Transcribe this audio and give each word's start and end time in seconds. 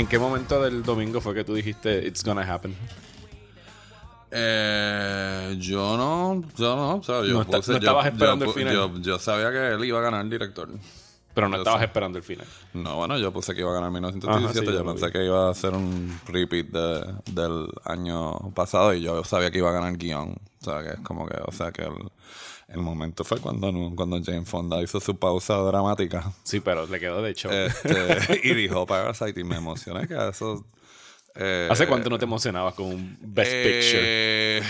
¿Y 0.00 0.02
en 0.02 0.06
qué 0.08 0.18
momento 0.18 0.62
del 0.62 0.82
domingo 0.82 1.20
fue 1.20 1.34
que 1.34 1.44
tú 1.44 1.52
dijiste 1.54 2.06
It's 2.08 2.24
gonna 2.24 2.40
happen? 2.50 2.74
Eh, 4.30 5.56
yo 5.58 5.98
no, 5.98 6.42
yo 6.56 6.74
no, 6.74 6.94
o 6.96 7.02
sea, 7.02 7.16
yo, 7.22 7.34
No 7.34 7.42
está- 7.42 7.58
puse- 7.58 7.72
no 7.72 7.78
yo- 7.78 7.78
estabas 7.80 8.06
esperando 8.06 8.44
yo, 8.46 8.50
el 8.50 8.56
final. 8.56 8.74
Yo, 8.74 8.92
yo 9.02 9.18
sabía 9.18 9.50
que 9.50 9.74
él 9.74 9.84
iba 9.84 9.98
a 9.98 10.02
ganar 10.02 10.22
el 10.24 10.30
director. 10.30 10.70
Pero 11.34 11.48
no 11.50 11.56
Yo 11.56 11.60
estabas 11.62 11.80
sé. 11.80 11.84
esperando 11.84 12.16
el 12.16 12.24
final. 12.24 12.46
No, 12.72 12.96
bueno, 12.96 13.18
yo 13.18 13.30
puse 13.30 13.54
que 13.54 13.60
iba 13.60 13.70
a 13.72 13.74
ganar 13.74 13.90
1917. 13.90 14.46
Ajá, 14.46 14.58
sí, 14.58 14.64
yo 14.66 14.84
yo 14.84 14.90
pensé 14.90 15.06
vi. 15.06 15.12
que 15.12 15.24
iba 15.26 15.50
a 15.50 15.54
ser 15.54 15.74
un 15.74 16.18
repeat 16.28 16.66
de- 16.68 17.14
del 17.32 17.68
año 17.84 18.32
pasado 18.54 18.94
y 18.94 19.02
yo 19.02 19.22
sabía 19.22 19.50
que 19.50 19.58
iba 19.58 19.68
a 19.68 19.72
ganar 19.74 19.96
guion. 19.98 20.30
O 20.62 20.64
sea, 20.64 20.82
que 20.82 20.88
es 20.90 21.00
como 21.00 21.26
que, 21.28 21.36
o 21.46 21.52
sea, 21.52 21.72
que 21.72 21.82
el, 21.82 21.92
el 22.70 22.80
momento 22.80 23.24
fue 23.24 23.38
cuando, 23.40 23.70
cuando 23.96 24.20
Jane 24.22 24.44
Fonda 24.44 24.80
hizo 24.82 25.00
su 25.00 25.16
pausa 25.18 25.56
dramática 25.58 26.32
Sí, 26.44 26.60
pero 26.60 26.86
le 26.86 26.98
quedó 27.00 27.20
de 27.22 27.30
hecho. 27.30 27.50
este, 27.50 28.40
y 28.44 28.54
dijo 28.54 28.86
Parasite 28.86 29.40
y 29.40 29.44
me 29.44 29.56
emocioné 29.56 30.06
que 30.06 30.14
eso... 30.28 30.64
eh, 31.34 31.68
¿Hace 31.70 31.86
cuánto 31.86 32.10
no 32.10 32.18
te 32.18 32.24
emocionabas 32.24 32.74
con 32.74 32.86
un 32.86 33.18
Best 33.20 33.50
Picture? 33.52 34.00
eh, 34.02 34.62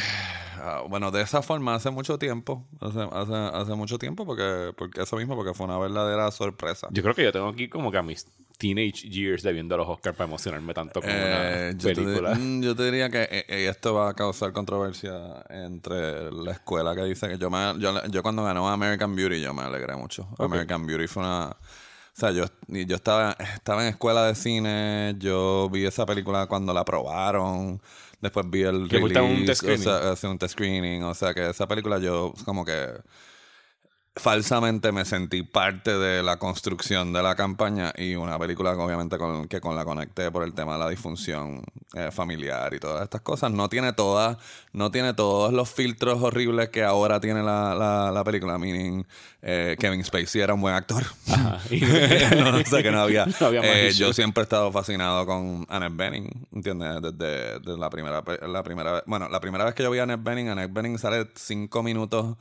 ah, 0.63 0.83
bueno, 0.89 1.11
de 1.11 1.23
esa 1.23 1.43
forma 1.43 1.75
hace 1.75 1.91
mucho 1.91 2.19
tiempo. 2.19 2.67
Hace, 2.81 3.01
hace, 3.13 3.35
hace 3.35 3.75
mucho 3.75 3.99
tiempo 3.99 4.25
porque, 4.27 4.73
porque 4.77 5.03
eso 5.03 5.17
mismo, 5.17 5.37
porque 5.37 5.55
fue 5.55 5.67
una 5.67 5.79
verdadera 5.79 6.31
sorpresa. 6.31 6.89
Yo 6.91 7.03
creo 7.03 7.15
que 7.15 7.25
yo 7.25 7.33
tengo 7.33 7.49
aquí 7.49 7.69
como 7.69 7.91
que 7.91 7.99
a 7.99 8.03
mis 8.03 8.27
teenage 8.61 9.09
years 9.09 9.43
de 9.43 9.53
viendo 9.53 9.75
los 9.77 9.89
Oscars 9.89 10.15
para 10.17 10.29
emocionarme 10.29 10.75
tanto 10.75 11.01
con 11.01 11.09
Eh, 11.11 11.71
una 11.73 11.79
yo, 11.79 11.89
película. 11.89 12.35
mm, 12.35 12.63
yo 12.63 12.77
te 12.77 12.85
diría 12.85 13.09
que 13.09 13.23
eh, 13.23 13.45
eh, 13.49 13.67
esto 13.69 13.95
va 13.95 14.11
a 14.11 14.15
causar 14.15 14.53
controversia 14.53 15.45
entre 15.49 16.31
la 16.31 16.53
escuela 16.53 16.95
que 16.95 17.05
dice 17.05 17.27
que 17.29 17.39
yo 17.39 17.51
me, 17.51 17.75
yo, 17.81 18.07
yo 18.07 18.23
cuando 18.23 18.45
ganó 18.45 18.69
American 18.69 19.17
Beauty 19.17 19.41
yo 19.41 19.55
me 19.55 19.63
alegré 19.63 19.97
mucho. 19.97 20.29
American 20.39 20.87
Beauty 20.87 21.07
fue 21.09 21.23
una 21.23 21.47
o 21.49 22.21
sea, 22.21 22.33
yo, 22.33 22.45
yo 22.69 22.97
estaba, 22.97 23.33
estaba 23.55 23.83
en 23.85 23.89
escuela 23.91 24.27
de 24.27 24.35
cine, 24.35 25.15
yo 25.19 25.71
vi 25.73 25.87
esa 25.87 26.05
película 26.05 26.47
cuando 26.47 26.75
la 26.75 26.85
probaron, 26.85 27.81
después 28.21 28.45
vi 28.51 28.63
el 28.63 28.89
¿Que 28.89 28.97
a 28.99 29.01
un 29.01 29.09
release, 29.09 29.47
test 29.47 29.63
screening? 29.63 29.89
o 29.89 30.17
sea, 30.17 30.31
un 30.31 30.39
test 30.39 30.53
screening, 30.53 31.03
o 31.05 31.15
sea 31.15 31.33
que 31.33 31.49
esa 31.49 31.67
película 31.67 31.99
yo 31.99 32.35
como 32.45 32.65
que 32.65 32.89
falsamente 34.17 34.91
me 34.91 35.05
sentí 35.05 35.43
parte 35.43 35.97
de 35.97 36.23
la 36.23 36.39
construcción 36.39 37.13
de 37.13 37.23
la 37.23 37.37
campaña 37.37 37.93
y 37.97 38.17
una 38.17 38.39
película 38.39 38.75
que 38.75 38.81
obviamente 38.81 39.19
con, 39.19 39.47
que 39.47 39.61
con 39.61 39.77
la 39.77 39.85
conecté 39.85 40.31
por 40.33 40.43
el 40.43 40.53
tema 40.53 40.73
de 40.73 40.79
la 40.81 40.89
disfunción 40.89 41.63
eh, 41.95 42.11
familiar 42.11 42.75
y 42.75 42.81
todas 42.81 43.05
estas 43.05 43.21
cosas. 43.21 43.53
No 43.53 43.69
tiene 43.69 43.93
todas, 43.93 44.37
no 44.73 44.91
tiene 44.91 45.15
todos 45.15 45.53
los 45.53 45.71
filtros 45.71 46.23
horribles 46.23 46.71
que 46.71 46.83
ahora 46.83 47.21
tiene 47.21 47.43
la, 47.43 47.75
la, 47.75 48.11
la 48.11 48.25
película. 48.25 48.59
Meaning, 48.59 49.07
eh, 49.43 49.77
Kevin 49.79 50.05
Spacey 50.05 50.41
era 50.41 50.55
un 50.55 50.61
buen 50.61 50.75
actor. 50.75 51.05
Ajá. 51.29 51.61
No, 52.41 52.65
sea 52.65 52.83
que 52.83 52.91
no 52.91 53.01
había. 53.01 53.27
No 53.41 53.47
había 53.47 53.61
más 53.61 53.71
eh, 53.71 53.93
yo 53.93 54.13
siempre 54.13 54.43
he 54.43 54.45
estado 54.45 54.71
fascinado 54.73 55.25
con 55.25 55.67
Annette 55.69 55.97
Bening, 55.97 56.47
¿entiendes? 56.53 57.01
Desde, 57.01 57.61
desde 57.61 57.79
la 57.79 57.91
primera 57.91 58.23
la 58.43 58.63
primera 58.63 58.93
vez. 58.93 59.03
Bueno, 59.07 59.29
la 59.29 59.41
primera 59.41 59.65
vez 59.65 59.75
que 59.75 59.83
yo 59.83 59.91
vi 59.91 59.99
a 59.99 60.03
Annette 60.03 60.23
Bening, 60.23 60.49
Annette 60.49 60.73
Bening 60.73 60.99
sale 60.99 61.29
cinco 61.37 61.83
minutos 61.83 62.37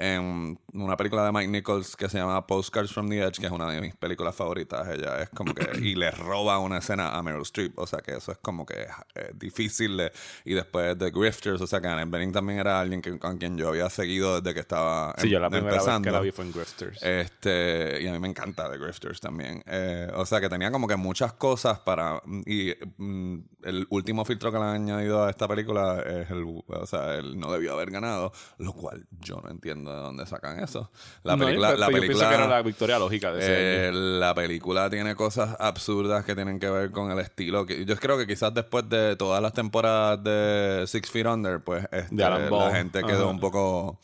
en 0.00 0.58
una 0.72 0.96
película 0.96 1.24
de 1.26 1.30
Mike 1.32 1.48
Nichols 1.48 1.94
que 1.94 2.08
se 2.08 2.16
llama 2.18 2.46
Postcards 2.46 2.90
from 2.92 3.08
the 3.10 3.20
Edge, 3.22 3.38
que 3.38 3.46
es 3.46 3.52
una 3.52 3.70
de 3.70 3.80
mis 3.82 3.94
películas 3.94 4.34
favoritas. 4.34 4.88
Ella 4.88 5.20
es 5.22 5.28
como 5.28 5.54
que. 5.54 5.68
y 5.78 5.94
le 5.94 6.10
roba 6.10 6.58
una 6.58 6.78
escena 6.78 7.10
a 7.16 7.22
Meryl 7.22 7.42
Streep. 7.42 7.78
O 7.78 7.86
sea 7.86 8.00
que 8.00 8.12
eso 8.16 8.32
es 8.32 8.38
como 8.38 8.64
que 8.64 8.86
eh, 9.14 9.30
difícil. 9.34 9.98
de- 9.98 10.12
y 10.46 10.54
después 10.54 10.98
de 10.98 11.10
Grifters, 11.10 11.60
o 11.60 11.66
sea 11.66 11.80
que 11.82 11.88
Annette 11.88 12.10
Bening 12.10 12.32
también 12.32 12.58
era 12.60 12.80
alguien 12.80 13.02
que, 13.02 13.18
con 13.18 13.36
quien 13.36 13.58
yo 13.58 13.68
había 13.68 13.90
seguido 13.90 14.40
desde 14.40 14.54
que 14.54 14.60
estaba 14.60 15.14
sí, 15.18 15.28
yo 15.28 15.38
la 15.38 15.50
primera 15.50 15.74
empezando. 15.74 16.00
vez 16.00 16.06
que 16.06 16.12
la 16.12 16.20
vi 16.20 16.30
fue 16.30 16.44
en 16.46 16.52
Grifters. 16.52 17.02
Este, 17.02 17.98
y 18.02 18.06
a 18.06 18.12
mí 18.12 18.18
me 18.18 18.28
encanta 18.28 18.70
The 18.70 18.78
Grifters 18.78 19.20
también. 19.20 19.62
Eh, 19.66 20.10
o 20.14 20.24
sea 20.24 20.40
que 20.40 20.48
tenía 20.48 20.70
como 20.72 20.88
que 20.88 20.96
muchas 20.96 21.34
cosas 21.34 21.78
para. 21.80 22.22
Y 22.46 22.72
mm, 22.96 23.38
el 23.64 23.86
último 23.90 24.24
filtro 24.24 24.50
que 24.50 24.58
le 24.58 24.64
han 24.64 24.74
añadido 24.76 25.24
a 25.24 25.30
esta 25.30 25.46
película 25.46 26.00
es 26.00 26.30
el. 26.30 26.44
O 26.66 26.86
sea, 26.86 27.16
él 27.16 27.38
no 27.38 27.52
debió 27.52 27.74
haber 27.74 27.90
ganado, 27.90 28.32
lo 28.58 28.72
cual 28.72 29.06
yo 29.20 29.40
no 29.42 29.50
entiendo 29.50 29.89
de 29.90 29.96
dónde 30.00 30.26
sacan 30.26 30.60
eso. 30.62 30.90
La 31.22 31.36
No, 31.36 31.44
película. 31.44 31.76
la 31.76 31.86
yo 31.86 31.92
película 31.92 32.06
pienso 32.08 32.28
que 32.28 32.34
era 32.34 32.46
la 32.48 32.62
victoria 32.62 32.98
lógica 32.98 33.32
de 33.32 33.40
ese 33.40 33.88
eh, 33.88 33.92
la 33.92 34.34
película 34.34 34.88
tiene 34.90 35.14
cosas 35.14 35.56
absurdas 35.58 36.24
que 36.24 36.34
tienen 36.34 36.58
que 36.58 36.70
ver 36.70 36.90
con 36.90 37.10
el 37.10 37.18
estilo. 37.18 37.66
Que, 37.66 37.84
yo 37.84 37.96
creo 37.96 38.16
que 38.18 38.26
quizás 38.26 38.52
después 38.54 38.88
de 38.88 39.16
todas 39.16 39.42
las 39.42 39.52
temporadas 39.52 40.22
de 40.22 40.84
Six 40.86 41.10
Feet 41.10 41.26
Under, 41.26 41.60
pues 41.60 41.84
este, 41.92 42.14
la 42.16 42.70
gente 42.72 43.02
quedó 43.02 43.22
Ajá. 43.24 43.30
un 43.30 43.40
poco 43.40 44.00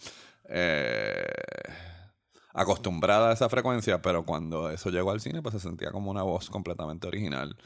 eh, 0.48 1.24
acostumbrada 2.54 3.30
a 3.30 3.32
esa 3.32 3.48
frecuencia, 3.48 4.00
pero 4.00 4.24
cuando 4.24 4.70
eso 4.70 4.91
llegó 4.91 5.10
al 5.10 5.20
cine, 5.20 5.42
pues 5.42 5.54
se 5.54 5.60
sentía 5.60 5.91
como 5.91 6.10
una 6.10 6.22
voz 6.22 6.48
completamente 6.48 7.06
original. 7.06 7.56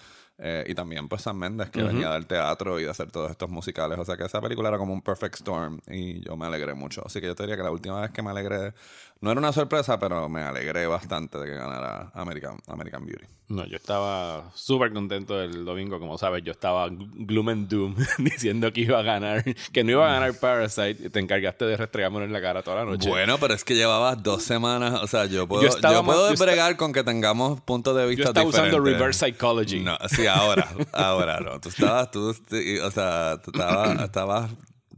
Eh, 0.42 0.64
y 0.68 0.74
también 0.74 1.06
pues 1.06 1.20
Sam 1.20 1.36
Mendes 1.36 1.68
que 1.68 1.82
venía 1.82 2.12
del 2.12 2.26
teatro 2.26 2.80
y 2.80 2.84
de 2.84 2.90
hacer 2.90 3.10
todos 3.10 3.30
estos 3.30 3.50
musicales. 3.50 3.98
O 3.98 4.04
sea 4.06 4.16
que 4.16 4.24
esa 4.24 4.40
película 4.40 4.70
era 4.70 4.78
como 4.78 4.94
un 4.94 5.02
perfect 5.02 5.34
storm 5.34 5.80
y 5.86 6.20
yo 6.24 6.34
me 6.36 6.46
alegré 6.46 6.72
mucho. 6.72 7.02
Así 7.04 7.20
que 7.20 7.26
yo 7.26 7.34
te 7.34 7.42
diría 7.42 7.56
que 7.56 7.62
la 7.62 7.70
última 7.70 8.00
vez 8.00 8.10
que 8.10 8.22
me 8.22 8.30
alegré, 8.30 8.72
no 9.20 9.30
era 9.30 9.38
una 9.38 9.52
sorpresa, 9.52 9.98
pero 9.98 10.28
me 10.28 10.42
alegré 10.42 10.86
bastante 10.86 11.38
de 11.38 11.46
que 11.46 11.54
ganara 11.54 12.10
American, 12.14 12.58
American 12.68 13.04
Beauty. 13.04 13.24
No, 13.48 13.66
yo 13.66 13.76
estaba 13.76 14.44
súper 14.54 14.92
contento 14.92 15.40
el 15.42 15.64
domingo, 15.64 15.98
como 15.98 16.16
sabes, 16.18 16.44
yo 16.44 16.52
estaba 16.52 16.88
gl- 16.88 17.10
gloom 17.26 17.48
and 17.48 17.68
doom 17.68 17.96
diciendo 18.18 18.72
que 18.72 18.82
iba 18.82 19.00
a 19.00 19.02
ganar, 19.02 19.42
que 19.72 19.82
no 19.82 19.90
iba 19.90 20.08
a 20.08 20.12
ganar 20.14 20.34
Parasite, 20.38 21.10
te 21.10 21.18
encargaste 21.18 21.64
de 21.64 21.76
restregármelo 21.76 22.24
en 22.24 22.32
la 22.32 22.40
cara 22.40 22.62
toda 22.62 22.76
la 22.76 22.84
noche. 22.84 23.08
Bueno, 23.08 23.38
pero 23.38 23.54
es 23.54 23.64
que 23.64 23.74
llevabas 23.74 24.22
dos 24.22 24.44
semanas, 24.44 25.00
o 25.02 25.06
sea, 25.08 25.26
yo 25.26 25.48
puedo, 25.48 25.62
Yo 25.62 26.04
puedo 26.04 26.32
yo 26.32 26.36
bregar 26.44 26.76
con 26.76 26.92
que 26.92 27.02
tengamos 27.02 27.60
puntos 27.60 27.96
de 27.96 28.02
yo 28.04 28.08
vista 28.08 28.28
estaba 28.28 28.46
usando 28.46 28.68
diferentes. 28.78 28.98
reverse 29.00 29.26
psychology. 29.26 29.80
No, 29.80 29.98
sí, 30.08 30.26
ahora, 30.28 30.68
ahora 30.92 31.40
no. 31.40 31.60
Tú 31.60 31.70
estabas, 31.70 32.10
tú, 32.12 32.28
o 32.30 32.90
sea, 32.92 33.40
tú 33.44 33.50
estabas, 33.52 34.00
estabas, 34.04 34.50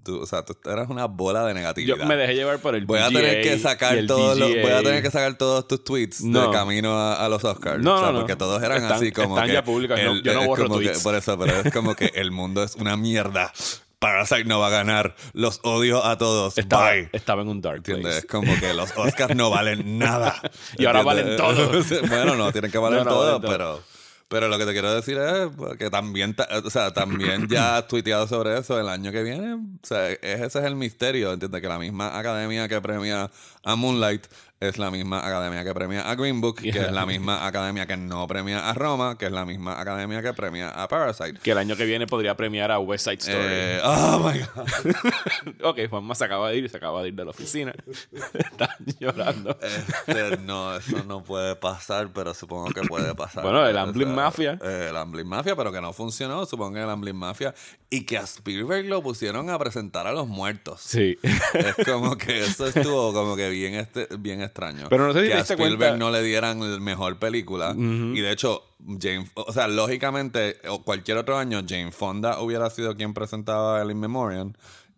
tú, 0.02 0.20
o 0.20 0.26
sea, 0.26 0.44
tú 0.44 0.56
eras 0.70 0.88
una 0.90 1.06
bola 1.06 1.42
de 1.44 1.50
Yo 1.50 1.54
negatividad. 1.54 2.06
me 2.06 2.16
dejé 2.16 2.34
llevar 2.34 2.58
por 2.58 2.74
el 2.74 2.84
Voy 2.86 2.98
a 3.00 3.08
tener 3.08 3.42
que 3.42 3.58
sacar 3.58 3.96
el 3.96 4.06
todos 4.06 4.36
los, 4.38 4.48
voy 4.50 4.70
a 4.70 4.82
tener 4.82 5.02
que 5.02 5.10
sacar 5.10 5.36
todos 5.38 5.66
tus 5.68 5.84
tweets 5.84 6.22
No. 6.22 6.46
de 6.46 6.50
camino 6.50 6.92
a, 6.98 7.14
a 7.24 7.28
los 7.28 7.44
Oscars. 7.44 7.82
No, 7.82 7.94
o 7.94 7.98
sea, 7.98 8.06
no, 8.08 8.12
no. 8.12 8.18
porque 8.20 8.36
todos 8.36 8.62
eran 8.62 8.78
Están- 8.82 8.92
así 8.98 9.12
como 9.12 9.36
están 9.36 9.46
que 9.48 9.52
ya 9.54 9.64
públicos, 9.64 9.98
no- 10.02 10.20
yo 10.22 10.34
no 10.34 10.46
borro 10.46 10.64
como 10.64 10.78
que- 10.78 10.86
tweets. 10.86 11.02
por 11.02 11.14
eso, 11.14 11.38
pero 11.38 11.60
es 11.60 11.72
como 11.72 11.94
que 11.94 12.12
el 12.14 12.30
mundo 12.30 12.62
es 12.62 12.74
una 12.76 12.96
mierda. 12.96 13.52
Parasite 13.98 14.44
no 14.46 14.58
va 14.58 14.66
a 14.66 14.70
ganar. 14.70 15.14
Los 15.32 15.60
odio 15.62 16.04
a 16.04 16.18
todos. 16.18 16.58
Estaba, 16.58 16.90
Bye. 16.90 17.08
estaba 17.12 17.42
en 17.42 17.48
un 17.48 17.60
dark 17.60 17.76
¿Entiendes? 17.76 18.16
Es 18.16 18.24
place. 18.26 18.26
como 18.46 18.58
que 18.58 18.74
los 18.74 18.90
Oscars 18.96 19.36
no 19.36 19.48
valen 19.50 19.96
nada. 19.98 20.40
Y 20.76 20.86
ahora 20.86 21.02
¿Entiendes? 21.02 21.38
valen 21.38 21.80
todo. 22.00 22.06
bueno, 22.08 22.34
no, 22.34 22.50
tienen 22.50 22.72
que 22.72 22.78
valer 22.78 22.98
No, 22.98 23.04
no 23.04 23.10
todo, 23.12 23.26
valen 23.26 23.42
todo. 23.42 23.50
pero... 23.52 23.91
Pero 24.32 24.48
lo 24.48 24.56
que 24.56 24.64
te 24.64 24.72
quiero 24.72 24.94
decir 24.94 25.18
es 25.18 25.50
que 25.76 25.90
también, 25.90 26.34
ta- 26.34 26.48
o 26.64 26.70
sea, 26.70 26.90
también 26.94 27.48
ya 27.48 27.76
has 27.76 27.86
tuiteado 27.86 28.26
sobre 28.26 28.58
eso 28.58 28.80
el 28.80 28.88
año 28.88 29.12
que 29.12 29.22
viene. 29.22 29.52
O 29.54 29.60
sea, 29.86 30.10
es- 30.10 30.18
ese 30.22 30.58
es 30.58 30.64
el 30.64 30.74
misterio, 30.74 31.34
¿entiendes? 31.34 31.60
Que 31.60 31.68
la 31.68 31.78
misma 31.78 32.18
academia 32.18 32.66
que 32.66 32.80
premia 32.80 33.30
a 33.62 33.76
Moonlight 33.76 34.26
es 34.68 34.78
la 34.78 34.90
misma 34.90 35.18
academia 35.26 35.64
que 35.64 35.74
premia 35.74 36.08
a 36.08 36.14
Green 36.14 36.40
Book, 36.40 36.56
que 36.60 36.68
es 36.70 36.92
la 36.92 37.04
misma 37.06 37.46
academia 37.46 37.86
que 37.86 37.96
no 37.96 38.26
premia 38.26 38.68
a 38.70 38.74
Roma, 38.74 39.18
que 39.18 39.26
es 39.26 39.32
la 39.32 39.44
misma 39.44 39.80
academia 39.80 40.22
que 40.22 40.32
premia 40.32 40.68
a 40.70 40.88
Parasite. 40.88 41.40
Que 41.42 41.50
el 41.52 41.58
año 41.58 41.76
que 41.76 41.84
viene 41.84 42.06
podría 42.06 42.36
premiar 42.36 42.70
a 42.70 42.78
West 42.78 43.04
Side 43.04 43.18
Story. 43.18 43.38
Eh, 43.40 43.80
oh 43.84 44.18
my 44.18 44.38
God. 44.40 45.64
ok, 45.64 45.78
Juanma 45.90 46.14
se 46.14 46.24
acaba 46.24 46.50
de 46.50 46.58
ir, 46.58 46.70
se 46.70 46.76
acaba 46.76 47.02
de 47.02 47.08
ir 47.08 47.14
de 47.14 47.24
la 47.24 47.30
oficina. 47.30 47.74
Está 48.34 48.76
llorando. 48.98 49.58
Este, 49.60 50.36
no, 50.38 50.76
eso 50.76 51.02
no 51.04 51.22
puede 51.24 51.56
pasar, 51.56 52.08
pero 52.14 52.34
supongo 52.34 52.70
que 52.70 52.82
puede 52.82 53.14
pasar. 53.16 53.42
Bueno, 53.42 53.66
el 53.66 53.76
O 53.76 53.80
Amblin 53.80 54.08
sea, 54.08 54.16
Mafia. 54.16 54.58
eh, 54.62 54.86
el 54.90 54.96
Amblin 54.96 55.26
Mafia, 55.26 55.56
pero 55.56 55.72
que 55.72 55.80
no 55.80 55.92
funcionó, 55.92 56.46
supongo 56.46 56.74
que 56.74 56.82
el 56.82 56.90
Amblin 56.90 57.16
Mafia. 57.16 57.54
Y 57.90 58.04
que 58.06 58.16
a 58.18 58.22
Spielberg 58.22 58.86
lo 58.86 59.02
pusieron 59.02 59.50
a 59.50 59.58
presentar 59.58 60.06
a 60.06 60.12
los 60.12 60.26
muertos. 60.26 60.80
Sí. 60.80 61.18
Es 61.52 61.84
como 61.86 62.16
que 62.16 62.44
eso 62.44 62.66
estuvo 62.66 63.12
como 63.12 63.36
que 63.36 63.50
bien, 63.50 63.74
este, 63.74 64.08
bien 64.18 64.40
extraño. 64.52 64.86
Pero 64.88 65.06
no 65.06 65.12
sé 65.12 65.20
si 65.20 65.24
que 65.24 65.30
te 65.30 65.34
a 65.34 65.38
diste 65.38 65.54
Spielberg 65.54 65.78
cuenta- 65.90 65.96
no 66.04 66.10
le 66.10 66.22
dieran 66.22 66.62
el 66.62 66.80
mejor 66.80 67.18
película. 67.18 67.74
Y 67.76 68.20
de 68.20 68.30
hecho, 68.30 68.62
Jane, 69.00 69.28
o 69.34 69.52
sea, 69.52 69.66
lógicamente, 69.68 70.58
o 70.68 70.82
cualquier 70.82 71.16
otro 71.18 71.38
año, 71.38 71.62
Jane 71.68 71.92
Fonda 71.92 72.40
hubiera 72.40 72.68
sido 72.70 72.96
quien 72.96 73.14
presentaba 73.14 73.80
el 73.82 73.90
In 73.90 74.00
Memoriam. 74.00 74.52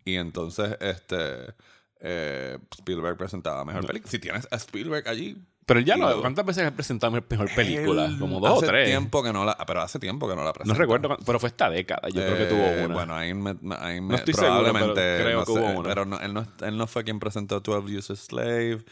Y 0.05 0.17
entonces, 0.17 0.77
este 0.81 1.55
eh, 2.01 2.59
Spielberg 2.79 3.17
presentaba 3.17 3.65
mejor 3.65 3.87
película. 3.87 4.11
Si 4.11 4.19
tienes 4.19 4.47
a 4.51 4.56
Spielberg 4.56 5.09
allí. 5.09 5.37
Pero 5.67 5.81
ya 5.81 5.97
no. 5.97 6.11
lo- 6.11 6.21
¿Cuántas 6.21 6.45
veces 6.45 6.67
ha 6.67 6.71
presentado 6.73 7.11
mejor 7.11 7.49
película? 7.55 8.05
él 8.05 8.19
Como 8.19 8.39
dos 8.39 8.50
o 8.50 8.57
hace 8.59 8.67
tres. 8.67 8.87
tiempo 8.87 9.23
que 9.23 9.33
no 9.33 9.47
la, 9.47 9.57
pero 9.67 9.81
hace 9.81 9.99
tiempo 9.99 10.29
que 10.29 10.37
no 10.37 10.45
la 10.45 10.53
presenta. 10.53 10.75
No 10.75 10.79
recuerdo, 10.79 11.17
pero 11.25 11.41
fue 11.41 11.49
esta 11.49 11.71
década. 11.71 12.07
Yo 12.11 12.21
creo 12.21 12.37
que 12.37 12.45
tuvo 12.45 12.61
Eh, 12.61 12.85
una. 12.85 12.95
Bueno, 12.95 13.15
ahí 13.17 13.33
me, 13.33 13.57
ahí 13.79 13.99
me- 14.03 14.09
No 14.09 14.15
estoy 14.17 14.35
seguro, 14.35 14.59
probablemente. 14.65 15.00
pero 15.00 15.25
creo 15.25 15.39
no 15.39 15.47
que 15.47 15.53
sé, 15.55 15.59
hubo 15.59 15.81
una. 15.81 15.89
Pero 15.89 16.05
no, 16.05 16.21
él, 16.21 16.35
no, 16.35 16.47
él 16.61 16.77
no 16.77 16.87
fue 16.87 17.03
quien 17.05 17.19
presentó 17.19 17.61
12 17.61 17.89
Years 17.91 18.11
a 18.11 18.17
Slave. 18.17 18.85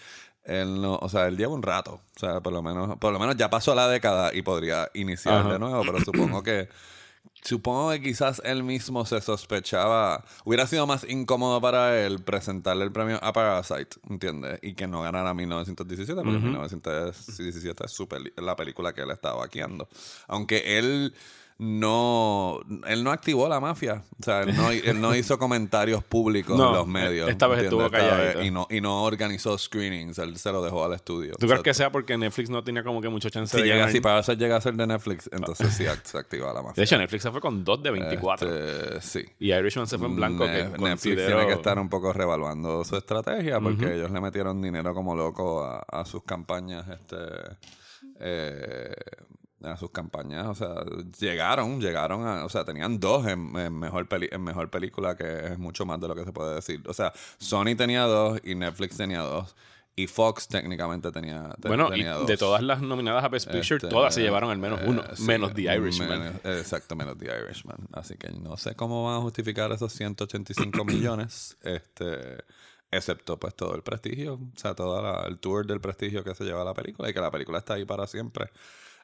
Él 0.44 0.80
no, 0.80 0.96
o 0.96 1.08
sea, 1.08 1.28
él 1.28 1.36
lleva 1.36 1.52
un 1.54 1.62
rato. 1.62 2.00
O 2.16 2.18
sea, 2.18 2.40
por 2.40 2.52
lo 2.52 2.62
menos, 2.62 2.98
por 2.98 3.12
lo 3.12 3.18
menos 3.18 3.36
ya 3.36 3.48
pasó 3.50 3.74
la 3.74 3.88
década 3.88 4.34
y 4.34 4.42
podría 4.42 4.90
iniciar 4.94 5.34
Ajá. 5.40 5.52
de 5.52 5.58
nuevo, 5.58 5.82
pero 5.84 6.00
supongo 6.04 6.42
que. 6.42 6.68
Supongo 7.44 7.90
que 7.90 8.00
quizás 8.02 8.40
él 8.44 8.62
mismo 8.62 9.04
se 9.04 9.20
sospechaba. 9.20 10.24
Hubiera 10.44 10.64
sido 10.68 10.86
más 10.86 11.04
incómodo 11.08 11.60
para 11.60 12.00
él 12.00 12.20
presentarle 12.22 12.84
el 12.84 12.92
premio 12.92 13.18
a 13.20 13.32
Parasite, 13.32 13.96
¿entiendes? 14.08 14.60
Y 14.62 14.74
que 14.74 14.86
no 14.86 15.02
ganara 15.02 15.34
1917, 15.34 16.22
porque 16.22 16.38
1917 16.38 17.84
es 17.84 17.90
su 17.90 18.06
peli- 18.08 18.32
la 18.36 18.54
película 18.54 18.92
que 18.92 19.02
él 19.02 19.10
estaba 19.10 19.36
vaqueando. 19.40 19.88
Aunque 20.28 20.78
él 20.78 21.14
no, 21.62 22.58
él 22.88 23.04
no 23.04 23.12
activó 23.12 23.48
la 23.48 23.60
mafia. 23.60 24.02
O 24.20 24.22
sea, 24.24 24.42
él 24.42 24.56
no, 24.56 24.70
él 24.72 25.00
no 25.00 25.14
hizo 25.14 25.38
comentarios 25.38 26.02
públicos 26.02 26.58
No, 26.58 26.70
en 26.70 26.74
los 26.74 26.86
medios. 26.88 27.30
esta 27.30 27.46
vez 27.46 27.60
¿entiendes? 27.64 27.86
estuvo 27.92 28.16
vez, 28.40 28.46
y 28.46 28.50
no, 28.50 28.66
y 28.68 28.80
no 28.80 29.04
organizó 29.04 29.56
screenings, 29.56 30.18
él 30.18 30.36
se 30.38 30.50
lo 30.50 30.62
dejó 30.62 30.84
al 30.84 30.92
estudio. 30.94 31.34
¿Tú 31.38 31.46
O 31.46 31.48
crees 31.48 31.62
que 31.62 31.72
sea 31.74 31.92
porque 31.92 32.18
Netflix 32.18 32.50
no 32.50 32.64
tenía 32.64 32.82
como 32.82 33.00
que 33.00 33.08
mucho 33.08 33.30
chance 33.30 33.56
si 33.56 33.62
de 33.62 33.68
llega, 33.68 33.88
si 33.90 34.00
Parasite 34.00 34.36
llega 34.38 34.56
a 34.56 34.60
ser 34.60 34.74
de 34.74 34.86
Netflix, 34.88 35.30
entonces 35.32 35.72
sí 35.72 35.84
se 36.02 36.18
activa 36.18 36.52
la 36.52 36.62
mafia. 36.62 36.74
De 36.80 36.84
hecho, 36.84 36.98
Netflix 36.98 37.22
se 37.22 37.30
fue 37.30 37.40
con 37.40 37.64
2 37.64 37.82
de 37.82 37.90
24. 37.92 38.48
Este, 38.56 39.00
sí. 39.00 39.24
Y 39.38 39.52
Irishman 39.52 39.86
se 39.86 39.98
fue 39.98 40.08
en 40.08 40.16
blanco, 40.16 40.44
Ne- 40.46 40.52
que 40.52 40.62
Netflix 40.64 40.80
considero... 40.90 41.26
tiene 41.28 41.46
que 41.46 41.52
estar 41.54 41.78
un 41.78 41.88
poco 41.88 42.12
revaluando 42.12 42.84
su 42.84 42.96
estrategia 42.96 43.60
porque 43.60 43.94
ellos 43.94 44.10
le 44.10 44.20
metieron 44.20 44.60
dinero 44.60 44.92
como 44.94 45.14
loco 45.14 45.62
a, 45.64 45.78
a 45.88 46.04
sus 46.04 46.24
campañas, 46.24 46.88
este, 46.88 47.16
eh, 48.20 48.94
a 49.64 49.76
sus 49.76 49.90
campañas, 49.90 50.46
o 50.46 50.54
sea, 50.54 50.84
llegaron, 51.18 51.80
llegaron 51.80 52.26
a, 52.26 52.44
o 52.44 52.48
sea, 52.48 52.64
tenían 52.64 52.98
dos 53.00 53.26
en, 53.26 53.56
en 53.56 53.78
mejor 53.78 54.08
peli- 54.08 54.28
en 54.32 54.42
mejor 54.42 54.70
película 54.70 55.16
que 55.16 55.46
es 55.52 55.58
mucho 55.58 55.84
más 55.86 56.00
de 56.00 56.08
lo 56.08 56.14
que 56.14 56.24
se 56.24 56.32
puede 56.32 56.54
decir. 56.54 56.82
O 56.88 56.92
sea, 56.94 57.12
Sony 57.38 57.74
tenía 57.76 58.02
dos 58.04 58.40
y 58.44 58.54
Netflix 58.54 58.96
tenía 58.96 59.20
dos 59.20 59.54
y 59.94 60.06
Fox 60.06 60.48
técnicamente 60.48 61.12
tenía, 61.12 61.50
te- 61.60 61.68
Bueno, 61.68 61.94
y 61.94 62.02
dos. 62.02 62.26
de 62.26 62.36
todas 62.38 62.62
las 62.62 62.80
nominadas 62.80 63.22
a 63.24 63.28
Best 63.28 63.50
Picture, 63.50 63.76
Este, 63.76 63.88
todas 63.88 64.14
se 64.14 64.22
llevaron 64.22 64.50
al 64.50 64.56
menos 64.58 64.80
eh, 64.80 64.84
uno, 64.86 65.02
sí, 65.14 65.22
menos 65.24 65.52
The 65.52 65.62
Irishman. 65.76 66.40
exacto, 66.44 66.96
menos 66.96 67.18
The 67.18 67.26
Irishman. 67.26 67.76
Así 67.92 68.14
que 68.16 68.30
no 68.30 68.56
sé 68.56 68.74
cómo 68.74 69.04
van 69.04 69.16
a 69.18 69.20
justificar 69.20 69.70
esos 69.70 69.92
185 69.92 70.84
millones, 70.86 71.58
este, 71.62 72.38
excepto 72.90 73.38
pues 73.38 73.54
todo 73.54 73.74
el 73.74 73.82
prestigio, 73.82 74.34
o 74.34 74.58
sea, 74.58 74.74
todo 74.74 75.26
el 75.26 75.38
tour 75.38 75.66
del 75.66 75.80
prestigio 75.80 76.24
que 76.24 76.34
se 76.34 76.44
lleva 76.44 76.64
la 76.64 76.74
película 76.74 77.08
y 77.10 77.12
que 77.12 77.20
la 77.20 77.30
película 77.30 77.58
está 77.58 77.74
ahí 77.74 77.84
para 77.84 78.06
siempre. 78.06 78.50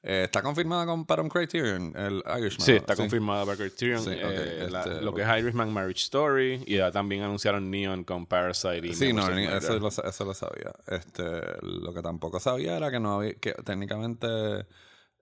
Eh, 0.02 0.22
está 0.24 0.42
confirmada 0.42 0.86
con 0.86 1.04
para 1.04 1.22
un 1.22 1.28
Criterion, 1.28 1.92
el 1.96 2.22
Irishman. 2.38 2.64
Sí, 2.66 2.72
está 2.72 2.94
confirmada 2.94 3.44
para 3.44 3.56
Criterion. 3.56 4.02
Sí, 4.02 4.10
ok, 4.10 4.18
eh, 4.22 4.68
la- 4.70 4.80
este, 4.84 5.00
lo 5.02 5.12
que 5.12 5.22
es 5.22 5.28
Irishman 5.38 5.72
Marriage 5.72 6.02
Story. 6.02 6.62
Y 6.66 6.76
ya 6.76 6.90
también 6.92 7.22
anunciaron 7.22 7.70
Neon 7.70 8.04
con 8.04 8.26
Parasite 8.26 8.86
y 8.86 8.94
Sí, 8.94 9.12
no, 9.12 9.28
eso 9.28 9.78
lo, 9.78 9.88
eso 9.88 10.24
lo 10.24 10.34
sabía. 10.34 10.72
Este, 10.86 11.22
lo 11.62 11.92
que 11.92 12.00
tampoco 12.02 12.38
sabía 12.40 12.76
era 12.76 12.90
que 12.90 13.00
no 13.00 13.16
había, 13.16 13.34
que 13.34 13.52
técnicamente... 13.52 14.66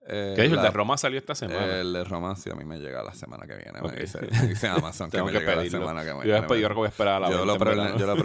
eh, 0.07 0.33
¿Qué 0.35 0.41
dijo? 0.43 0.53
El 0.55 0.61
la- 0.61 0.63
de 0.63 0.71
Roma 0.71 0.97
salió 0.97 1.19
esta 1.19 1.35
semana. 1.35 1.65
El 1.79 1.93
de 1.93 2.03
romance 2.03 2.49
a 2.51 2.55
mí 2.55 2.63
me 2.65 2.79
llega 2.79 3.03
la 3.03 3.13
semana 3.13 3.45
que 3.45 3.55
viene. 3.55 3.79
Ok. 3.81 3.91
Me, 3.93 3.99
dice, 4.01 4.19
me 4.21 4.47
dice 4.47 4.67
Amazon 4.69 5.09
que 5.11 5.21
me 5.21 5.31
que 5.31 5.39
llega 5.39 5.51
la 5.51 5.57
pedirlo. 5.57 5.79
semana 5.79 6.01
que 6.01 6.07
Yo 6.09 6.19
viene. 6.21 6.33
después- 6.39 6.59
yo 6.61 6.67
creo 6.67 6.75
que 6.75 6.79
voy 6.79 6.85
a 6.85 6.89
esperar 6.89 7.13
a 7.15 7.19
la 7.19 7.29
yo 7.29 7.45
lo, 7.45 7.53
en 7.53 7.59
preordené, 7.59 7.99
yo 7.99 8.05
lo. 8.07 8.17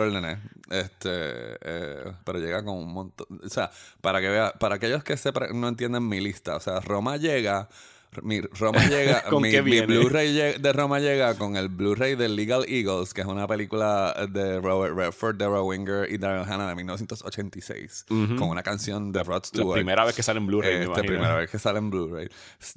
Este, 0.71 1.11
eh, 1.11 2.13
pero 2.25 2.39
llega 2.39 2.65
con 2.65 2.77
un 2.79 2.93
montón. 2.93 3.27
O 3.45 3.49
sea, 3.49 3.71
para 4.01 4.21
que 4.21 4.29
vea, 4.29 4.53
para 4.53 4.77
aquellos 4.77 5.05
que 5.05 5.17
sepan, 5.17 5.61
no 5.61 5.69
entienden 5.69 6.09
mi 6.09 6.21
lista. 6.21 6.57
O 6.57 6.61
sea, 6.61 6.81
Roma 6.81 7.17
llega. 7.19 7.69
Mi 8.21 8.43
Roma 8.43 8.85
llega. 8.89 9.23
¿Con 9.31 9.43
mi, 9.43 9.51
qué 9.51 9.63
mi? 9.63 9.81
Blu-ray 9.81 10.59
de 10.59 10.73
Roma 10.75 10.99
llega 11.01 11.35
con 11.37 11.57
el 11.57 11.69
Blu-ray 11.71 12.15
de 12.15 12.29
Legal 12.29 12.67
Eagles, 12.69 13.15
que 13.15 13.23
es 13.23 13.27
una 13.27 13.47
película 13.47 14.15
de 14.31 14.61
Robert 14.61 14.95
Redford, 14.95 15.37
Daryl 15.37 15.63
Winger 15.63 16.13
y 16.13 16.19
Daryl 16.19 16.45
Hannah 16.51 16.69
de 16.69 16.75
1986, 16.75 18.05
con 18.09 18.43
una 18.51 18.63
canción 18.63 19.13
de 19.13 19.23
Rod 19.23 19.43
la 19.43 19.45
Stewart. 19.49 19.75
primera 19.77 20.05
vez 20.05 20.15
que 20.15 20.23
sale 20.23 20.41
en 20.41 20.47
Blu-ray, 20.47 20.73
Este, 20.75 20.85
imagino. 20.87 21.07
primera 21.07 21.35
vez 21.37 21.51
que 21.51 21.59
sale 21.59 21.79
en 21.79 21.91
Blu-ray. 21.91 22.29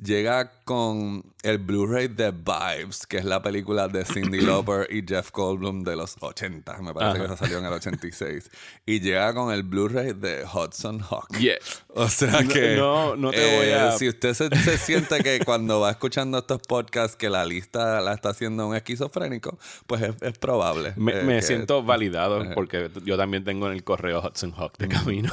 Llega 0.01 0.51
con 0.63 1.23
el 1.43 1.57
Blu-ray 1.57 2.07
de 2.07 2.31
Vibes, 2.31 3.05
que 3.05 3.17
es 3.17 3.25
la 3.25 3.41
película 3.41 3.89
de 3.89 4.05
Cindy 4.05 4.39
Lauper 4.41 4.87
y 4.89 5.03
Jeff 5.05 5.31
Goldblum 5.31 5.83
de 5.83 5.97
los 5.97 6.15
80. 6.19 6.77
Me 6.81 6.93
parece 6.93 7.19
que 7.19 7.25
esa 7.25 7.35
salió 7.37 7.57
en 7.59 7.65
el 7.65 7.73
86. 7.73 8.49
Y 8.85 9.01
llega 9.01 9.33
con 9.33 9.51
el 9.53 9.63
Blu-ray 9.63 10.13
de 10.13 10.45
Hudson 10.45 11.01
Hawk. 11.01 11.37
Yes. 11.37 11.83
O 11.89 12.07
sea 12.07 12.41
No- 12.41 12.47
que. 12.53 12.75
no- 12.77 13.15
no 13.17 13.31
te 13.31 13.57
voy 13.57 13.69
a- 13.71 13.91
Si 13.97 14.07
usted 14.07 14.33
se, 14.33 14.49
se 14.57 14.77
siente 14.77 15.21
que 15.25 15.43
cuando 15.43 15.79
va 15.81 15.91
escuchando 15.91 16.37
estos 16.37 16.61
podcasts 16.61 17.15
que 17.17 17.29
la 17.29 17.43
lista 17.45 17.99
la 18.01 18.13
está 18.13 18.29
haciendo 18.29 18.67
un 18.67 18.75
esquizofrénico, 18.75 19.57
pues 19.87 20.01
es, 20.03 20.13
es 20.21 20.37
probable. 20.37 20.93
Me, 20.95 21.11
eh, 21.19 21.23
me 21.23 21.35
que- 21.37 21.41
siento 21.41 21.83
validado 21.83 22.43
porque 22.53 22.89
yo 23.03 23.17
también 23.17 23.43
tengo 23.43 23.67
en 23.67 23.73
el 23.73 23.83
correo 23.83 24.21
Hudson 24.25 24.53
Hawk 24.57 24.77
de 24.77 24.87
camino. 24.87 25.31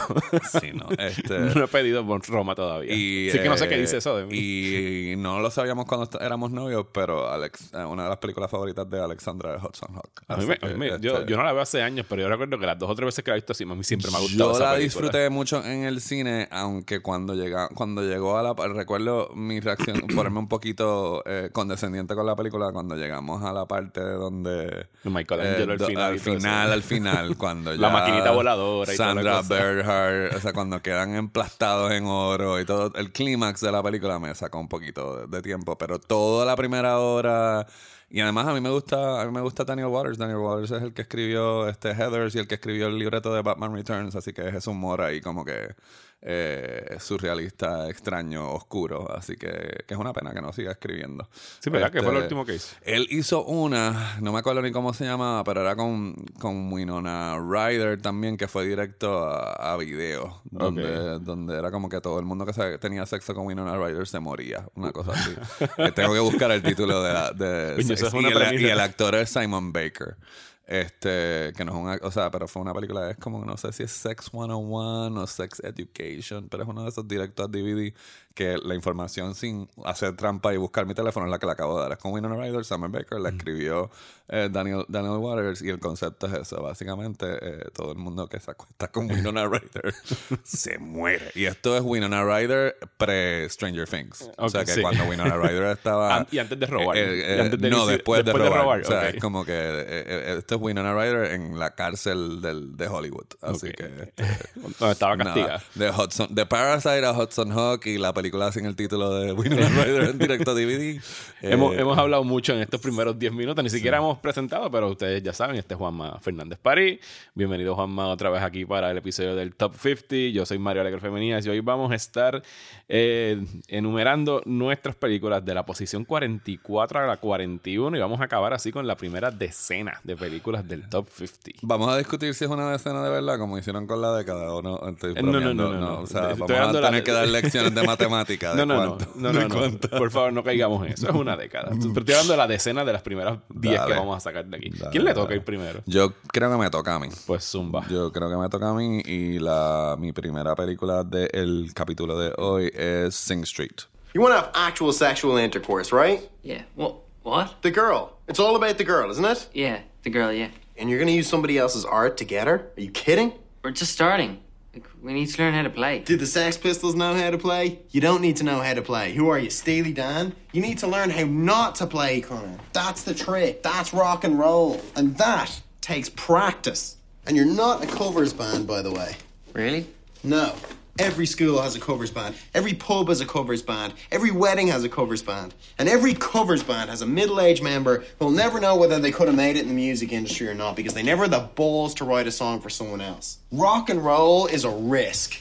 Sí, 0.60 0.72
¿no? 0.72 0.88
Este, 0.98 1.38
no 1.54 1.64
he 1.64 1.68
pedido 1.68 2.04
por 2.06 2.26
Roma 2.26 2.54
todavía. 2.54 2.94
Y, 2.94 3.28
Así 3.28 3.38
que 3.38 3.48
no 3.48 3.56
sé 3.56 3.68
qué 3.68 3.76
eh, 3.76 3.80
dice 3.80 3.98
eso 3.98 4.16
de 4.16 4.26
mí. 4.26 4.34
Y 4.36 5.16
no 5.16 5.40
lo 5.40 5.50
sabíamos 5.50 5.84
cuando 5.86 6.08
éramos 6.20 6.50
novios, 6.50 6.86
pero 6.92 7.30
Alex, 7.30 7.72
eh, 7.74 7.84
una 7.84 8.04
de 8.04 8.08
las 8.08 8.18
películas 8.18 8.50
favoritas 8.50 8.88
de 8.88 9.00
Alexandra 9.00 9.56
es 9.56 9.62
Hudson 9.62 9.94
Hawk. 9.94 10.22
A 10.28 10.36
mí 10.36 10.40
Así 10.42 10.46
me- 10.48 10.58
que, 10.58 10.66
a 10.66 10.68
mí 10.70 10.74
me- 10.76 10.88
este, 10.88 11.00
yo, 11.06 11.26
yo 11.26 11.36
no 11.36 11.42
la 11.44 11.52
veo 11.52 11.62
hace 11.62 11.82
años, 11.82 12.06
pero 12.08 12.22
yo 12.22 12.28
recuerdo 12.28 12.58
que 12.58 12.66
las 12.66 12.78
dos 12.78 12.90
o 12.90 12.94
tres 12.94 13.06
veces 13.06 13.24
que 13.24 13.30
la 13.30 13.36
he 13.36 13.40
visto 13.40 13.52
así, 13.52 13.64
a 13.64 13.66
mí 13.66 13.84
siempre 13.84 14.10
me 14.10 14.16
ha 14.16 14.20
gustado 14.20 14.50
yo 14.50 14.56
esa 14.56 14.64
la 14.64 14.70
película. 14.76 14.82
disfruté 15.02 15.30
mucho 15.30 15.64
en 15.64 15.84
el 15.84 16.00
cine, 16.00 16.48
aunque 16.50 17.00
cuando 17.00 17.34
llega, 17.34 17.68
cuando 17.74 18.02
llegó 18.02 18.38
a 18.38 18.42
la 18.42 18.54
recuerdo 18.72 19.30
mi 19.34 19.60
reacción, 19.60 19.81
ponerme 20.14 20.38
un 20.40 20.48
poquito 20.48 21.22
eh, 21.26 21.50
condescendiente 21.52 22.14
con 22.14 22.26
la 22.26 22.36
película 22.36 22.72
cuando 22.72 22.96
llegamos 22.96 23.42
a 23.42 23.52
la 23.52 23.66
parte 23.66 24.00
donde 24.00 24.88
Michelangelo 25.04 25.72
al 25.72 25.78
do- 25.78 25.86
final 25.86 26.12
al 26.12 26.18
final, 26.20 26.72
al 26.72 26.82
final, 26.82 27.36
cuando 27.36 27.72
La 27.74 27.88
ya 27.88 27.92
maquinita 27.92 28.30
voladora 28.30 28.92
y 28.92 28.96
la 28.96 29.04
Sandra. 29.04 29.42
Bernhardt, 29.42 30.34
o 30.36 30.40
sea, 30.40 30.52
cuando 30.54 30.80
quedan 30.82 31.14
emplastados 31.14 31.92
en 31.92 32.04
oro 32.06 32.60
y 32.60 32.64
todo 32.64 32.92
el 32.96 33.12
clímax 33.12 33.60
de 33.60 33.72
la 33.72 33.82
película 33.82 34.18
me 34.18 34.34
sacó 34.34 34.58
un 34.58 34.68
poquito 34.68 35.16
de, 35.16 35.26
de 35.26 35.42
tiempo, 35.42 35.76
pero 35.78 35.98
toda 35.98 36.44
la 36.44 36.56
primera 36.56 36.98
hora 36.98 37.66
y 38.10 38.20
además 38.20 38.46
a 38.46 38.52
mí 38.52 38.60
me 38.60 38.68
gusta 38.68 39.22
a 39.22 39.24
mí 39.24 39.32
me 39.32 39.40
gusta 39.40 39.64
Daniel 39.64 39.88
Waters, 39.88 40.18
Daniel 40.18 40.38
Waters 40.38 40.70
es 40.72 40.82
el 40.82 40.92
que 40.92 41.00
escribió 41.02 41.66
este 41.68 41.94
Heathers 41.94 42.34
y 42.34 42.40
el 42.40 42.46
que 42.46 42.56
escribió 42.56 42.88
el 42.88 42.98
libreto 42.98 43.32
de 43.32 43.40
Batman 43.40 43.74
Returns, 43.74 44.14
así 44.14 44.34
que 44.34 44.46
es 44.48 44.54
ese 44.54 44.68
humor 44.68 45.00
ahí 45.00 45.22
como 45.22 45.44
que 45.46 45.74
eh, 46.24 46.96
surrealista, 47.00 47.88
extraño, 47.90 48.52
oscuro, 48.52 49.12
así 49.14 49.36
que, 49.36 49.84
que 49.86 49.94
es 49.94 49.98
una 49.98 50.12
pena 50.12 50.32
que 50.32 50.40
no 50.40 50.52
siga 50.52 50.70
escribiendo. 50.72 51.28
Sí, 51.58 51.68
¿verdad? 51.68 51.90
que 51.90 52.00
fue 52.00 52.12
Este, 52.12 52.22
último 52.22 52.44
que 52.46 52.54
hizo? 52.54 52.76
él 52.82 53.06
hizo 53.10 53.44
una, 53.44 54.16
no 54.20 54.32
me 54.32 54.38
acuerdo 54.38 54.62
ni 54.62 54.70
cómo 54.72 54.94
se 54.94 55.04
llamaba, 55.04 55.42
pero 55.44 55.62
era 55.62 55.74
con, 55.74 56.14
con 56.38 56.72
Winona 56.72 57.38
Ryder 57.38 58.00
también, 58.00 58.36
que 58.36 58.46
fue 58.48 58.66
directo 58.66 59.24
a, 59.24 59.72
a 59.72 59.76
video, 59.76 60.40
donde, 60.50 61.18
donde 61.18 61.58
era 61.58 61.70
como 61.70 61.88
que 61.88 62.00
todo 62.00 62.18
el 62.20 62.24
mundo 62.24 62.46
que 62.46 62.52
se- 62.52 62.78
tenía 62.78 63.04
sexo 63.06 63.34
con 63.34 63.46
Winona 63.46 63.76
Ryder 63.76 64.06
se 64.06 64.20
moría, 64.20 64.66
una 64.74 64.92
cosa 64.92 65.12
así. 65.12 65.34
Eh, 65.78 65.92
Tengo 65.92 66.12
que 66.14 66.20
buscar 66.20 66.50
el 66.52 66.62
título 66.62 67.02
de 67.02 67.12
la... 67.12 67.32
De, 67.32 67.74
es 67.80 67.88
y, 67.88 68.26
el, 68.26 68.60
y 68.60 68.68
el 68.68 68.80
actor 68.80 69.14
es 69.16 69.30
Simon 69.30 69.72
Baker. 69.72 70.16
Este, 70.66 71.52
que 71.56 71.64
no 71.64 71.72
es 71.72 71.78
un, 71.78 71.86
ac- 71.88 72.04
o 72.06 72.10
sea, 72.10 72.30
pero 72.30 72.46
fue 72.48 72.62
una 72.62 72.72
película, 72.72 73.10
es 73.10 73.16
como, 73.18 73.44
no 73.44 73.56
sé 73.56 73.72
si 73.72 73.82
es 73.82 73.90
Sex 73.92 74.30
101 74.30 75.20
o 75.22 75.26
Sex 75.26 75.60
Education, 75.64 76.48
pero 76.48 76.62
es 76.62 76.68
uno 76.68 76.82
de 76.84 76.88
esos 76.90 77.06
directos 77.08 77.50
DVD 77.50 77.94
que 78.34 78.56
la 78.62 78.74
información 78.74 79.34
sin 79.34 79.68
hacer 79.84 80.16
trampa 80.16 80.52
y 80.54 80.56
buscar 80.56 80.86
mi 80.86 80.94
teléfono 80.94 81.26
es 81.26 81.30
la 81.30 81.38
que 81.38 81.46
le 81.46 81.52
acabo 81.52 81.76
de 81.76 81.82
dar. 81.82 81.92
Es 81.92 81.98
con 81.98 82.12
Winona 82.12 82.36
Ryder, 82.36 82.64
Simon 82.64 82.90
Baker, 82.90 83.20
la 83.20 83.28
escribió 83.30 83.90
eh, 84.28 84.48
Daniel, 84.50 84.84
Daniel 84.88 85.18
Waters 85.18 85.60
y 85.62 85.68
el 85.68 85.78
concepto 85.78 86.26
es 86.26 86.32
eso. 86.34 86.62
Básicamente, 86.62 87.26
eh, 87.40 87.64
todo 87.74 87.92
el 87.92 87.98
mundo 87.98 88.26
que 88.28 88.40
se 88.40 88.50
acuesta 88.52 88.88
con 88.88 89.10
Winona 89.10 89.46
Ryder 89.46 89.94
se 90.42 90.78
muere. 90.78 91.30
Y 91.34 91.44
esto 91.44 91.76
es 91.76 91.82
Winona 91.82 92.24
Ryder 92.24 92.76
pre-Stranger 92.96 93.86
Things. 93.86 94.30
o 94.38 94.48
sea 94.48 94.64
que 94.64 94.72
sí. 94.72 94.80
cuando 94.80 95.04
Winona 95.04 95.36
Ryder 95.42 95.64
estaba... 95.64 96.16
An- 96.16 96.26
y 96.30 96.38
antes 96.38 96.58
de 96.58 96.66
robar. 96.66 96.96
Eh, 96.96 97.34
eh, 97.34 97.36
Y 97.36 97.40
antes 97.40 97.60
de 97.60 97.70
no, 97.70 97.86
después, 97.86 98.24
después 98.24 98.42
de 98.44 98.50
de 98.50 98.56
robar. 98.56 98.80
O 98.80 98.84
sea, 98.84 99.08
es 99.10 99.20
como 99.20 99.44
que 99.44 100.32
esto 100.38 100.54
es 100.54 100.60
Winona 100.60 100.94
Ryder 100.94 101.32
en 101.32 101.58
la 101.58 101.74
cárcel 101.74 102.40
del, 102.40 102.76
de 102.76 102.88
Hollywood. 102.88 103.26
Así 103.42 103.70
que... 103.72 103.84
este, 104.16 104.90
estaba 104.90 105.16
nada, 105.16 105.34
castigada. 105.34 105.62
de 105.74 105.90
Hudson, 105.90 106.34
de 106.34 106.46
Parasite 106.46 107.04
a 107.04 107.12
Hudson 107.12 107.52
Hawk 107.52 107.84
y 107.86 107.98
la 107.98 108.12
película 108.14 108.21
sin 108.52 108.66
el 108.66 108.76
título 108.76 109.14
de 109.14 109.32
Winona 109.32 109.68
Ryder 109.68 110.10
en 110.10 110.18
directo 110.18 110.54
DVD. 110.54 111.00
hemos, 111.40 111.74
Eh, 111.74 111.80
hemos 111.80 111.98
hablado 111.98 112.24
mucho 112.24 112.52
en 112.52 112.60
estos 112.60 112.80
primeros 112.80 113.18
10 113.18 113.32
minutos, 113.32 113.62
ni 113.64 113.70
siquiera 113.70 113.98
hemos 113.98 114.18
presentado, 114.18 114.70
pero 114.70 114.90
ustedes 114.90 115.22
ya 115.22 115.32
saben, 115.32 115.56
este 115.56 115.74
es 115.74 115.78
Juanma 115.78 116.18
Fernández 116.20 116.58
París. 116.60 117.00
Bienvenido 117.34 117.74
Juanma 117.74 118.08
otra 118.08 118.30
vez 118.30 118.42
aquí 118.42 118.64
para 118.64 118.90
el 118.90 118.98
episodio 118.98 119.34
del 119.34 119.54
Top 119.54 119.74
50. 119.74 120.32
Yo 120.32 120.46
soy 120.46 120.58
Mario 120.58 120.82
Alegre 120.82 121.00
Femenías 121.00 121.44
y 121.46 121.50
hoy 121.50 121.60
vamos 121.60 121.90
a 121.90 121.94
estar 121.94 122.42
eh, 122.88 123.44
enumerando 123.68 124.42
nuestras 124.44 124.94
películas 124.94 125.44
de 125.44 125.54
la 125.54 125.66
posición 125.66 126.04
44 126.04 127.00
a 127.00 127.06
la 127.06 127.16
41 127.16 127.96
y 127.96 128.00
vamos 128.00 128.20
a 128.20 128.24
acabar 128.24 128.52
así 128.52 128.70
con 128.70 128.86
la 128.86 128.96
primera 128.96 129.30
decena 129.30 130.00
de 130.04 130.16
películas 130.16 130.66
del 130.68 130.88
Top 130.88 131.08
50. 131.08 131.60
Vamos 131.62 131.88
a 131.88 131.98
discutir 131.98 132.34
si 132.34 132.44
es 132.44 132.50
una 132.50 132.70
decena 132.70 133.02
de 133.02 133.10
verdad, 133.10 133.38
como 133.38 133.58
hicieron 133.58 133.86
con 133.86 134.00
la 134.00 134.16
década, 134.16 134.52
o 134.52 134.62
no. 134.62 134.78
Estoy 134.88 135.14
Eh, 135.16 135.22
no, 135.22 135.32
no, 135.32 135.54
no, 135.54 135.54
no, 135.54 135.72
no. 135.72 136.00
O 136.00 136.06
sea, 136.06 136.34
vamos 136.34 136.50
a 136.50 136.80
tener 136.80 137.02
que 137.02 137.12
dar 137.12 137.26
lecciones 137.32 137.74
de 137.74 137.82
matemática. 138.12 138.54
No, 138.54 138.56
De 138.56 138.66
no, 138.66 138.74
no, 138.74 138.96
cuánto, 138.96 139.12
no, 139.16 139.32
de 139.32 139.48
no, 139.48 139.68
no. 139.70 139.98
Por 139.98 140.10
favor, 140.10 140.32
no 140.32 140.44
caigamos 140.44 140.86
en 140.86 140.92
eso. 140.92 141.08
Es 141.08 141.14
una 141.14 141.36
década. 141.36 141.72
Estoy 141.74 142.14
hablando 142.14 142.32
de 142.32 142.36
la 142.36 142.46
decena 142.46 142.84
de 142.84 142.92
las 142.92 143.02
primeras 143.02 143.38
10 143.48 143.80
que 143.82 143.92
vamos 143.94 144.16
a 144.16 144.20
sacar 144.20 144.44
de 144.46 144.56
aquí. 144.56 144.70
Dale, 144.70 144.90
¿Quién 144.90 145.04
le 145.04 145.12
toca 145.14 145.24
dale. 145.28 145.36
ir 145.36 145.44
primero? 145.44 145.80
Yo 145.86 146.12
creo 146.32 146.50
que 146.50 146.56
me 146.56 146.70
toca 146.70 146.94
a 146.94 146.98
mí. 146.98 147.08
Pues 147.26 147.44
Zumba. 147.44 147.86
Yo 147.88 148.12
creo 148.12 148.30
que 148.30 148.36
me 148.36 148.48
toca 148.48 148.70
a 148.70 148.74
mí 148.74 149.00
y 149.04 149.38
la, 149.38 149.96
mi 149.98 150.12
primera 150.12 150.54
película 150.54 151.02
del 151.04 151.70
capítulo 151.74 152.18
de 152.18 152.32
hoy 152.38 152.70
es 152.74 153.14
Sing 153.14 153.42
Street. 153.44 153.82
You 154.14 154.20
want 154.20 154.34
to 154.34 154.38
have 154.40 154.50
actual 154.54 154.92
sexual 154.92 155.38
intercourse, 155.38 155.90
right? 155.92 156.28
Yeah. 156.42 156.64
Well, 156.76 157.02
what? 157.22 157.62
The 157.62 157.70
girl. 157.70 158.18
It's 158.28 158.38
all 158.38 158.56
about 158.56 158.76
the 158.76 158.84
girl, 158.84 159.10
isn't 159.10 159.24
it? 159.24 159.48
Yeah, 159.54 159.80
the 160.02 160.10
girl, 160.10 160.30
yeah. 160.32 160.48
And 160.78 160.90
you're 160.90 160.98
gonna 160.98 161.12
use 161.12 161.28
somebody 161.28 161.56
else's 161.58 161.84
art 161.86 162.16
to 162.18 162.24
get 162.24 162.46
her? 162.46 162.70
Are 162.76 162.80
you 162.80 162.90
kidding? 162.90 163.32
We're 163.62 163.70
just 163.70 163.92
starting. 163.92 164.40
Like, 164.74 164.88
we 165.02 165.12
need 165.12 165.26
to 165.26 165.42
learn 165.42 165.52
how 165.52 165.62
to 165.62 165.70
play. 165.70 165.98
Did 165.98 166.20
the 166.20 166.26
Sex 166.26 166.56
Pistols 166.56 166.94
know 166.94 167.14
how 167.14 167.30
to 167.30 167.36
play? 167.36 167.80
You 167.90 168.00
don't 168.00 168.22
need 168.22 168.36
to 168.36 168.44
know 168.44 168.60
how 168.60 168.72
to 168.72 168.80
play. 168.80 169.12
Who 169.12 169.28
are 169.28 169.38
you, 169.38 169.50
Steely 169.50 169.92
Dan? 169.92 170.34
You 170.52 170.62
need 170.62 170.78
to 170.78 170.86
learn 170.86 171.10
how 171.10 171.24
not 171.24 171.74
to 171.76 171.86
play, 171.86 172.22
Connor. 172.22 172.56
That's 172.72 173.02
the 173.02 173.12
trick. 173.12 173.62
That's 173.62 173.92
rock 173.92 174.24
and 174.24 174.38
roll. 174.38 174.80
And 174.96 175.18
that 175.18 175.60
takes 175.82 176.08
practice. 176.08 176.96
And 177.26 177.36
you're 177.36 177.44
not 177.44 177.84
a 177.84 177.86
covers 177.86 178.32
band, 178.32 178.66
by 178.66 178.80
the 178.80 178.90
way. 178.90 179.16
Really? 179.52 179.86
No. 180.24 180.54
Every 180.98 181.24
school 181.24 181.62
has 181.62 181.74
a 181.74 181.80
covers 181.80 182.10
band. 182.10 182.34
Every 182.52 182.74
pub 182.74 183.08
has 183.08 183.22
a 183.22 183.26
covers 183.26 183.62
band. 183.62 183.94
Every 184.10 184.30
wedding 184.30 184.68
has 184.68 184.84
a 184.84 184.90
covers 184.90 185.22
band. 185.22 185.54
And 185.78 185.88
every 185.88 186.12
covers 186.12 186.62
band 186.62 186.90
has 186.90 187.00
a 187.00 187.06
middle 187.06 187.40
aged 187.40 187.62
member 187.62 188.04
who'll 188.18 188.30
never 188.30 188.60
know 188.60 188.76
whether 188.76 188.98
they 188.98 189.10
could 189.10 189.26
have 189.26 189.36
made 189.36 189.56
it 189.56 189.62
in 189.62 189.68
the 189.68 189.74
music 189.74 190.12
industry 190.12 190.48
or 190.48 190.54
not 190.54 190.76
because 190.76 190.92
they 190.92 191.02
never 191.02 191.22
had 191.22 191.30
the 191.30 191.48
balls 191.54 191.94
to 191.94 192.04
write 192.04 192.26
a 192.26 192.30
song 192.30 192.60
for 192.60 192.68
someone 192.68 193.00
else. 193.00 193.38
Rock 193.50 193.88
and 193.88 194.04
roll 194.04 194.46
is 194.46 194.64
a 194.64 194.70
risk. 194.70 195.40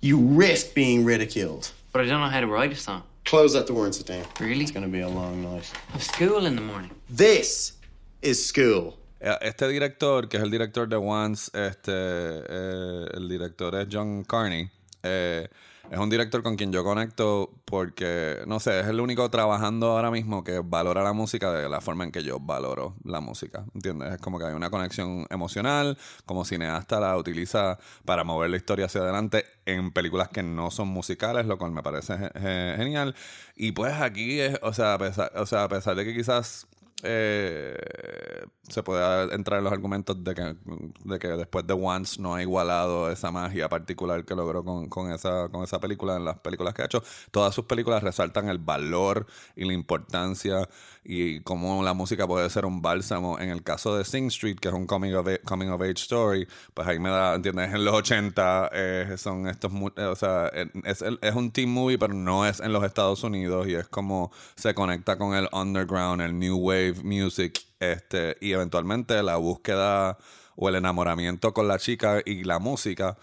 You 0.00 0.18
risk 0.18 0.74
being 0.74 1.06
ridiculed. 1.06 1.70
But 1.92 2.02
I 2.02 2.04
don't 2.04 2.20
know 2.20 2.28
how 2.28 2.40
to 2.40 2.46
write 2.46 2.72
a 2.72 2.76
song. 2.76 3.04
Close 3.24 3.54
that 3.54 3.66
door 3.66 3.86
and 3.86 3.94
sit 3.94 4.06
down. 4.06 4.24
Really? 4.40 4.60
It's 4.60 4.70
gonna 4.70 4.88
be 4.88 5.00
a 5.00 5.08
long 5.08 5.42
night. 5.42 5.70
I 5.88 5.92
have 5.92 6.02
school 6.02 6.44
in 6.44 6.54
the 6.54 6.60
morning. 6.60 6.90
This 7.08 7.72
is 8.20 8.44
school. 8.44 8.97
Eh, 9.20 9.36
Este 9.42 9.68
director, 9.68 10.28
que 10.28 10.36
es 10.36 10.42
el 10.42 10.50
director 10.50 10.88
de 10.88 10.96
Once, 10.96 11.50
este, 11.54 11.92
eh, 11.92 13.06
el 13.14 13.28
director 13.28 13.74
es 13.76 13.88
John 13.90 14.24
Carney. 14.24 14.70
eh, 15.02 15.48
es 15.90 15.98
un 15.98 16.10
director 16.10 16.42
con 16.42 16.54
quien 16.56 16.70
yo 16.70 16.84
conecto 16.84 17.50
porque, 17.64 18.42
no 18.46 18.60
sé, 18.60 18.80
es 18.80 18.86
el 18.88 19.00
único 19.00 19.30
trabajando 19.30 19.92
ahora 19.92 20.10
mismo 20.10 20.44
que 20.44 20.58
valora 20.62 21.02
la 21.02 21.14
música 21.14 21.50
de 21.50 21.66
la 21.66 21.80
forma 21.80 22.04
en 22.04 22.12
que 22.12 22.22
yo 22.22 22.38
valoro 22.38 22.94
la 23.04 23.20
música. 23.20 23.64
¿Entiendes? 23.74 24.12
Es 24.14 24.20
como 24.20 24.38
que 24.38 24.44
hay 24.44 24.52
una 24.54 24.68
conexión 24.68 25.26
emocional, 25.30 25.96
como 26.26 26.44
cineasta 26.44 27.00
la 27.00 27.16
utiliza 27.16 27.78
para 28.04 28.22
mover 28.22 28.50
la 28.50 28.58
historia 28.58 28.84
hacia 28.84 29.00
adelante 29.00 29.46
en 29.64 29.90
películas 29.90 30.28
que 30.28 30.42
no 30.42 30.70
son 30.70 30.88
musicales, 30.88 31.46
lo 31.46 31.56
cual 31.56 31.70
me 31.72 31.82
parece 31.82 32.18
ge- 32.18 32.32
ge- 32.38 32.74
genial. 32.76 33.14
Y 33.56 33.72
pues 33.72 33.94
aquí 33.94 34.40
es, 34.40 34.58
o 34.62 34.74
sea, 34.74 34.92
a 34.94 34.98
pesar, 34.98 35.32
o 35.36 35.46
sea, 35.46 35.62
a 35.64 35.68
pesar 35.70 35.96
de 35.96 36.04
que 36.04 36.14
quizás 36.14 36.66
eh, 37.02 37.78
se 38.68 38.82
puede 38.82 39.34
entrar 39.34 39.58
en 39.58 39.64
los 39.64 39.72
argumentos 39.72 40.22
de 40.22 40.34
que, 40.34 40.56
de 41.04 41.18
que 41.18 41.28
después 41.28 41.66
de 41.66 41.74
Once 41.74 42.20
no 42.20 42.34
ha 42.34 42.42
igualado 42.42 43.10
esa 43.10 43.30
magia 43.30 43.68
particular 43.68 44.24
que 44.24 44.34
logró 44.34 44.64
con, 44.64 44.88
con 44.88 45.12
esa, 45.12 45.48
con 45.48 45.64
esa 45.64 45.80
película 45.80 46.16
en 46.16 46.24
las 46.24 46.38
películas 46.38 46.74
que 46.74 46.82
ha 46.82 46.86
hecho. 46.86 47.02
Todas 47.30 47.54
sus 47.54 47.64
películas 47.64 48.02
resaltan 48.02 48.48
el 48.48 48.58
valor 48.58 49.26
y 49.56 49.64
la 49.64 49.72
importancia 49.72 50.68
y 51.04 51.40
cómo 51.40 51.82
la 51.82 51.94
música 51.94 52.26
puede 52.26 52.48
ser 52.50 52.66
un 52.66 52.82
bálsamo. 52.82 53.38
En 53.38 53.48
el 53.48 53.62
caso 53.62 53.96
de 53.96 54.04
Sing 54.04 54.26
Street, 54.26 54.56
que 54.56 54.68
es 54.68 54.74
un 54.74 54.86
coming 54.86 55.14
of, 55.14 55.26
age, 55.26 55.40
coming 55.40 55.68
of 55.68 55.80
age 55.80 56.02
story, 56.02 56.46
pues 56.74 56.86
ahí 56.86 56.98
me 56.98 57.08
da, 57.08 57.34
¿entiendes? 57.34 57.72
En 57.72 57.84
los 57.84 57.94
80 57.94 58.70
eh, 58.72 59.14
son 59.16 59.48
estos, 59.48 59.72
eh, 59.96 60.04
o 60.04 60.16
sea, 60.16 60.48
es, 60.84 61.02
es 61.02 61.34
un 61.34 61.50
teen 61.50 61.70
movie, 61.70 61.98
pero 61.98 62.14
no 62.14 62.46
es 62.46 62.60
en 62.60 62.72
los 62.72 62.84
Estados 62.84 63.22
Unidos 63.22 63.66
y 63.68 63.74
es 63.74 63.88
como 63.88 64.30
se 64.56 64.74
conecta 64.74 65.16
con 65.16 65.34
el 65.34 65.48
underground, 65.52 66.20
el 66.20 66.38
new 66.38 66.58
wave 66.58 66.96
music, 67.02 67.67
este, 67.80 68.36
y 68.40 68.52
eventualmente 68.52 69.22
la 69.22 69.36
búsqueda 69.36 70.18
o 70.56 70.68
el 70.68 70.76
enamoramiento 70.76 71.54
con 71.54 71.68
la 71.68 71.78
chica 71.78 72.20
y 72.24 72.44
la 72.44 72.58
música 72.58 73.16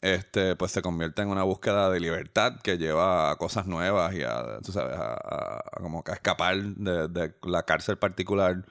este, 0.00 0.56
pues 0.56 0.72
se 0.72 0.82
convierte 0.82 1.22
en 1.22 1.28
una 1.28 1.42
búsqueda 1.42 1.90
de 1.90 2.00
libertad 2.00 2.60
que 2.62 2.78
lleva 2.78 3.30
a 3.30 3.36
cosas 3.36 3.66
nuevas 3.66 4.14
y 4.14 4.22
a, 4.22 4.60
tú 4.64 4.72
sabes, 4.72 4.96
a, 4.98 5.62
como 5.80 6.04
que 6.04 6.12
escapar 6.12 6.56
de, 6.62 7.08
de 7.08 7.34
la 7.42 7.64
cárcel 7.64 7.98
particular 7.98 8.64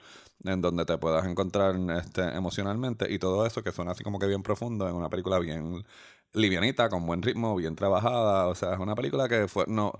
en 0.44 0.60
donde 0.60 0.84
te 0.84 0.96
puedas 0.98 1.26
encontrar 1.26 1.76
este, 1.98 2.22
emocionalmente. 2.22 3.12
Y 3.12 3.18
todo 3.18 3.46
eso 3.46 3.62
que 3.62 3.72
suena 3.72 3.92
así 3.92 4.04
como 4.04 4.18
que 4.18 4.26
bien 4.26 4.42
profundo 4.42 4.88
en 4.88 4.94
una 4.94 5.10
película 5.10 5.38
bien 5.38 5.84
livianita, 6.34 6.88
con 6.88 7.06
buen 7.06 7.22
ritmo, 7.22 7.56
bien 7.56 7.74
trabajada, 7.74 8.46
o 8.48 8.54
sea, 8.54 8.74
es 8.74 8.78
una 8.78 8.94
película 8.94 9.28
que 9.28 9.48
fue, 9.48 9.64
no, 9.66 9.92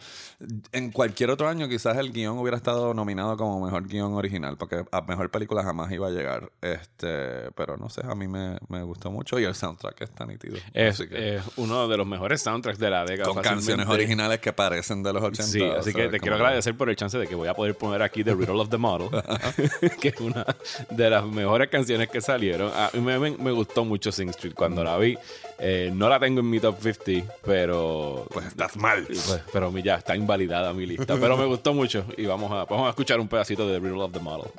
en 0.73 0.90
cualquier 0.92 1.30
otro 1.30 1.49
año 1.49 1.68
quizás 1.68 1.97
el 1.97 2.12
guion 2.12 2.38
hubiera 2.38 2.56
estado 2.56 2.92
nominado 2.94 3.37
como 3.37 3.64
mejor 3.64 3.88
guion 3.88 4.12
original, 4.14 4.56
porque 4.58 4.85
a 4.92 5.00
mejor 5.02 5.30
película 5.30 5.62
jamás 5.64 5.90
iba 5.90 6.06
a 6.06 6.11
llegar, 6.11 6.50
este, 6.61 7.50
pero 7.56 7.76
no 7.76 7.88
sé, 7.88 8.02
a 8.04 8.14
mí 8.14 8.28
me, 8.28 8.58
me 8.68 8.82
gustó 8.82 9.11
mucho 9.11 9.38
y 9.40 9.44
el 9.44 9.54
soundtrack 9.54 10.02
está 10.02 10.26
nítido. 10.26 10.58
Es, 10.75 10.99
que- 11.00 11.37
es 11.37 11.42
uno 11.56 11.88
de 11.88 11.97
los 11.97 12.06
mejores 12.06 12.42
soundtracks 12.42 12.78
de 12.78 12.90
la 12.90 13.04
década. 13.04 13.32
con 13.32 13.42
canciones 13.42 13.88
originales 13.88 14.38
que 14.40 14.52
parecen 14.52 15.02
de 15.02 15.12
los 15.12 15.23
80. 15.23 15.42
Sí, 15.44 15.61
o 15.62 15.78
así 15.78 15.92
sea, 15.92 16.02
que 16.04 16.08
te 16.11 16.20
quiero 16.20 16.37
agradecer 16.37 16.76
por 16.76 16.90
el 16.90 16.97
chance 16.97 17.16
de 17.18 17.26
que 17.26 17.35
voy 17.35 17.49
a 17.49 17.54
poder 17.54 17.75
poner 17.76 18.02
aquí 18.02 18.23
The 18.23 18.35
Riddle 18.35 18.61
of 18.61 18.68
the 18.68 18.78
Model, 18.78 19.08
que 20.00 20.08
es 20.08 20.20
una 20.20 20.44
de 20.90 21.11
las 21.11 21.25
mejores 21.26 21.68
canciones 21.68 22.08
que 22.11 22.20
salieron. 22.20 22.70
A 22.75 22.90
mí 22.92 23.00
me, 23.00 23.18
me- 23.18 23.37
me 23.37 23.50
gustó 23.50 23.85
mucho 23.85 24.12
Sing 24.12 24.28
Street 24.30 24.54
cuando 24.54 24.85
la 24.85 24.97
vi. 24.99 25.16
Eh, 25.60 25.90
no 25.92 26.08
la 26.08 26.20
tengo 26.20 26.40
en 26.40 26.50
mi 26.50 26.60
top 26.60 26.76
50, 26.80 27.34
pero. 27.44 28.26
Pues 28.30 28.46
estás 28.46 28.76
mal. 28.76 29.04
pues, 29.06 29.42
pero 29.52 29.76
ya 29.78 29.96
está 29.96 30.14
invalidada 30.14 30.72
mi 30.72 30.86
lista. 30.86 31.16
Pero 31.18 31.36
me 31.36 31.46
gustó 31.46 31.74
mucho 31.74 32.04
y 32.16 32.26
vamos 32.26 32.52
a, 32.52 32.64
vamos 32.64 32.86
a 32.86 32.90
escuchar 32.90 33.18
un 33.18 33.28
pedacito 33.28 33.66
de 33.66 33.80
The 33.80 33.86
Riddle 33.86 34.02
of 34.02 34.12
the 34.12 34.20
Model. 34.20 34.50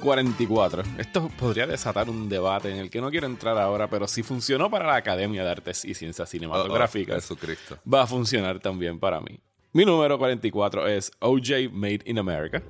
44. 0.00 0.82
Esto 0.98 1.30
podría 1.38 1.66
desatar 1.66 2.08
un 2.10 2.28
debate 2.28 2.70
en 2.70 2.78
el 2.78 2.90
que 2.90 3.00
no 3.00 3.10
quiero 3.10 3.26
entrar 3.26 3.56
ahora, 3.58 3.88
pero 3.88 4.08
si 4.08 4.22
funcionó 4.22 4.70
para 4.70 4.86
la 4.86 4.96
Academia 4.96 5.44
de 5.44 5.50
Artes 5.50 5.84
y 5.84 5.94
Ciencias 5.94 6.28
Cinematográficas, 6.28 7.30
oh, 7.30 7.34
oh, 7.34 7.76
va 7.88 8.02
a 8.02 8.06
funcionar 8.06 8.58
también 8.58 8.98
para 8.98 9.20
mí. 9.20 9.40
Mi 9.72 9.84
número 9.84 10.18
44 10.18 10.88
es 10.88 11.12
OJ 11.20 11.70
Made 11.70 12.00
in 12.06 12.18
America. 12.18 12.60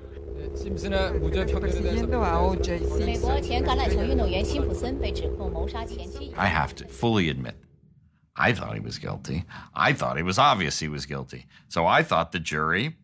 I 6.37 6.45
have 6.47 6.75
to 6.75 6.87
fully 6.87 7.29
admit 7.29 7.55
I 8.35 8.53
thought 8.53 8.73
he 8.73 8.79
was 8.79 8.97
guilty. 8.97 9.45
I 9.75 9.93
thought 9.93 10.17
it 10.17 10.23
was 10.23 10.39
obvious 10.39 10.79
he 10.79 10.87
was 10.87 11.05
guilty. 11.05 11.45
So 11.67 11.85
I 11.85 12.03
thought 12.03 12.31
the 12.31 12.39
jury 12.39 12.95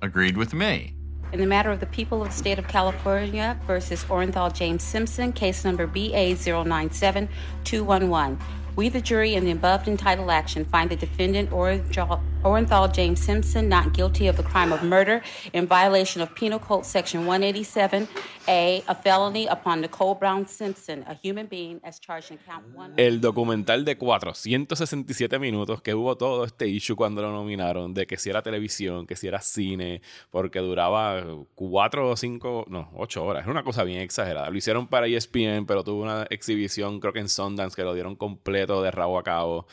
agreed 0.00 0.36
with 0.36 0.52
me. 0.52 0.94
In 1.32 1.40
the 1.40 1.46
matter 1.46 1.70
of 1.70 1.80
the 1.80 1.86
people 1.86 2.20
of 2.20 2.28
the 2.28 2.34
state 2.34 2.58
of 2.58 2.68
California 2.68 3.58
versus 3.66 4.04
Orenthal 4.04 4.52
James 4.52 4.82
Simpson, 4.82 5.32
case 5.32 5.64
number 5.64 5.86
BA097211. 5.86 8.38
We, 8.76 8.90
the 8.90 9.00
jury, 9.00 9.34
in 9.34 9.46
the 9.46 9.52
above 9.52 9.88
entitled 9.88 10.28
action, 10.28 10.66
find 10.66 10.90
the 10.90 10.96
defendant 10.96 11.50
Orenthal 11.50 12.20
Orenthal 12.44 12.92
James 12.92 13.20
Simpson 13.20 13.68
not 13.68 13.92
guilty 13.94 14.26
of 14.26 14.36
the 14.36 14.42
crime 14.42 14.72
of 14.72 14.82
murder 14.82 15.22
in 15.52 15.66
violation 15.66 16.20
of 16.20 16.34
Penal 16.34 16.58
Code 16.58 16.84
Section 16.84 17.24
187A, 17.24 18.82
a 18.88 18.94
felony 18.96 19.46
upon 19.46 19.80
Nicole 19.80 20.16
Brown 20.16 20.46
Simpson, 20.48 21.04
a 21.06 21.14
human 21.14 21.46
being, 21.46 21.80
as 21.84 22.00
charged 22.00 22.32
in 22.32 22.38
count 22.38 22.64
one. 22.74 22.94
El 22.96 23.20
documental 23.20 23.84
de 23.84 23.96
467 23.96 25.38
minutos 25.38 25.82
que 25.82 25.94
hubo 25.94 26.16
todo 26.16 26.44
este 26.44 26.66
issue 26.66 26.96
cuando 26.96 27.22
lo 27.22 27.30
nominaron, 27.30 27.94
de 27.94 28.06
que 28.08 28.16
si 28.16 28.30
era 28.30 28.42
televisión, 28.42 29.06
que 29.06 29.14
si 29.14 29.28
era 29.28 29.40
cine, 29.40 30.02
porque 30.30 30.58
duraba 30.58 31.24
cuatro 31.54 32.10
o 32.10 32.16
cinco, 32.16 32.64
no, 32.68 32.90
ocho 32.96 33.24
horas. 33.24 33.42
Es 33.42 33.48
una 33.48 33.62
cosa 33.62 33.84
bien 33.84 34.00
exagerada. 34.00 34.50
Lo 34.50 34.56
hicieron 34.56 34.88
para 34.88 35.06
ESPN, 35.06 35.64
pero 35.66 35.84
tuvo 35.84 36.02
una 36.02 36.26
exhibición, 36.28 36.98
creo 36.98 37.12
que 37.12 37.20
en 37.20 37.28
Sundance, 37.28 37.76
que 37.76 37.84
lo 37.84 37.94
dieron 37.94 38.16
completo 38.16 38.82
de 38.82 38.90
rabo 38.90 39.16
a 39.18 39.22
cabo. 39.22 39.66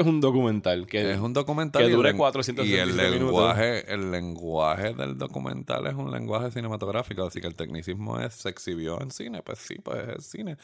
Es 0.00 0.06
un 0.06 0.20
documental 0.20 0.86
que 0.86 1.12
Es 1.12 1.18
un 1.20 1.32
documental 1.32 1.82
que 1.84 1.90
dure 1.90 2.10
len- 2.10 2.16
467 2.18 2.76
y 2.76 2.80
el 2.80 3.12
minutos. 3.12 3.34
lenguaje, 3.34 3.92
el 3.92 4.10
lenguaje 4.10 4.94
del 4.94 5.16
documental 5.18 5.86
es 5.86 5.94
un 5.94 6.10
lenguaje 6.10 6.50
cinematográfico, 6.50 7.24
así 7.26 7.40
que 7.40 7.46
el 7.46 7.54
tecnicismo 7.54 8.18
es 8.20 8.34
se 8.34 8.48
exhibió 8.48 9.00
en 9.00 9.10
cine, 9.10 9.42
pues 9.42 9.58
sí, 9.58 9.76
pues 9.82 10.06
es 10.18 10.26
cine. 10.26 10.56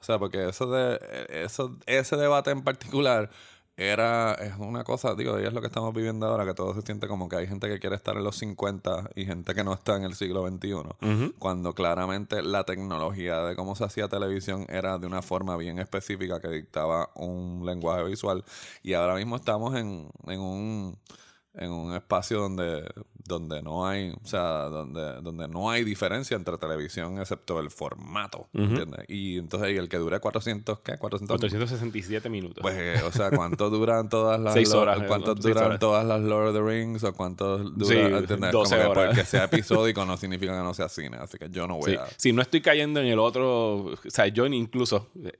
O 0.00 0.04
sea, 0.04 0.18
porque 0.18 0.48
eso 0.48 0.70
de 0.70 0.98
eso 1.44 1.76
ese 1.86 2.16
debate 2.16 2.50
en 2.52 2.62
particular 2.62 3.30
era, 3.78 4.34
es 4.34 4.56
una 4.58 4.82
cosa, 4.82 5.14
digo, 5.14 5.38
y 5.38 5.44
es 5.44 5.52
lo 5.52 5.60
que 5.60 5.68
estamos 5.68 5.94
viviendo 5.94 6.26
ahora, 6.26 6.44
que 6.44 6.52
todo 6.52 6.74
se 6.74 6.82
siente 6.82 7.06
como 7.06 7.28
que 7.28 7.36
hay 7.36 7.46
gente 7.46 7.68
que 7.68 7.78
quiere 7.78 7.94
estar 7.94 8.16
en 8.16 8.24
los 8.24 8.36
50 8.36 9.10
y 9.14 9.24
gente 9.24 9.54
que 9.54 9.62
no 9.62 9.72
está 9.72 9.96
en 9.96 10.02
el 10.02 10.16
siglo 10.16 10.44
XXI, 10.48 11.34
cuando 11.38 11.72
claramente 11.74 12.42
la 12.42 12.64
tecnología 12.64 13.44
de 13.44 13.54
cómo 13.54 13.76
se 13.76 13.84
hacía 13.84 14.08
televisión 14.08 14.66
era 14.68 14.98
de 14.98 15.06
una 15.06 15.22
forma 15.22 15.56
bien 15.56 15.78
específica 15.78 16.40
que 16.40 16.48
dictaba 16.48 17.10
un 17.14 17.64
lenguaje 17.64 18.02
visual. 18.02 18.44
Y 18.82 18.94
ahora 18.94 19.14
mismo 19.14 19.36
estamos 19.36 19.76
en, 19.76 20.10
en 20.26 20.40
un 20.40 20.98
en 21.54 21.72
un 21.72 21.94
espacio 21.94 22.40
donde, 22.40 22.84
donde 23.24 23.62
no 23.62 23.86
hay, 23.86 24.10
o 24.10 24.26
sea, 24.26 24.64
donde, 24.64 25.20
donde 25.22 25.48
no 25.48 25.70
hay 25.70 25.84
diferencia 25.84 26.36
entre 26.36 26.56
televisión 26.58 27.18
excepto 27.18 27.60
el 27.60 27.70
formato, 27.70 28.48
¿entiendes? 28.54 29.04
Y 29.08 29.38
entonces, 29.38 29.72
y 29.74 29.76
el 29.76 29.88
que 29.88 29.96
dure 29.98 30.18
400, 30.20 30.80
¿qué? 30.80 30.96
400 30.98 31.36
467 31.38 32.28
minutos. 32.30 32.58
pues, 32.62 32.74
eh, 32.78 33.02
o 33.06 33.12
sea, 33.12 33.30
¿cuánto 33.30 33.68
duran 33.70 34.08
todas 34.08 34.40
las 34.40 34.54
Seis 34.54 34.70
Lord- 34.70 34.82
horas, 34.82 35.00
eh, 35.02 35.04
¿Cuánto 35.06 35.34
duran 35.34 35.64
horas. 35.66 35.78
todas 35.78 36.06
las 36.06 36.20
Lord 36.20 36.48
of 36.48 36.54
the 36.54 36.62
Rings? 36.62 37.04
¿O 37.04 37.12
cuánto 37.12 37.58
dura? 37.58 37.86
Sí, 37.86 37.94
¿entiendes? 37.98 38.52
12 38.52 38.76
Como 38.76 38.82
que 38.92 38.98
horas. 38.98 39.06
porque 39.08 39.24
sea 39.24 39.44
episódico 39.52 40.04
no 40.04 40.16
significa 40.16 40.52
que 40.52 40.62
no 40.62 40.74
sea 40.74 40.88
cine. 40.88 41.16
Así 41.20 41.38
que 41.38 41.48
yo 41.50 41.66
no 41.66 41.76
voy 41.76 41.92
Sí. 41.92 41.96
a... 41.96 42.06
Si 42.16 42.32
no 42.32 42.42
estoy 42.42 42.60
cayendo 42.60 43.00
en 43.00 43.06
el 43.06 43.18
otro, 43.18 43.76
o 43.76 43.96
sea, 44.06 44.26
yo 44.28 44.46
incluso 44.46 45.08
eh, 45.24 45.32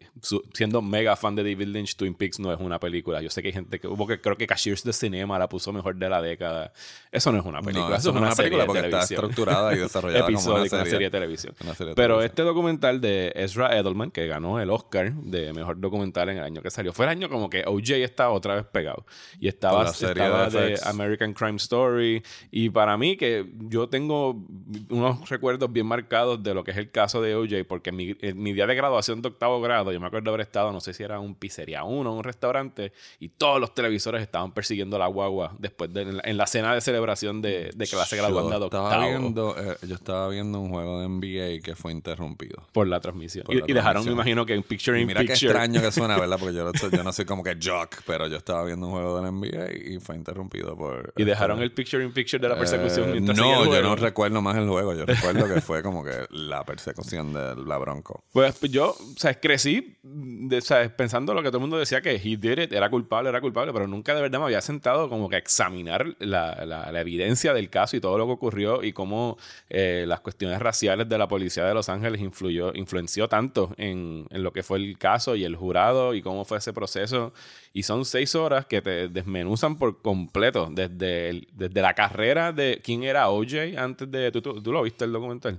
siendo 0.53 0.83
mega 0.83 1.17
fan 1.17 1.35
de 1.35 1.43
David 1.43 1.69
Lynch, 1.69 1.97
Twin 1.97 2.15
Peaks 2.15 2.39
no 2.41 2.53
es 2.53 2.61
una 2.61 2.79
película. 2.79 3.23
Yo 3.23 3.31
sé 3.31 3.41
que 3.43 3.49
hay 3.49 3.55
gente 3.55 3.79
que 3.81 3.87
hubo 3.89 4.07
que 4.07 4.21
creo 4.21 4.37
que 4.37 4.47
Cashiers 4.47 4.83
de 4.85 4.93
Cinema 4.93 5.39
la 5.39 5.49
puso 5.49 5.73
mejor 5.73 5.97
de 5.97 6.09
la 6.09 6.21
década. 6.21 6.73
Eso 7.13 7.33
no 7.33 7.39
es 7.39 7.45
una 7.45 7.61
película, 7.61 7.68
No, 7.73 7.95
eso, 7.95 8.11
es 8.11 8.17
una, 8.17 8.31
película 8.35 8.35
serie 8.35 8.67
porque 8.67 8.81
está 8.81 9.01
estructurada 9.01 9.75
y 9.75 9.79
desarrollada 9.79 10.27
como 10.27 10.55
una 10.55 10.69
serie. 10.69 10.91
serie 10.91 11.07
de 11.07 11.11
televisión. 11.11 11.55
Una 11.63 11.75
serie 11.75 11.91
de 11.91 11.95
Pero 11.95 12.15
televisión. 12.15 12.31
este 12.31 12.43
documental 12.43 13.01
de 13.01 13.33
Ezra 13.35 13.77
Edelman, 13.77 14.11
que 14.11 14.27
ganó 14.27 14.61
el 14.61 14.71
Oscar 14.71 15.13
de 15.13 15.53
mejor 15.53 15.79
documental 15.81 16.31
en 16.31 16.39
el 16.39 16.45
año 16.45 16.63
que 16.63 16.71
salió, 16.71 16.93
fue 16.93 17.07
el 17.07 17.11
año 17.11 17.29
como 17.29 17.49
que 17.49 17.65
OJ 17.67 17.91
estaba 18.03 18.33
otra 18.33 18.55
vez 18.55 18.65
pegado. 18.67 19.05
Y 19.39 19.49
estaba, 19.49 19.85
la 19.85 19.93
serie 19.93 20.25
estaba 20.25 20.49
de 20.49 20.61
de. 20.61 20.81
American 20.85 21.33
Crime 21.33 21.57
Story. 21.57 22.23
Y 22.51 22.71
para 22.71 22.97
mí, 22.97 23.17
que 23.17 23.47
yo 23.69 23.89
tengo 23.89 24.43
unos 24.91 25.29
recuerdos 25.29 25.73
bien 25.73 25.87
marcados 25.87 26.43
de 26.43 26.55
lo 26.55 26.65
que 26.65 26.73
es 26.73 26.77
el 26.77 26.91
caso 26.91 27.23
de 27.23 27.35
OJ, 27.35 27.67
porque 27.67 27.91
en 27.91 27.97
mi, 27.97 28.17
en 28.21 28.43
mi 28.43 28.53
día 28.53 28.67
de 28.67 28.75
graduación 28.75 29.23
de 29.23 29.29
octavo 29.29 29.61
grado, 29.61 29.93
yo 29.93 30.01
me 30.01 30.07
acuerdo 30.07 30.31
haber 30.31 30.43
estado, 30.43 30.73
no 30.73 30.81
sé 30.81 30.95
si 30.95 31.03
era 31.03 31.21
un 31.21 31.35
pizzería 31.35 31.85
uno, 31.85 32.13
un 32.15 32.25
restaurante, 32.25 32.93
y 33.21 33.29
todos 33.29 33.61
los 33.61 33.75
televisores 33.75 34.23
estaban 34.23 34.53
persiguiendo 34.53 34.99
la 34.99 35.07
guagua 35.07 35.55
después 35.59 35.93
de 35.93 35.99
en 36.03 36.17
la, 36.17 36.23
en 36.25 36.37
la 36.37 36.47
cena 36.47 36.75
de 36.75 36.81
celebración 36.81 37.43
de, 37.43 37.58
de 37.75 37.87
clase 37.87 38.17
graduanda 38.17 38.55
de 38.57 38.61
Yo 38.61 38.65
estaba, 38.67 38.85
octavo 38.89 39.09
viendo, 39.09 39.57
eh, 39.59 39.77
yo 39.87 39.95
estaba 39.95 40.29
viendo 40.29 40.61
un 40.61 40.71
juego 40.71 41.01
de 41.01 41.09
NBA 41.09 41.63
que 41.63 41.75
fue 41.75 41.93
interrumpido. 41.93 42.67
por 42.73 42.87
la 42.89 43.01
transmisión. 43.01 43.45
Por 43.45 43.55
y, 43.55 43.59
la 43.61 43.65
y 43.69 43.73
dejaron, 43.73 44.05
me 44.05 44.13
imagino 44.13 44.45
que 44.47 44.55
en 44.55 44.63
Picture 44.63 45.01
in 45.01 45.07
mira 45.07 45.21
qué 45.21 45.29
Picture. 45.29 45.51
extraño 45.51 45.81
que 45.81 45.93
suena, 45.93 46.17
¿verdad? 46.21 46.37
Porque 46.39 46.55
yo, 46.55 46.65
no 46.65 46.73
soy- 46.79 46.91
yo 46.91 47.03
no 47.03 47.13
soy 47.13 47.25
como 47.25 47.43
que 47.43 47.57
jock, 47.63 47.97
pero 48.07 48.27
yo 48.27 48.37
estaba 48.37 48.65
viendo 48.65 48.87
un 48.87 48.93
juego 48.93 49.21
del 49.21 49.33
NBA 49.33 49.95
y 49.95 49.99
fue 50.01 50.17
interrumpido 50.17 50.77
por... 50.77 51.13
y 51.17 51.25
dejaron 51.25 51.57
este, 51.59 51.65
el 51.65 51.73
Picture 51.73 52.05
in 52.05 52.13
Picture 52.13 52.41
de 52.41 52.49
la 52.49 52.59
persecución 52.59 53.09
eh, 53.09 53.13
mientras 53.13 53.37
No, 53.39 53.65
yo 53.73 53.83
no 53.83 53.97
recuerdo 53.97 54.41
más 54.43 54.57
el 54.57 54.69
juego. 54.69 54.95
Yo 54.95 55.05
recuerdo 55.07 55.47
que 55.53 55.61
fue 55.61 55.83
como 55.83 56.05
que 56.05 56.27
la 56.31 56.65
persecución 56.65 57.33
de 57.33 57.57
la 57.65 57.79
Bronco. 57.79 58.25
Pues 58.33 58.61
yo, 58.63 58.91
o 58.91 59.19
sea, 59.19 59.35
crecí 59.39 59.97
de, 60.03 60.61
sea, 60.61 60.95
pensando 60.97 61.35
lo 61.35 61.43
que 61.43 61.49
todo 61.49 61.59
el 61.59 61.63
mundo 61.63 61.79
decía 61.79 62.01
que 62.01 62.15
he 62.17 62.37
did 62.37 62.59
it, 62.59 62.73
era 62.73 62.91
culpable, 62.91 63.29
era 63.29 63.41
culpable, 63.41 63.73
pero 63.73 63.87
nunca 63.87 64.15
de 64.15 64.23
verdad 64.23 64.39
me 64.39 64.47
había 64.47 64.61
sentado 64.61 65.09
como 65.09 65.29
que 65.29 65.37
a 65.37 65.39
examinar 65.39 66.07
la, 66.19 66.65
la- 66.65 66.91
la 66.93 67.01
evidencia 67.01 67.48
del 67.55 67.71
caso 67.71 67.97
y 67.97 68.01
todo 68.01 68.19
lo 68.19 68.27
que 68.27 68.33
ocurrió 68.33 68.83
y 68.83 68.93
cómo 68.93 69.37
eh, 69.71 70.05
las 70.07 70.21
cuestiones 70.21 70.59
raciales 70.61 71.09
de 71.09 71.19
la 71.19 71.29
policía 71.29 71.65
de 71.65 71.75
Los 71.75 71.89
Ángeles 71.89 72.21
influyó, 72.21 72.73
influenció 72.75 73.29
tanto 73.29 73.73
en, 73.77 74.27
en 74.31 74.43
lo 74.43 74.53
que 74.53 74.63
fue 74.63 74.79
el 74.79 74.99
caso 74.99 75.37
y 75.37 75.45
el 75.45 75.57
jurado 75.57 76.15
y 76.15 76.23
cómo 76.23 76.45
fue 76.45 76.59
ese 76.59 76.73
proceso. 76.73 77.33
Y 77.73 77.83
son 77.83 78.05
seis 78.05 78.35
horas 78.35 78.67
que 78.67 78.81
te 78.83 79.09
desmenuzan 79.09 79.77
por 79.79 80.01
completo, 80.03 80.69
desde, 80.73 81.29
el- 81.29 81.49
desde 81.53 81.81
la 81.83 81.95
carrera 81.95 82.53
de 82.53 82.81
quién 82.83 83.05
era 83.05 83.29
OJ 83.29 83.77
antes 83.77 84.11
de... 84.11 84.33
¿Tú, 84.33 84.41
tú, 84.43 84.63
tú 84.63 84.73
lo 84.73 84.83
viste 84.83 85.05
el 85.05 85.13
documental? 85.13 85.59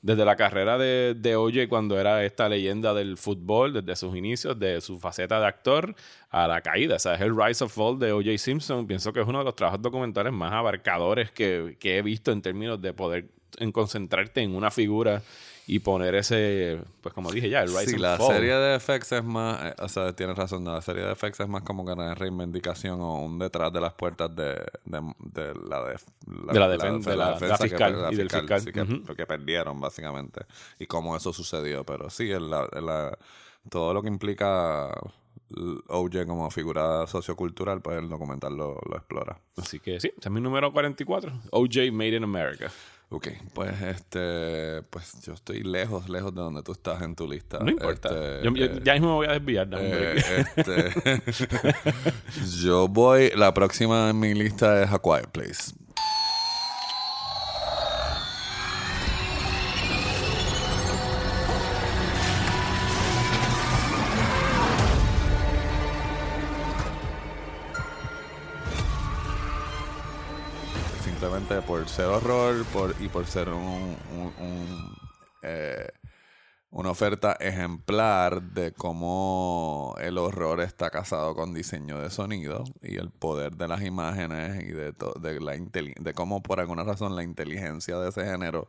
Desde 0.00 0.24
la 0.24 0.36
carrera 0.36 0.78
de, 0.78 1.14
de 1.18 1.36
OJ 1.36 1.68
cuando 1.68 1.98
era 2.00 2.24
esta 2.24 2.48
leyenda 2.48 2.94
del 2.94 3.16
fútbol, 3.16 3.72
desde 3.74 3.96
sus 3.96 4.16
inicios, 4.16 4.58
de 4.58 4.80
su 4.80 4.98
faceta 5.00 5.40
de 5.40 5.46
actor 5.46 5.94
a 6.30 6.46
la 6.48 6.60
caída. 6.60 6.96
O 6.96 6.98
sea, 6.98 7.14
es 7.14 7.20
el 7.20 7.36
Rise 7.36 7.64
of 7.64 7.72
Fall 7.74 7.98
de 7.98 8.12
OJ 8.12 8.38
Simpson. 8.38 8.86
Pienso 8.86 9.12
que 9.12 9.20
es 9.20 9.26
uno 9.26 9.38
de 9.40 9.44
los 9.44 9.56
trabajos 9.56 9.82
documentales 9.82 10.32
más 10.32 10.52
abarcadores 10.52 11.30
que, 11.32 11.76
que 11.80 11.98
he 11.98 12.02
visto 12.02 12.30
en 12.32 12.40
términos 12.42 12.80
de 12.80 12.92
poder 12.92 13.26
en 13.58 13.72
concentrarte 13.72 14.40
en 14.42 14.54
una 14.54 14.70
figura 14.70 15.22
y 15.66 15.80
poner 15.80 16.14
ese, 16.14 16.80
pues 17.00 17.12
como 17.14 17.30
dije 17.32 17.48
ya, 17.50 17.62
el 17.62 17.68
Rise 17.68 17.86
Sí, 17.86 17.92
and 17.94 18.00
la 18.02 18.16
Fall. 18.16 18.34
serie 18.36 18.54
de 18.54 18.78
FX 18.80 19.12
es 19.12 19.24
más, 19.24 19.62
eh, 19.64 19.74
o 19.80 19.88
sea, 19.88 20.12
tienes 20.14 20.36
razón, 20.36 20.64
no, 20.64 20.72
la 20.74 20.82
serie 20.82 21.04
de 21.04 21.14
FX 21.14 21.40
es 21.40 21.48
más 21.48 21.62
como 21.62 21.84
que 21.84 21.92
una 21.92 22.14
reivindicación 22.14 23.00
o 23.00 23.22
un 23.24 23.38
detrás 23.38 23.72
de 23.72 23.80
las 23.80 23.92
puertas 23.94 24.34
de, 24.34 24.54
de, 24.84 25.00
de 25.18 25.54
la, 25.68 25.84
de, 25.84 25.96
De 26.26 26.58
la 26.58 26.68
defen- 26.76 27.02
de 27.04 27.16
la- 27.16 27.38
de 27.38 27.48
la 27.48 27.56
que- 27.58 27.68
fiscal 27.68 28.08
y 28.12 28.16
del 28.16 28.30
fiscal. 28.30 28.60
sí, 28.60 28.72
que, 28.72 29.14
que 29.16 29.26
perdieron 29.26 29.80
básicamente 29.80 30.42
y 30.78 30.86
cómo 30.86 31.16
eso 31.16 31.32
sucedió, 31.32 31.84
pero 31.84 32.08
sí, 32.10 32.30
el- 32.30 32.50
la- 32.50 32.68
la- 32.80 33.18
todo 33.68 33.92
lo 33.94 34.02
que 34.02 34.08
implica 34.08 34.90
OJ 35.88 36.26
como 36.26 36.50
figura 36.50 37.06
sociocultural, 37.06 37.80
pues 37.80 37.98
el 37.98 38.08
documental 38.08 38.56
lo, 38.56 38.78
lo 38.88 38.96
explora. 38.96 39.38
Así 39.56 39.78
que 39.80 40.00
sí, 40.00 40.08
ese 40.08 40.28
es 40.28 40.30
mi 40.30 40.40
número 40.40 40.72
44. 40.72 41.32
OJ 41.50 41.90
Made 41.92 42.16
in 42.16 42.24
America. 42.24 42.70
Ok, 43.12 43.26
pues 43.54 43.82
este, 43.82 44.82
pues 44.88 45.20
yo 45.22 45.32
estoy 45.32 45.64
lejos, 45.64 46.08
lejos 46.08 46.32
de 46.32 46.40
donde 46.42 46.62
tú 46.62 46.70
estás 46.70 47.02
en 47.02 47.16
tu 47.16 47.26
lista. 47.28 47.58
No 47.58 47.70
importa. 47.70 48.08
Este, 48.08 48.44
Yo- 48.46 48.54
yo- 48.54 48.64
eh, 48.66 48.80
ya 48.84 48.92
mismo 48.92 49.08
me 49.08 49.14
voy 49.14 49.26
a 49.26 49.32
desviar. 49.32 49.68
Eh, 49.72 50.22
este, 50.56 50.92
yo 52.62 52.86
voy, 52.88 53.30
la 53.34 53.52
próxima 53.52 54.10
en 54.10 54.20
mi 54.20 54.34
lista 54.34 54.82
es 54.84 54.92
A 54.92 54.98
Quiet 55.00 55.26
Place. 55.32 55.72
Ser 71.90 72.06
horror 72.06 72.64
por, 72.72 72.94
y 73.00 73.08
por 73.08 73.26
ser 73.26 73.48
un, 73.50 73.96
un- 74.40 74.96
eh, 75.42 75.88
una 76.72 76.90
oferta 76.90 77.32
ejemplar 77.40 78.42
de 78.42 78.72
cómo 78.72 79.96
el 80.00 80.18
horror 80.18 80.60
está 80.60 80.90
casado 80.90 81.34
con 81.34 81.52
diseño 81.52 82.00
de 82.00 82.10
sonido 82.10 82.62
y 82.80 82.96
el 82.96 83.10
poder 83.10 83.56
de 83.56 83.66
las 83.66 83.82
imágenes 83.82 84.62
y 84.62 84.68
de, 84.68 84.92
de, 85.20 85.40
la 85.40 85.54
de 85.56 86.14
cómo 86.14 86.42
por 86.42 86.60
alguna 86.60 86.84
razón 86.84 87.16
la 87.16 87.24
inteligencia 87.24 87.98
de 87.98 88.10
ese 88.10 88.24
género 88.24 88.68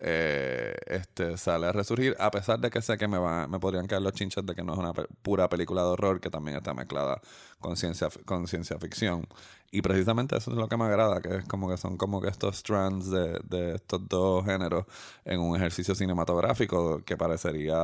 eh, 0.00 0.74
este, 0.86 1.36
sale 1.38 1.66
a 1.66 1.72
resurgir, 1.72 2.16
a 2.18 2.30
pesar 2.30 2.58
de 2.60 2.70
que 2.70 2.82
sé 2.82 2.96
que 2.98 3.08
me, 3.08 3.18
va- 3.18 3.46
me 3.48 3.58
podrían 3.60 3.86
caer 3.86 4.02
los 4.02 4.12
chinches 4.12 4.44
de 4.46 4.54
que 4.54 4.62
no 4.62 4.72
es 4.74 4.78
una 4.78 4.92
pura 5.22 5.48
película 5.48 5.82
de 5.82 5.88
horror, 5.88 6.20
que 6.20 6.30
también 6.30 6.56
está 6.56 6.74
mezclada 6.74 7.20
con 7.60 7.76
ciencia, 7.76 8.08
con 8.24 8.46
ciencia 8.46 8.78
ficción. 8.78 9.26
Y 9.70 9.82
precisamente 9.82 10.36
eso 10.36 10.50
es 10.52 10.56
lo 10.56 10.68
que 10.68 10.76
me 10.76 10.84
agrada, 10.84 11.20
que 11.20 11.36
es 11.38 11.44
como 11.44 11.68
que 11.68 11.76
son 11.76 11.96
como 11.96 12.20
que 12.22 12.28
estos 12.28 12.56
strands 12.58 13.10
de, 13.10 13.38
de 13.44 13.74
estos 13.76 14.08
dos 14.08 14.44
géneros 14.44 14.86
en 15.24 15.40
un 15.40 15.56
ejercicio 15.56 15.94
cinematográfico 15.94 17.04
que 17.04 17.16
parecería 17.16 17.76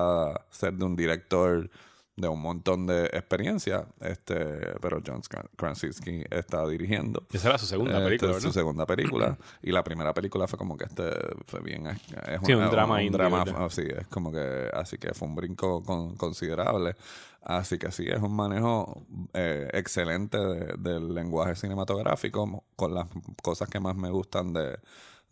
ser 0.51 0.75
de 0.75 0.85
un 0.85 0.97
director 0.97 1.71
de 2.17 2.29
un 2.29 2.41
montón 2.41 2.87
de 2.87 3.07
experiencia, 3.07 3.87
este, 4.01 4.35
pero 4.81 5.01
John 5.05 5.21
Kra- 5.23 5.49
Krasinski 5.57 6.23
está 6.31 6.67
dirigiendo. 6.69 7.25
Esa 7.33 7.49
era 7.49 7.59
su 7.59 7.67
segunda 7.67 7.95
Este, 7.99 8.05
película, 8.05 8.31
es 8.31 8.37
Su 8.37 8.43
¿verdad? 8.45 8.55
segunda 8.55 8.87
película. 8.87 9.39
y 9.63 9.73
la 9.73 9.83
primera 9.83 10.15
película 10.15 10.47
fue 10.47 10.57
como 10.59 10.77
que 10.77 10.85
este 10.85 11.11
fue 11.47 11.61
bien. 11.61 11.87
Es 11.89 11.99
Sí, 12.45 12.53
un 12.55 12.71
drama 12.71 13.03
indie, 13.03 13.19
drama, 13.19 13.45
¿verdad? 13.45 13.65
ah, 13.65 13.69
sí, 13.71 13.83
es 13.87 14.07
como 14.07 14.31
que. 14.31 14.71
Así 14.73 14.97
que 14.99 15.13
fue 15.13 15.27
un 15.27 15.35
brinco 15.35 15.83
con- 15.83 16.15
considerable. 16.17 16.95
Así 17.43 17.77
que 17.79 17.91
sí, 17.93 18.07
es 18.09 18.23
un 18.23 18.35
manejo 18.35 19.03
eh, 19.35 19.69
excelente 19.75 20.39
de- 20.39 20.75
del 20.79 21.13
lenguaje 21.15 21.57
cinematográfico 21.57 22.65
con 22.77 22.95
las 22.95 23.07
cosas 23.43 23.69
que 23.69 23.81
más 23.81 23.97
me 23.97 24.09
gustan 24.11 24.53
de 24.53 24.79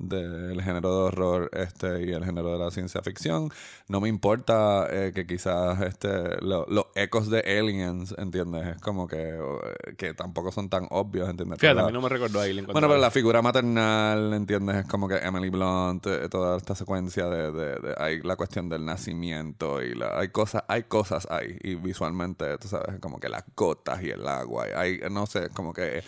del 0.03 0.61
género 0.63 0.91
de 0.97 1.03
horror 1.05 1.51
este 1.55 2.03
y 2.05 2.13
el 2.13 2.25
género 2.25 2.53
de 2.53 2.59
la 2.59 2.71
ciencia 2.71 3.01
ficción. 3.03 3.51
No 3.89 4.01
me 4.01 4.09
importa 4.09 4.87
eh, 4.91 5.13
que 5.15 5.27
quizás 5.27 5.81
este 5.83 6.41
lo- 6.45 6.67
los 6.69 6.87
ecos 6.95 7.31
de 7.31 7.41
aliens 7.41 8.15
entiendes 8.19 8.67
es 8.77 8.79
como 8.83 9.07
que 9.07 9.31
eh, 9.31 9.95
que 9.97 10.15
tampoco 10.15 10.51
son 10.53 10.69
tan 10.69 10.87
obvios 10.91 11.29
entiendes 11.29 11.59
Fíjate, 11.59 11.81
a 11.81 11.87
mí 11.87 11.93
no 11.93 12.01
me 12.01 12.09
recordó 12.09 12.43
le 12.43 12.51
encontré 12.51 12.73
bueno, 12.73 12.89
pero 12.89 13.01
la 13.01 13.11
figura 13.11 13.41
maternal, 13.43 14.33
¿entiendes? 14.35 14.77
Es 14.77 14.87
como 14.87 15.09
que 15.09 15.17
Emily 15.17 15.49
Blunt, 15.51 16.07
eh, 16.07 16.29
toda 16.29 16.57
esta 16.57 16.75
secuencia 16.75 17.27
de, 17.27 17.53
de- 17.53 17.75
de- 17.81 17.95
hay 17.99 18.21
la 18.23 18.37
cuestión 18.37 18.69
del 18.69 18.85
nacimiento 18.85 19.83
y 19.83 19.95
la, 19.95 20.19
hay 20.19 20.29
cosas, 20.29 20.65
hay 20.69 20.83
cosas 20.85 21.27
ahí 21.31 21.57
y 21.63 21.75
visualmente, 21.77 22.59
tú 22.59 22.69
sabes, 22.69 22.99
como 23.01 23.21
que 23.21 23.29
las 23.29 23.45
gotas 23.57 24.03
y 24.03 24.11
el 24.11 24.27
agua, 24.27 24.67
y 24.69 24.73
hay, 24.73 25.01
no 25.11 25.27
sé, 25.27 25.49
como 25.51 25.73
que 25.73 26.03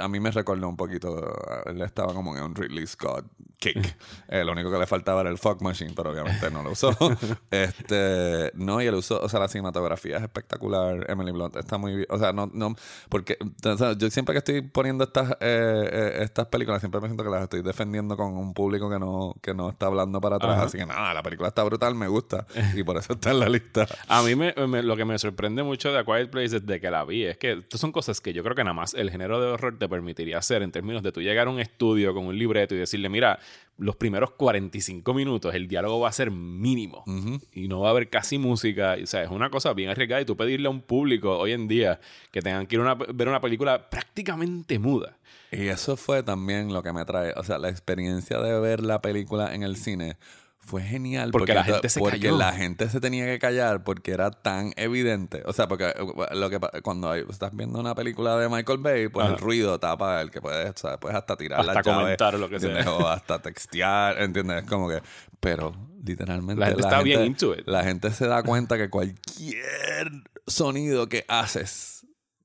A 0.00 0.08
mí 0.08 0.20
me 0.20 0.30
recordó 0.30 0.68
un 0.68 0.76
poquito, 0.76 1.34
él 1.66 1.82
estaba 1.82 2.14
como 2.14 2.36
en 2.36 2.42
un 2.44 2.54
Ridley 2.54 2.86
Scott 2.86 3.26
kick. 3.58 3.96
Eh, 4.28 4.44
lo 4.44 4.52
único 4.52 4.70
que 4.70 4.78
le 4.78 4.86
faltaba 4.86 5.20
era 5.20 5.28
el 5.30 5.36
fuck 5.36 5.60
machine, 5.60 5.92
pero 5.94 6.10
obviamente 6.10 6.50
no 6.50 6.62
lo 6.62 6.70
usó. 6.70 6.90
este, 7.50 8.50
no, 8.54 8.80
y 8.80 8.86
él 8.86 8.94
usó, 8.94 9.20
o 9.20 9.28
sea, 9.28 9.40
la 9.40 9.48
cinematografía 9.48 10.16
es 10.16 10.22
espectacular. 10.22 11.04
Emily 11.10 11.32
Blunt 11.32 11.56
está 11.56 11.76
muy 11.78 11.94
bien. 11.96 12.06
O 12.10 12.18
sea, 12.18 12.32
no, 12.32 12.50
no, 12.52 12.74
porque 13.10 13.36
o 13.64 13.76
sea, 13.76 13.92
yo 13.92 14.10
siempre 14.10 14.32
que 14.34 14.38
estoy 14.38 14.62
poniendo 14.62 15.04
estas, 15.04 15.32
eh, 15.32 15.36
eh, 15.40 16.18
estas 16.22 16.46
películas, 16.46 16.80
siempre 16.80 17.00
me 17.00 17.08
siento 17.08 17.24
que 17.24 17.30
las 17.30 17.42
estoy 17.42 17.62
defendiendo 17.62 18.16
con 18.16 18.36
un 18.36 18.54
público 18.54 18.88
que 18.90 18.98
no, 18.98 19.34
que 19.42 19.52
no 19.54 19.68
está 19.68 19.86
hablando 19.86 20.20
para 20.20 20.36
atrás. 20.36 20.52
Ajá. 20.56 20.62
Así 20.64 20.78
que 20.78 20.86
nada, 20.86 21.12
la 21.14 21.22
película 21.22 21.48
está 21.48 21.62
brutal, 21.62 21.94
me 21.94 22.08
gusta. 22.08 22.46
Y 22.74 22.84
por 22.84 22.96
eso 22.96 23.12
está 23.12 23.32
en 23.32 23.40
la 23.40 23.48
lista. 23.50 23.86
A 24.08 24.22
mí 24.22 24.34
me, 24.34 24.54
me- 24.66 24.82
lo 24.82 24.96
que 24.96 25.04
me 25.04 25.18
sorprende 25.18 25.62
mucho 25.62 25.92
de 25.92 25.98
A 25.98 26.04
Quiet 26.04 26.30
Place 26.30 26.60
desde 26.60 26.80
que 26.80 26.90
la 26.90 27.04
vi 27.04 27.24
es 27.24 27.36
que 27.36 27.52
estas 27.52 27.80
son 27.80 27.92
cosas 27.92 28.20
que 28.22 28.32
yo 28.32 28.42
creo 28.42 28.54
que 28.56 28.64
nada 28.64 28.72
más 28.74 28.94
el 28.94 29.10
género 29.10 29.40
de 29.40 29.48
horror 29.48 29.71
te 29.78 29.88
permitiría 29.88 30.38
hacer 30.38 30.62
en 30.62 30.70
términos 30.72 31.02
de 31.02 31.12
tú 31.12 31.20
llegar 31.20 31.46
a 31.46 31.50
un 31.50 31.60
estudio 31.60 32.14
con 32.14 32.26
un 32.26 32.38
libreto 32.38 32.74
y 32.74 32.78
decirle, 32.78 33.08
mira, 33.08 33.38
los 33.78 33.96
primeros 33.96 34.32
45 34.32 35.14
minutos 35.14 35.54
el 35.54 35.68
diálogo 35.68 36.00
va 36.00 36.08
a 36.08 36.12
ser 36.12 36.30
mínimo 36.30 37.04
y 37.52 37.68
no 37.68 37.80
va 37.80 37.88
a 37.88 37.90
haber 37.90 38.08
casi 38.10 38.38
música. 38.38 38.96
O 39.02 39.06
sea, 39.06 39.22
es 39.22 39.30
una 39.30 39.50
cosa 39.50 39.72
bien 39.72 39.90
arriesgada 39.90 40.20
y 40.22 40.24
tú 40.24 40.36
pedirle 40.36 40.68
a 40.68 40.70
un 40.70 40.82
público 40.82 41.38
hoy 41.38 41.52
en 41.52 41.68
día 41.68 42.00
que 42.30 42.42
tengan 42.42 42.66
que 42.66 42.76
ir 42.76 42.82
a 42.82 42.94
ver 42.94 43.28
una 43.28 43.40
película 43.40 43.90
prácticamente 43.90 44.78
muda. 44.78 45.18
Y 45.50 45.68
eso 45.68 45.96
fue 45.96 46.22
también 46.22 46.72
lo 46.72 46.82
que 46.82 46.92
me 46.92 47.04
trae, 47.04 47.32
o 47.36 47.44
sea, 47.44 47.58
la 47.58 47.68
experiencia 47.68 48.38
de 48.38 48.58
ver 48.60 48.82
la 48.82 49.02
película 49.02 49.54
en 49.54 49.62
el 49.62 49.76
cine 49.76 50.16
fue 50.64 50.80
genial. 50.82 51.30
Porque 51.32 51.54
la 51.54 51.64
gente 51.64 51.88
se 51.88 51.98
porque 52.00 52.18
cayó. 52.20 52.38
la 52.38 52.52
gente 52.52 52.88
se 52.88 53.00
tenía 53.00 53.26
que 53.26 53.38
callar 53.38 53.82
porque 53.84 54.12
era 54.12 54.30
tan 54.30 54.72
evidente. 54.76 55.42
O 55.46 55.52
sea, 55.52 55.68
porque 55.68 55.88
eh, 55.88 55.94
lo 56.34 56.48
que 56.50 56.58
cuando 56.82 57.10
hay- 57.10 57.24
estás 57.28 57.54
viendo 57.54 57.78
una 57.80 57.94
película 57.94 58.36
de 58.38 58.48
Michael 58.48 58.78
Bay, 58.78 59.08
pues 59.08 59.24
Ajá. 59.26 59.34
el 59.34 59.40
ruido 59.40 59.78
tapa 59.80 60.20
el 60.20 60.30
que 60.30 60.40
puedes, 60.40 60.70
o 60.70 60.76
sea, 60.78 60.98
puedes 61.00 61.16
hasta 61.18 61.36
tirar 61.36 61.60
Hasta 61.60 61.74
la 61.74 61.82
llave, 61.82 62.02
comentar 62.02 62.34
lo 62.38 62.48
que 62.48 62.60
sea. 62.60 62.90
O 62.92 63.06
hasta 63.08 63.40
textear, 63.42 64.22
¿entiendes? 64.22 64.62
Como 64.64 64.88
que, 64.88 65.02
pero 65.40 65.74
literalmente 66.04 66.60
La 66.60 66.66
gente 66.68 66.82
está 66.82 67.02
bien 67.02 67.24
into 67.24 67.54
it. 67.54 67.66
La 67.66 67.82
gente 67.84 68.10
se 68.12 68.26
da 68.26 68.42
cuenta 68.42 68.78
que 68.78 68.88
cualquier 68.88 70.12
sonido 70.46 71.08
que 71.08 71.24
haces 71.28 72.01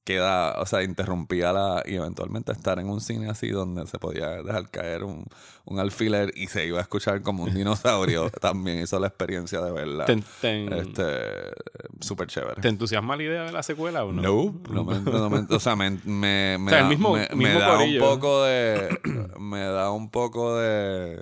queda, 0.08 0.58
o 0.62 0.66
sea, 0.66 0.84
interrumpía 0.84 1.52
la 1.52 1.84
y 1.86 1.96
eventualmente 1.96 2.54
estar 2.54 2.80
en 2.80 2.88
un 2.90 3.02
cine 3.02 3.30
así 3.30 3.50
donde 3.50 3.86
se 3.88 4.00
podía 4.00 4.42
dejar 4.42 4.70
caer 4.70 5.04
un, 5.04 5.26
un 5.66 5.80
alfiler 5.82 6.32
y 6.34 6.48
se 6.48 6.66
iba 6.66 6.80
a 6.80 6.82
escuchar 6.82 7.22
como 7.22 7.44
un 7.44 7.54
dinosaurio, 7.54 8.30
también 8.42 8.80
hizo 8.82 8.98
la 9.02 9.08
experiencia 9.08 9.60
de 9.60 9.72
verla. 9.74 10.06
Ten- 10.06 10.24
ten- 10.40 10.72
Este, 10.72 11.12
súper 12.00 12.28
chévere. 12.28 12.62
¿Te 12.62 12.70
entusiasma 12.70 13.18
la 13.18 13.24
idea 13.24 13.44
de 13.44 13.52
la 13.52 13.64
secuela 13.64 14.06
o 14.06 14.14
no? 14.14 14.22
No, 14.22 14.56
no 14.72 14.84
me- 14.86 15.00
no 15.02 15.30
me- 15.30 15.46
o 15.54 15.60
sea, 15.60 15.76
me, 15.76 15.90
me, 16.06 16.58
me 16.58 16.66
O 16.68 16.70
sea, 16.70 16.78
el 16.80 16.84
da, 16.86 16.90
mismo- 16.90 17.14
me- 17.14 17.28
me 17.32 17.36
mismo 17.36 17.60
da 17.60 17.78
un 17.78 18.00
poco 18.00 18.44
de, 18.46 19.00
me 19.40 19.60
da 19.66 19.92
un 19.92 20.10
poco 20.10 20.56
de, 20.58 21.22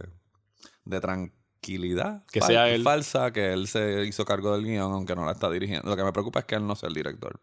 de 0.85 1.01
tranquilidad 1.01 2.23
Que 2.31 2.39
fal- 2.39 2.47
sea 2.47 2.69
él. 2.69 2.83
falsa 2.83 3.31
que 3.33 3.51
él 3.51 3.67
se 3.67 4.05
hizo 4.05 4.25
cargo 4.25 4.53
del 4.55 4.63
guion 4.63 4.91
aunque 4.93 5.15
no 5.15 5.25
la 5.25 5.31
está 5.31 5.49
dirigiendo. 5.49 5.89
Lo 5.89 5.95
que 5.97 6.03
me 6.03 6.11
preocupa 6.11 6.39
es 6.41 6.45
que 6.45 6.53
él 6.53 6.67
no 6.67 6.75
sea 6.75 6.89
el 6.89 6.93
director 6.95 7.39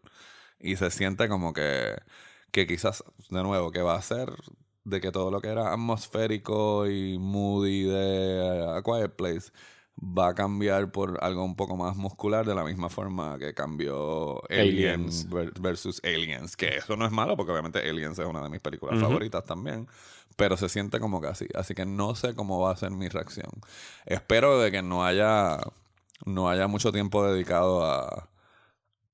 y 0.63 0.77
se 0.77 0.89
siente 0.89 1.29
como 1.29 1.53
que, 1.53 1.95
que 2.51 2.65
quizás, 2.65 3.03
de 3.29 3.43
nuevo, 3.43 3.71
que 3.71 3.81
va 3.81 3.95
a 3.95 4.01
ser 4.01 4.33
de 4.85 4.99
que 4.99 5.11
todo 5.11 5.29
lo 5.31 5.41
que 5.41 5.49
era 5.49 5.71
atmosférico 5.73 6.87
y 6.87 7.17
moody 7.19 7.83
de 7.83 8.65
A 8.75 8.81
Quiet 8.81 9.15
Place 9.15 9.51
va 9.95 10.29
a 10.29 10.33
cambiar 10.35 10.91
por 10.91 11.23
algo 11.23 11.43
un 11.45 11.55
poco 11.55 11.77
más 11.77 11.95
muscular 11.95 12.45
de 12.45 12.55
la 12.55 12.63
misma 12.63 12.89
forma 12.89 13.37
que 13.37 13.53
cambió 13.53 14.41
Aliens. 14.49 15.25
Aliens 15.25 15.29
ver- 15.29 15.53
versus 15.61 16.01
Aliens, 16.03 16.57
que 16.57 16.77
eso 16.77 16.97
no 16.97 17.05
es 17.05 17.11
malo 17.11 17.37
porque 17.37 17.51
obviamente 17.51 17.87
Aliens 17.87 18.17
es 18.17 18.25
una 18.25 18.41
de 18.41 18.49
mis 18.49 18.59
películas 18.59 18.99
favoritas 18.99 19.45
también, 19.45 19.87
pero 20.35 20.57
se 20.57 20.67
siente 20.67 20.99
como 20.99 21.21
que 21.21 21.27
así, 21.27 21.47
así 21.53 21.75
que 21.75 21.85
no 21.85 22.15
sé 22.15 22.33
cómo 22.35 22.59
va 22.59 22.71
a 22.71 22.75
ser 22.77 22.89
mi 22.91 23.07
reacción. 23.07 23.51
Espero 24.05 24.59
de 24.59 24.71
que 24.71 24.81
no 24.81 25.05
haya 25.05 25.59
no 26.25 26.49
haya 26.49 26.67
mucho 26.67 26.91
tiempo 26.91 27.23
dedicado 27.25 27.85
a 27.85 28.29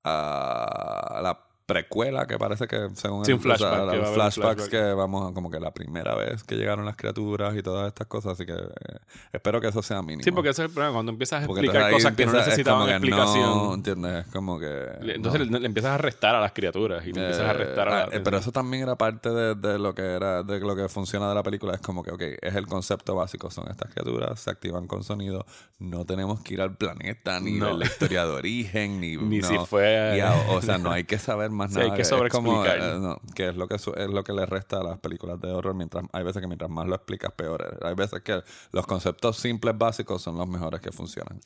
a 0.04 1.20
la 1.22 1.49
precuela 1.70 2.28
que 2.28 2.38
parece 2.38 2.68
que 2.68 2.90
según 2.96 3.24
Sí, 3.26 3.32
un 3.34 3.40
o 3.40 3.42
sea, 3.42 3.56
flashback, 3.56 3.92
que 3.92 3.98
los 3.98 4.10
flashbacks 4.10 4.36
flashback. 4.36 4.70
que 4.70 4.94
vamos 4.94 5.32
a- 5.32 5.34
como 5.34 5.50
que 5.50 5.60
la 5.60 5.72
primera 5.72 6.16
vez 6.16 6.44
que 6.44 6.56
llegaron 6.56 6.86
las 6.86 6.96
criaturas 6.98 7.56
y 7.56 7.62
todas 7.64 7.88
estas 7.88 8.08
cosas 8.08 8.34
así 8.34 8.46
que 8.46 8.54
eh, 8.54 8.98
espero 9.32 9.62
que 9.62 9.68
eso 9.70 9.82
sea 9.82 10.02
mínimo 10.02 10.24
Sí, 10.24 10.32
porque 10.32 10.50
ese 10.50 10.64
es 10.64 10.68
el 10.70 10.74
problema. 10.74 10.94
Cuando 10.96 11.12
empiezas 11.12 11.42
a 11.42 11.46
explicar 11.46 11.92
cosas 11.92 12.14
que 12.16 12.26
no 12.26 12.32
empieza- 12.32 12.40
es 12.42 12.46
necesitaban 12.48 12.86
que 12.88 12.92
explicación. 12.94 13.44
no, 13.44 13.74
¿entiendes? 13.74 14.26
Es 14.26 14.32
como 14.34 14.60
que 14.60 14.86
entonces 15.02 15.42
no. 15.48 15.54
le, 15.54 15.60
le 15.62 15.66
empiezas 15.68 15.92
a 15.92 15.98
restar 15.98 16.36
a 16.36 16.42
las 16.42 16.52
criaturas 16.52 17.06
y 17.06 17.14
le 17.14 17.22
empiezas 17.22 17.48
a 17.50 17.54
restar 17.54 17.88
a 17.88 17.92
Eh, 18.04 18.08
la- 18.10 18.18
eh, 18.18 18.22
pero 18.22 18.38
eso 18.38 18.52
también 18.52 18.84
era 18.84 18.96
parte 18.98 19.30
de, 19.30 19.56
de 19.56 19.80
lo 19.80 19.94
que 19.96 20.02
era 20.02 20.44
de 20.44 20.60
lo 20.60 20.76
que 20.76 20.90
funciona 20.90 21.30
de 21.30 21.36
la 21.36 21.44
película 21.44 21.76
es 21.76 21.82
como 21.82 22.04
que 22.04 22.12
ok 22.12 22.22
es 22.42 22.56
el 22.56 22.66
concepto 22.68 23.16
básico 23.16 23.50
son 23.52 23.70
estas 23.70 23.92
criaturas 23.94 24.40
se 24.40 24.50
activan 24.50 24.88
con 24.88 25.04
sonido 25.04 25.46
no 25.78 26.06
tenemos 26.06 26.42
que 26.42 26.56
ir 26.56 26.62
al 26.62 26.76
planeta 26.76 27.40
ni 27.40 27.54
No. 27.54 27.66
ver 27.68 27.76
la 27.76 27.86
historia 27.86 28.26
de 28.26 28.32
origen 28.32 29.00
ni 29.00 29.18
Ni 29.30 29.42
si 29.42 29.58
fue- 29.60 30.16
Y 30.18 30.20
a- 30.20 30.34
o 30.50 30.62
sea 30.62 30.78
no 30.78 30.92
hay 30.92 31.04
que 31.04 31.18
saber 31.20 31.52
más 31.60 31.74
Sí, 31.74 31.80
hay 31.82 31.92
que 31.92 32.02
es 32.02 32.10
como, 32.10 32.18
sobreexplicar. 32.64 32.78
eh, 32.78 33.00
no, 33.00 33.20
que 33.36 33.50
es 33.50 33.56
lo 33.56 33.68
que 33.68 33.78
su- 33.78 33.94
es 33.94 34.08
lo 34.10 34.24
que 34.24 34.34
le 34.34 34.46
resta 34.46 34.80
a 34.80 34.84
las 34.84 34.98
películas 35.00 35.40
de 35.40 35.52
horror 35.52 35.76
mientras 35.76 36.06
hay 36.14 36.24
veces 36.24 36.42
que 36.42 36.48
mientras 36.48 36.70
más 36.72 36.88
lo 36.88 36.96
explicas 36.96 37.32
peor 37.34 37.62
es. 37.72 37.86
hay 37.86 37.94
veces 37.96 38.22
que 38.22 38.42
los 38.72 38.88
conceptos 38.88 39.38
simples 39.38 39.78
básicos 39.78 40.22
son 40.22 40.38
los 40.38 40.48
mejores 40.48 40.80
que 40.82 40.92
funcionan 40.92 41.40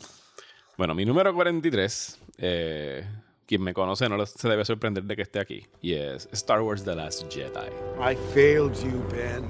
Bueno, 0.77 0.95
mi 0.95 1.05
número 1.05 1.33
43, 1.33 2.19
eh, 2.37 3.07
quien 3.45 3.61
me 3.61 3.73
conoce 3.73 4.07
no 4.09 4.25
se 4.25 4.47
debe 4.49 4.63
sorprender 4.65 5.03
de 5.03 5.15
que 5.15 5.21
esté 5.23 5.39
aquí, 5.39 5.65
y 5.81 5.93
es 5.93 6.27
Star 6.31 6.61
Wars 6.61 6.83
The 6.83 6.95
Last 6.95 7.23
Jedi. 7.31 7.67
I 8.01 8.15
failed 8.33 8.73
you, 8.83 9.03
Ben. 9.11 9.43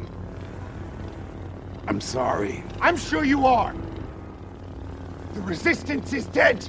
I'm 1.88 2.00
sorry. 2.02 2.64
I'm 2.82 2.98
sure 2.98 3.26
you 3.26 3.46
are. 3.46 3.74
The 5.34 5.42
resistance 5.42 6.14
is 6.16 6.26
dead. 6.32 6.60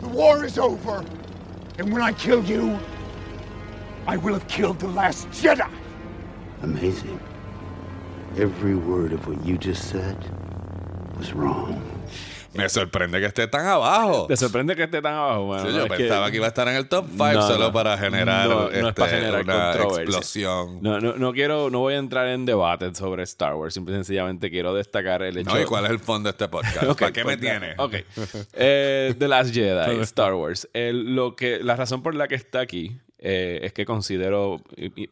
The 0.00 0.08
war 0.08 0.44
is 0.44 0.58
over. 0.58 1.04
And 1.78 1.92
when 1.92 2.02
I 2.02 2.12
kill 2.12 2.42
you, 2.44 2.78
I 4.08 4.16
will 4.16 4.32
have 4.34 4.46
killed 4.48 4.78
the 4.78 4.88
last 4.88 5.28
Jedi. 5.30 5.68
Amazing. 6.62 7.20
Every 8.38 8.74
word 8.74 9.12
of 9.12 9.26
what 9.28 9.44
you 9.44 9.56
just 9.58 9.84
said 9.90 10.16
was 11.18 11.32
wrong. 11.34 11.80
me 12.54 12.66
sorprende 12.68 13.20
que 13.20 13.26
esté 13.26 13.46
tan 13.46 13.66
abajo 13.66 14.26
¿Te 14.26 14.36
sorprende 14.36 14.74
que 14.74 14.84
esté 14.84 15.02
tan 15.02 15.14
abajo? 15.14 15.44
Bueno, 15.44 15.62
Sí, 15.64 15.68
no, 15.68 15.76
yo 15.76 15.84
es 15.84 15.92
pensaba 15.98 16.30
que... 16.30 16.36
iba 16.38 16.46
a 16.46 16.48
estar 16.48 16.66
en 16.66 16.74
el 16.76 16.88
top 16.88 17.04
5 17.10 17.32
No, 17.34 17.42
solo 17.46 17.64
no. 17.66 17.72
para 17.72 17.98
generar, 17.98 18.48
No, 18.48 18.54
no 18.62 18.68
es 18.70 18.76
este, 18.78 18.92
para 18.94 19.10
generar 19.12 19.42
una 19.44 19.72
explosión. 19.74 20.78
No, 20.82 20.98
no, 20.98 21.12
no 21.16 21.32
quiero, 21.32 21.68
no 21.70 21.80
voy 21.80 21.94
a 21.94 21.98
entrar 21.98 22.26
en 22.28 22.46
debate 22.46 22.92
sobre 22.94 23.22
Star 23.24 23.54
Wars. 23.54 23.74
Simple 23.74 23.92
y 23.94 23.96
sencillamente 23.98 24.50
quiero 24.50 24.74
destacar 24.74 25.22
el 25.22 25.36
hecho. 25.36 25.50
No, 25.54 25.60
¿y 25.60 25.64
cuál 25.66 25.84
es 25.84 25.90
el 25.90 25.98
fondo 25.98 26.28
de 26.28 26.30
este 26.30 26.48
podcast? 26.48 26.82
¿Para 26.98 27.12
qué 27.12 27.22
pues, 27.22 27.36
me 27.36 27.40
tiene? 27.40 27.74
Ok. 27.76 27.94
Eh, 28.54 29.14
The 29.18 29.28
Last 29.28 29.52
Jedi, 29.54 30.00
Star 30.00 30.32
Wars. 30.34 30.68
El- 30.72 31.14
lo 31.14 31.36
que, 31.36 31.60
la 31.62 31.76
razón 31.76 32.02
por 32.02 32.14
la 32.14 32.26
que 32.28 32.34
está 32.34 32.60
aquí 32.60 32.98
eh, 33.18 33.60
es 33.62 33.72
que 33.72 33.84
considero, 33.84 34.60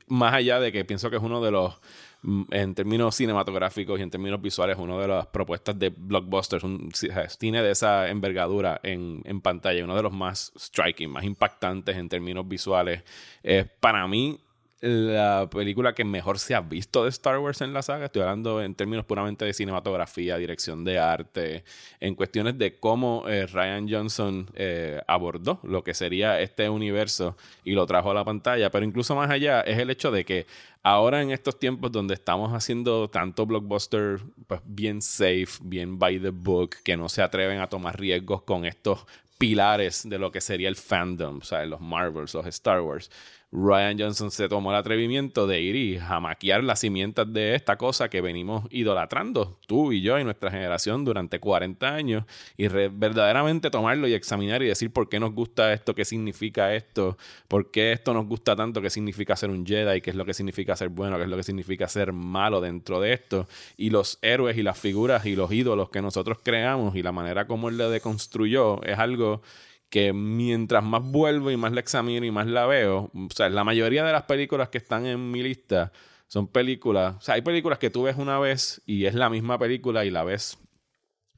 más 0.09 0.35
allá 0.35 0.61
de 0.61 0.73
que 0.73 0.85
pienso 0.85 1.11
que 1.11 1.16
es 1.16 1.23
uno 1.23 1.42
de 1.42 1.51
los, 1.51 1.75
mm, 2.23 2.42
en 2.51 2.75
términos 2.75 3.14
cinematográficos 3.16 3.99
y 3.99 4.03
en 4.03 4.11
términos 4.11 4.40
visuales, 4.40 4.79
una 4.79 4.99
de 4.99 5.09
las 5.09 5.27
propuestas 5.27 5.79
de 5.79 5.90
blockbusters, 5.90 6.64
un 6.64 6.90
ci- 6.92 7.29
cine 7.38 7.62
de 7.62 7.71
esa 7.73 8.09
envergadura 8.09 8.81
en, 8.83 9.23
en 9.25 9.40
pantalla, 9.40 9.85
uno 9.85 9.97
de 9.97 10.03
los 10.03 10.12
más 10.12 10.53
striking, 10.59 11.11
más 11.11 11.25
impactantes 11.25 11.97
en 11.97 12.09
términos 12.09 12.47
visuales. 12.49 13.03
Eh, 13.42 13.64
para 13.81 14.07
mí, 14.07 14.38
la 14.87 15.49
película 15.51 15.94
que 15.94 16.05
mejor 16.05 16.38
se 16.38 16.55
ha 16.55 16.61
visto 16.61 17.03
de 17.05 17.11
Star 17.11 17.38
Wars 17.38 17.61
en 17.61 17.72
la 17.72 17.83
saga. 17.83 18.07
Estoy 18.07 18.22
hablando 18.22 18.62
en 18.62 18.75
términos 18.75 19.05
puramente 19.05 19.44
de 19.44 19.53
cinematografía, 19.53 20.37
dirección 20.37 20.85
de 20.85 20.99
arte, 20.99 21.64
en 22.01 22.14
cuestiones 22.14 22.57
de 22.57 22.79
cómo 22.79 23.25
eh, 23.29 23.46
Ryan 23.46 23.88
Johnson 23.88 24.49
eh, 24.55 25.01
abordó 25.07 25.61
lo 25.64 25.83
que 25.83 25.92
sería 25.92 26.40
este 26.40 26.68
universo 26.68 27.37
y 27.64 27.72
lo 27.72 27.87
trajo 27.87 28.12
a 28.12 28.14
la 28.14 28.25
pantalla. 28.25 28.70
Pero 28.70 28.85
incluso 28.85 29.16
más 29.16 29.31
allá 29.31 29.61
es 29.62 29.79
el 29.79 29.90
hecho 29.90 30.11
de 30.11 30.25
que 30.25 30.46
ahora 30.83 31.20
en 31.20 31.33
estos 31.33 31.59
tiempos 31.59 31.90
donde 31.90 32.14
estamos 32.14 32.53
haciendo 32.53 33.11
tanto 33.11 33.44
blockbuster 33.44 34.20
pues, 34.46 34.61
bien 34.64 35.03
safe, 35.03 35.59
bien 35.62 35.99
by 35.99 36.20
the 36.20 36.31
book, 36.31 36.77
que 36.85 36.96
no 36.96 37.09
se 37.09 37.22
atreven 37.22 37.61
a 37.61 37.68
tomar 37.68 37.99
riesgos 37.99 38.42
con 38.42 38.64
estos 38.64 39.05
pilares 39.38 40.09
de 40.09 40.18
lo 40.18 40.31
que 40.31 40.40
sería 40.40 40.68
el 40.68 40.77
fandom, 40.77 41.38
o 41.38 41.44
sea, 41.44 41.64
los 41.66 41.81
Marvels, 41.81 42.35
los 42.35 42.46
Star 42.46 42.81
Wars. 42.81 43.11
Ryan 43.57 43.99
Johnson 43.99 44.31
se 44.31 44.51
tomó 44.51 44.71
el 44.71 44.77
atrevimiento 44.77 45.47
de 45.47 45.62
ir 45.62 45.77
y 45.77 45.99
jamaquear 45.99 46.62
las 46.62 46.81
cimientas 46.81 47.33
de 47.33 47.55
esta 47.55 47.79
cosa 47.79 48.11
que 48.11 48.21
venimos 48.21 48.66
idolatrando, 48.71 49.59
tú 49.66 49.92
y 49.92 50.03
yo 50.03 50.19
y 50.19 50.25
nuestra 50.25 50.51
generación 50.51 51.07
durante 51.07 51.40
40 51.40 51.88
años, 51.88 52.25
y 52.59 52.69
verdaderamente 52.69 53.71
tomarlo 53.71 54.09
y 54.09 54.12
examinar 54.12 54.62
y 54.62 54.66
decir 54.66 54.92
por 54.92 55.09
qué 55.09 55.19
nos 55.19 55.33
gusta 55.33 55.73
esto, 55.73 55.95
qué 55.95 56.05
significa 56.05 56.75
esto, 56.75 57.16
por 57.49 57.71
qué 57.71 57.92
esto 57.92 58.12
nos 58.12 58.27
gusta 58.27 58.55
tanto, 58.55 58.83
qué 58.83 58.90
significa 58.90 59.35
ser 59.37 59.49
un 59.49 59.64
Jedi, 59.64 60.03
qué 60.03 60.11
es 60.11 60.16
lo 60.16 60.27
que 60.27 60.35
significa 60.35 60.77
ser 60.77 60.90
bueno, 60.90 61.16
qué 61.16 61.23
es 61.23 61.29
lo 61.31 61.37
que 61.38 61.42
significa 61.42 61.88
ser 61.88 62.12
malo 62.12 62.61
dentro 62.61 63.01
de 63.01 63.14
esto, 63.14 63.49
y 63.79 63.88
los 63.88 64.19
héroes 64.21 64.59
y 64.59 64.62
las 64.62 64.79
figuras 64.79 65.25
y 65.25 65.35
los 65.35 65.51
ídolos 65.51 65.88
que 65.88 66.03
nosotros 66.03 66.40
creamos 66.42 66.95
y 66.95 67.03
la 67.03 67.12
manera 67.12 67.47
como 67.47 67.71
él 67.71 67.79
lo 67.79 67.88
deconstruyó 67.88 68.83
es 68.83 68.99
algo 68.99 69.40
que 69.88 70.12
mientras 70.12 70.83
más 70.85 71.03
vuelvo 71.03 71.51
y 71.51 71.57
más 71.57 71.72
la 71.72 71.81
examino 71.81 72.27
y 72.27 72.31
más 72.31 72.46
la 72.46 72.66
veo, 72.66 73.11
o 73.14 73.29
sea, 73.35 73.49
la 73.49 73.64
mayoría 73.64 74.05
de 74.05 74.12
las 74.12 74.25
películas 74.25 74.68
que 74.68 74.79
están 74.79 75.07
en 75.07 75.31
mi 75.31 75.42
lista 75.42 75.92
son 76.27 76.49
películas, 76.49 77.16
o 77.16 77.20
sea, 77.20 77.37
hay 77.37 77.42
películas 77.42 77.79
que 77.79 77.90
tú 77.90 78.03
ves 78.05 78.16
una 78.16 78.38
vez 78.38 78.83
y 78.85 79.07
es 79.07 79.14
la 79.14 79.31
misma 79.31 79.59
película 79.59 80.05
y 80.05 80.11
la 80.11 80.25
ves 80.25 80.59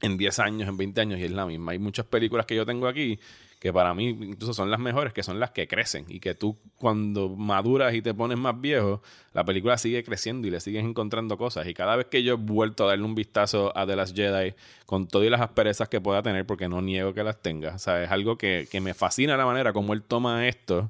en 0.01 0.17
10 0.17 0.39
años, 0.39 0.69
en 0.69 0.77
20 0.77 1.01
años 1.01 1.19
y 1.19 1.25
es 1.25 1.31
la 1.31 1.45
misma. 1.45 1.73
Hay 1.73 1.79
muchas 1.79 2.05
películas 2.05 2.45
que 2.45 2.55
yo 2.55 2.65
tengo 2.65 2.87
aquí 2.87 3.19
que 3.59 3.73
para 3.73 3.93
mí 3.93 4.09
incluso 4.09 4.53
son 4.53 4.71
las 4.71 4.79
mejores, 4.79 5.11
que 5.11 5.21
son 5.21 5.39
las 5.39 5.51
que 5.51 5.67
crecen 5.67 6.05
y 6.07 6.21
que 6.21 6.33
tú 6.33 6.57
cuando 6.77 7.29
maduras 7.29 7.93
y 7.93 8.01
te 8.01 8.13
pones 8.13 8.37
más 8.37 8.59
viejo, 8.59 9.01
la 9.33 9.43
película 9.43 9.77
sigue 9.77 10.03
creciendo 10.03 10.47
y 10.47 10.51
le 10.51 10.61
sigues 10.61 10.83
encontrando 10.83 11.37
cosas. 11.37 11.67
Y 11.67 11.73
cada 11.73 11.97
vez 11.97 12.07
que 12.07 12.23
yo 12.23 12.33
he 12.33 12.37
vuelto 12.37 12.85
a 12.85 12.87
darle 12.87 13.03
un 13.03 13.15
vistazo 13.15 13.77
a 13.77 13.85
The 13.85 13.97
Last 13.97 14.15
Jedi 14.15 14.55
con 14.85 15.07
todas 15.07 15.29
las 15.29 15.41
asperezas 15.41 15.89
que 15.89 15.99
pueda 15.99 16.23
tener, 16.23 16.45
porque 16.45 16.69
no 16.69 16.81
niego 16.81 17.13
que 17.13 17.23
las 17.23 17.41
tenga, 17.41 17.75
o 17.75 17.79
sea, 17.79 18.01
es 18.03 18.11
algo 18.11 18.37
que, 18.37 18.67
que 18.71 18.79
me 18.79 18.93
fascina 18.93 19.35
la 19.35 19.45
manera 19.45 19.73
como 19.73 19.93
él 19.93 20.03
toma 20.03 20.47
esto 20.47 20.89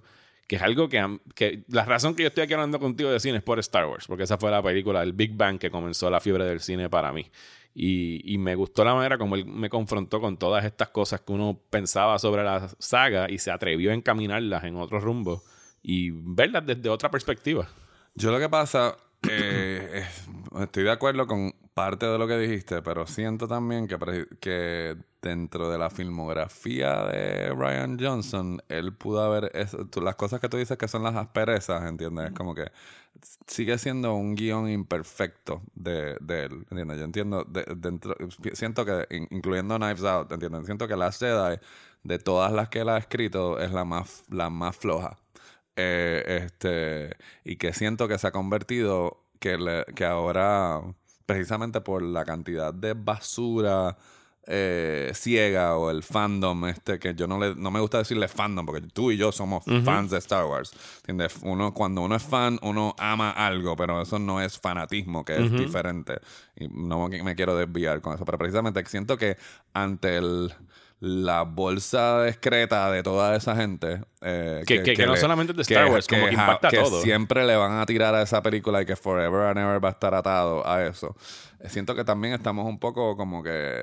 que 0.49 0.55
es 0.55 0.63
algo 0.63 0.89
que, 0.89 1.19
que 1.35 1.63
la 1.67 1.85
razón 1.85 2.15
que 2.15 2.23
yo 2.23 2.29
estoy 2.29 2.43
aquí 2.43 2.53
hablando 2.53 2.79
contigo 2.79 3.11
de 3.11 3.19
cine 3.19 3.37
es 3.37 3.43
por 3.43 3.59
Star 3.59 3.85
Wars, 3.85 4.07
porque 4.07 4.23
esa 4.23 4.39
fue 4.39 4.49
la 4.49 4.63
película, 4.63 5.03
el 5.03 5.13
Big 5.13 5.35
Bang, 5.35 5.59
que 5.59 5.69
comenzó 5.69 6.09
la 6.09 6.19
fiebre 6.19 6.43
del 6.43 6.59
cine 6.59 6.89
para 6.89 7.13
mí. 7.13 7.29
Y, 7.81 8.33
y 8.33 8.37
me 8.37 8.55
gustó 8.55 8.83
la 8.83 8.93
manera 8.93 9.17
como 9.17 9.35
él 9.35 9.45
me 9.45 9.69
confrontó 9.69 10.19
con 10.19 10.35
todas 10.35 10.65
estas 10.65 10.89
cosas 10.89 11.21
que 11.21 11.31
uno 11.31 11.57
pensaba 11.69 12.19
sobre 12.19 12.43
la 12.43 12.67
saga 12.77 13.31
y 13.31 13.37
se 13.37 13.51
atrevió 13.51 13.91
a 13.91 13.93
encaminarlas 13.93 14.65
en 14.65 14.75
otro 14.75 14.99
rumbo 14.99 15.41
y 15.81 16.09
verlas 16.11 16.65
desde 16.65 16.89
otra 16.89 17.09
perspectiva. 17.09 17.69
Yo 18.15 18.31
lo 18.31 18.39
que 18.39 18.49
pasa, 18.49 18.97
eh, 19.29 20.03
es- 20.03 20.27
estoy 20.61 20.83
de 20.83 20.91
acuerdo 20.91 21.25
con 21.25 21.53
parte 21.79 22.05
de 22.07 22.17
lo 22.17 22.27
que 22.27 22.37
dijiste, 22.37 22.81
pero 22.81 23.07
siento 23.07 23.47
también 23.47 23.87
que, 23.87 24.97
dentro 25.21 25.69
de 25.71 25.77
la 25.77 25.89
filmografía 25.89 27.03
de 27.05 27.49
Ryan 27.53 27.97
Johnson, 27.99 28.61
él 28.67 28.93
pudo 28.93 29.21
haber, 29.23 29.49
es- 29.55 29.75
tú- 29.89 30.01
las 30.01 30.15
cosas 30.15 30.41
que 30.41 30.49
tú 30.49 30.57
dices 30.57 30.77
que 30.77 30.87
son 30.89 31.03
las 31.03 31.15
asperezas, 31.15 31.83
¿entiendes? 31.89 32.31
Como 32.33 32.53
que 32.53 32.69
sigue 33.47 33.77
siendo 33.77 34.13
un 34.13 34.35
guion 34.35 34.69
imperfecto 34.69 35.61
de, 35.73 36.17
de 36.21 36.43
él, 36.45 36.65
¿entiendes? 36.69 36.97
Yo 36.99 37.05
entiendo, 37.05 37.43
de- 37.45 37.65
dentro, 37.77 38.13
siento 38.53 38.85
que, 38.85 39.07
in- 39.15 39.27
incluyendo 39.31 39.77
Knives 39.77 40.03
Out, 40.03 40.31
¿entiendes? 40.33 40.65
Siento 40.65 40.85
que 40.87 40.95
Last 40.97 41.21
Jedi, 41.21 41.59
de 42.03 42.19
todas 42.19 42.51
las 42.51 42.67
que 42.69 42.79
él 42.81 42.89
ha 42.89 42.97
escrito, 42.97 43.57
es 43.59 43.71
la 43.71 43.85
más, 43.85 44.25
la 44.29 44.49
más 44.49 44.75
floja. 44.75 45.17
Eh, 45.77 46.41
este, 46.45 47.15
y 47.45 47.55
que 47.57 47.71
siento 47.73 48.07
que 48.09 48.17
se 48.17 48.27
ha 48.27 48.31
convertido, 48.31 49.23
que, 49.39 49.57
le- 49.57 49.85
que 49.95 50.05
ahora, 50.05 50.81
precisamente 51.29 51.81
por 51.81 52.01
la 52.01 52.25
cantidad 52.25 52.73
de 52.73 52.93
basura 52.93 53.95
eh, 54.47 55.11
ciega 55.13 55.77
o 55.77 55.91
el 55.91 56.01
fandom, 56.01 56.65
este, 56.65 56.97
que 56.97 57.13
yo 57.13 57.27
no, 57.27 57.37
le, 57.37 57.53
no 57.53 57.69
me 57.69 57.79
gusta 57.79 57.99
decirle 57.99 58.27
fandom, 58.27 58.65
porque 58.65 58.81
tú 58.81 59.11
y 59.11 59.17
yo 59.17 59.31
somos 59.31 59.63
fans 59.85 60.09
de 60.09 60.17
Star 60.17 60.45
Wars. 60.45 60.73
¿Entiendes? 61.01 61.35
Uno, 61.43 61.71
cuando 61.71 62.01
uno 62.01 62.15
es 62.15 62.23
fan, 62.23 62.57
uno 62.63 62.95
ama 62.97 63.29
algo, 63.29 63.75
pero 63.75 64.01
eso 64.01 64.17
no 64.17 64.41
es 64.41 64.59
fanatismo, 64.59 65.23
que 65.23 65.37
es 65.37 65.51
diferente. 65.51 66.19
Y 66.55 66.67
no 66.67 67.07
me 67.07 67.21
me 67.21 67.35
quiero 67.35 67.55
desviar 67.55 68.01
con 68.01 68.15
eso, 68.15 68.25
pero 68.25 68.39
precisamente 68.39 68.83
siento 68.87 69.17
que 69.17 69.37
ante 69.73 70.17
el 70.17 70.51
la 71.01 71.43
bolsa 71.43 72.23
discreta 72.25 72.91
de 72.91 73.03
toda 73.03 73.35
esa 73.35 73.55
gente 73.55 74.01
eh, 74.21 74.63
Que- 74.67 74.83
que- 74.83 74.95
que 74.95 75.05
no 75.05 75.15
solamente 75.15 75.51
es 75.53 75.55
de 75.57 75.61
Star 75.63 75.89
Wars, 75.89 76.07
como 76.07 76.25
que 76.25 76.33
impacta 76.33 76.69
todo. 76.69 77.01
siempre 77.01 77.45
le 77.47 77.55
van 77.55 77.79
a 77.79 77.85
tirar 77.85 78.13
a 78.15 78.21
esa 78.21 78.41
película 78.43 78.81
y 78.81 78.85
que 78.85 78.95
forever 78.97 79.43
and 79.47 79.59
ever 79.59 79.83
va 79.83 79.89
a 79.89 79.91
estar 79.91 80.13
atado 80.13 80.67
a 80.67 80.85
eso. 80.85 81.15
Eh, 81.61 81.69
Siento 81.69 81.95
que 81.95 82.03
también 82.03 82.33
estamos 82.33 82.65
un 82.65 82.79
poco 82.79 83.15
como 83.15 83.41
que 83.43 83.81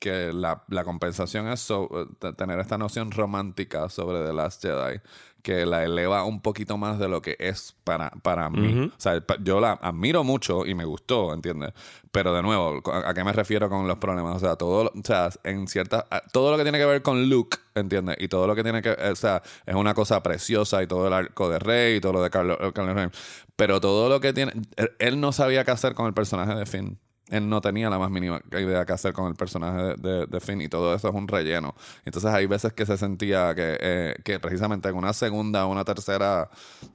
que 0.00 0.32
la, 0.32 0.62
la 0.68 0.84
compensación 0.84 1.48
es 1.48 1.60
so- 1.60 1.88
t- 2.20 2.32
tener 2.34 2.58
esta 2.60 2.78
noción 2.78 3.10
romántica 3.10 3.88
sobre 3.88 4.24
The 4.24 4.32
Last 4.32 4.62
Jedi 4.62 5.00
que 5.42 5.64
la 5.66 5.84
eleva 5.84 6.24
un 6.24 6.40
poquito 6.42 6.76
más 6.76 6.98
de 6.98 7.08
lo 7.08 7.22
que 7.22 7.36
es 7.38 7.74
para, 7.84 8.10
para 8.22 8.50
mí. 8.50 8.72
O 8.88 9.00
sea, 9.00 9.22
yo 9.42 9.60
la 9.60 9.72
admiro 9.72 10.24
mucho 10.24 10.66
y 10.66 10.74
me 10.74 10.84
gustó, 10.84 11.32
¿entiendes? 11.32 11.72
Pero 12.10 12.34
de 12.34 12.42
nuevo, 12.42 12.80
¿a 12.92 13.14
qué 13.14 13.22
me 13.24 13.32
refiero 13.32 13.68
con 13.70 13.86
los 13.86 13.98
problemas? 13.98 14.36
O 14.36 14.40
sea, 14.40 14.56
todo, 14.56 14.90
o 14.94 15.02
sea, 15.04 15.30
en 15.44 15.68
ciertas, 15.68 16.04
a- 16.10 16.20
todo 16.32 16.50
lo 16.50 16.56
que 16.56 16.64
tiene 16.64 16.78
que 16.78 16.86
ver 16.86 17.02
con 17.02 17.28
Luke, 17.28 17.56
¿entiendes? 17.74 18.16
Y 18.18 18.28
todo 18.28 18.46
lo 18.46 18.54
que 18.54 18.62
tiene 18.62 18.82
que, 18.82 18.90
o 18.90 19.16
sea, 19.16 19.42
es 19.64 19.74
una 19.74 19.94
cosa 19.94 20.22
preciosa 20.22 20.82
y 20.82 20.86
todo 20.86 21.06
el 21.06 21.12
arco 21.12 21.48
de 21.48 21.58
Rey 21.58 21.96
y 21.96 22.00
todo 22.00 22.14
lo 22.14 22.22
de 22.22 22.30
Carlos, 22.30 22.58
Carlos 22.74 22.94
Rey. 22.94 23.08
Pero 23.56 23.80
todo 23.80 24.08
lo 24.08 24.20
que 24.20 24.32
tiene, 24.32 24.52
él, 24.76 24.92
él 24.98 25.20
no 25.20 25.32
sabía 25.32 25.64
qué 25.64 25.70
hacer 25.70 25.94
con 25.94 26.06
el 26.06 26.14
personaje 26.14 26.54
de 26.54 26.66
Finn. 26.66 26.98
Él 27.30 27.48
no 27.48 27.60
tenía 27.60 27.90
la 27.90 27.98
más 27.98 28.10
mínima 28.10 28.40
idea 28.52 28.86
qué 28.86 28.92
hacer 28.92 29.12
con 29.12 29.26
el 29.28 29.34
personaje 29.34 29.94
de, 29.98 30.40
Finn 30.40 30.60
y 30.60 30.68
todo 30.68 30.94
eso 30.94 31.08
es 31.08 31.14
un 31.14 31.28
relleno. 31.28 31.74
Entonces 32.04 32.30
hay 32.32 32.46
veces 32.46 32.72
que 32.72 32.86
se 32.86 32.96
sentía 32.96 33.54
que, 33.54 33.76
eh, 33.80 34.14
que 34.24 34.40
precisamente 34.40 34.88
en 34.88 34.96
una 34.96 35.12
segunda 35.12 35.66
o 35.66 35.70
una 35.72 35.84
tercera 35.84 36.48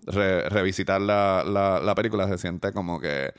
re- 0.07 0.49
revisitar 0.49 1.01
la, 1.01 1.43
la, 1.45 1.79
la 1.79 1.95
película 1.95 2.27
se 2.27 2.37
siente 2.37 2.71
como 2.73 2.99
que 2.99 3.25
eh, 3.27 3.33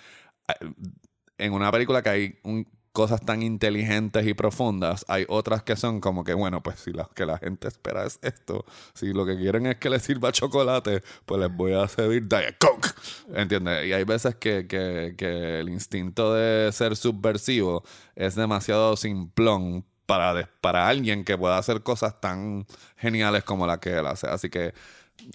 en 1.39 1.53
una 1.53 1.73
película 1.73 2.03
que 2.03 2.09
hay 2.09 2.39
un- 2.45 2.67
cosas 2.95 3.21
tan 3.23 3.43
inteligentes 3.43 4.25
y 4.25 4.35
profundas, 4.35 5.05
hay 5.09 5.27
otras 5.29 5.65
que 5.65 5.75
son 5.75 6.01
como 6.01 6.23
que, 6.23 6.33
bueno, 6.33 6.63
pues 6.63 6.79
si 6.79 6.93
lo 6.93 7.09
que 7.09 7.27
la 7.27 7.39
gente 7.39 7.67
espera 7.67 8.07
es 8.07 8.21
esto, 8.23 8.65
si 8.95 9.13
lo 9.13 9.27
que 9.27 9.37
quieren 9.37 9.67
es 9.67 9.79
que 9.79 9.91
les 9.91 10.05
sirva 10.05 10.31
chocolate, 10.31 11.03
pues 11.27 11.41
les 11.41 11.53
voy 11.53 11.73
a 11.73 11.89
servir 11.89 12.29
Diet 12.29 12.57
Coke, 12.57 12.91
¿entiendes? 13.35 13.85
Y 13.87 13.93
hay 13.93 14.05
veces 14.05 14.37
que, 14.37 14.69
que, 14.69 15.17
que 15.19 15.59
el 15.59 15.71
instinto 15.71 16.35
de 16.35 16.71
ser 16.71 16.95
subversivo 16.95 17.83
es 18.15 18.37
demasiado 18.37 18.97
simplón 18.97 19.85
para, 20.07 20.49
para 20.61 20.87
alguien 20.87 21.25
que 21.25 21.37
pueda 21.37 21.59
hacer 21.59 21.83
cosas 21.83 22.21
tan 22.21 22.65
geniales 22.97 23.43
como 23.43 23.67
la 23.67 23.81
que 23.81 23.99
él 23.99 24.07
hace. 24.07 24.29
Así 24.29 24.51
que 24.51 24.73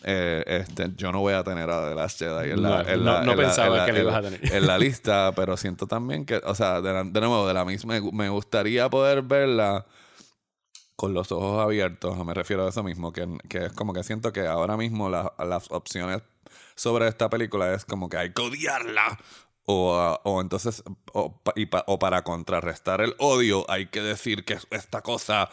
eh, 0.04 0.44
este, 0.46 0.92
yo 0.96 1.12
no 1.12 1.20
voy 1.20 1.34
a 1.34 1.44
tener 1.44 1.70
a 1.70 1.90
The 1.90 1.96
Last 1.96 2.20
Jedi 2.20 2.52
en 2.52 2.62
la, 2.62 2.70
No, 2.84 2.90
en 2.90 3.04
no- 3.04 3.12
la- 3.14 3.24
no 3.24 3.32
en 3.32 3.38
la- 3.38 3.44
pensaba 3.46 3.78
la- 3.78 3.86
que 3.86 3.92
lo 3.94 3.98
en 4.00 4.04
ibas 4.04 4.16
a 4.16 4.22
tener. 4.22 4.54
en 4.54 4.68
la 4.68 4.78
lista, 4.78 5.32
pero 5.36 5.58
siento 5.58 5.88
también 5.88 6.26
que, 6.26 6.38
o 6.38 6.54
sea, 6.56 6.82
de, 6.82 7.04
nuevo, 7.22 7.48
de 7.48 7.54
la 7.54 7.66
misma, 7.66 8.00
me, 8.00 8.12
me 8.12 8.30
gustaría 8.30 8.90
poder 8.90 9.22
verla 9.24 9.86
con 10.96 11.14
los 11.14 11.32
ojos 11.32 11.64
abiertos, 11.64 12.18
me 12.26 12.34
refiero 12.34 12.66
a 12.66 12.70
eso 12.70 12.84
mismo, 12.84 13.14
que, 13.14 13.26
que 13.48 13.68
es 13.68 13.74
como 13.74 13.94
que 13.94 14.04
siento 14.04 14.34
que 14.34 14.46
ahora 14.46 14.76
mismo 14.78 15.10
la- 15.10 15.34
las 15.40 15.72
opciones 15.72 16.22
sobre 16.76 17.08
esta 17.08 17.30
película 17.30 17.74
es 17.74 17.86
como 17.86 18.10
que 18.10 18.18
hay 18.18 18.34
que 18.34 18.42
odiarla. 18.42 19.18
O, 19.72 20.20
o 20.24 20.42
entonces, 20.42 20.84
o, 21.14 21.40
y 21.56 21.68
pa- 21.68 21.84
o 21.86 22.00
para 22.00 22.24
contrarrestar 22.24 23.02
el 23.02 23.14
odio, 23.20 23.70
hay 23.70 23.86
que 23.86 24.02
decir 24.02 24.44
que 24.44 24.54
es 24.56 24.66
esta 24.72 25.02
cosa 25.04 25.48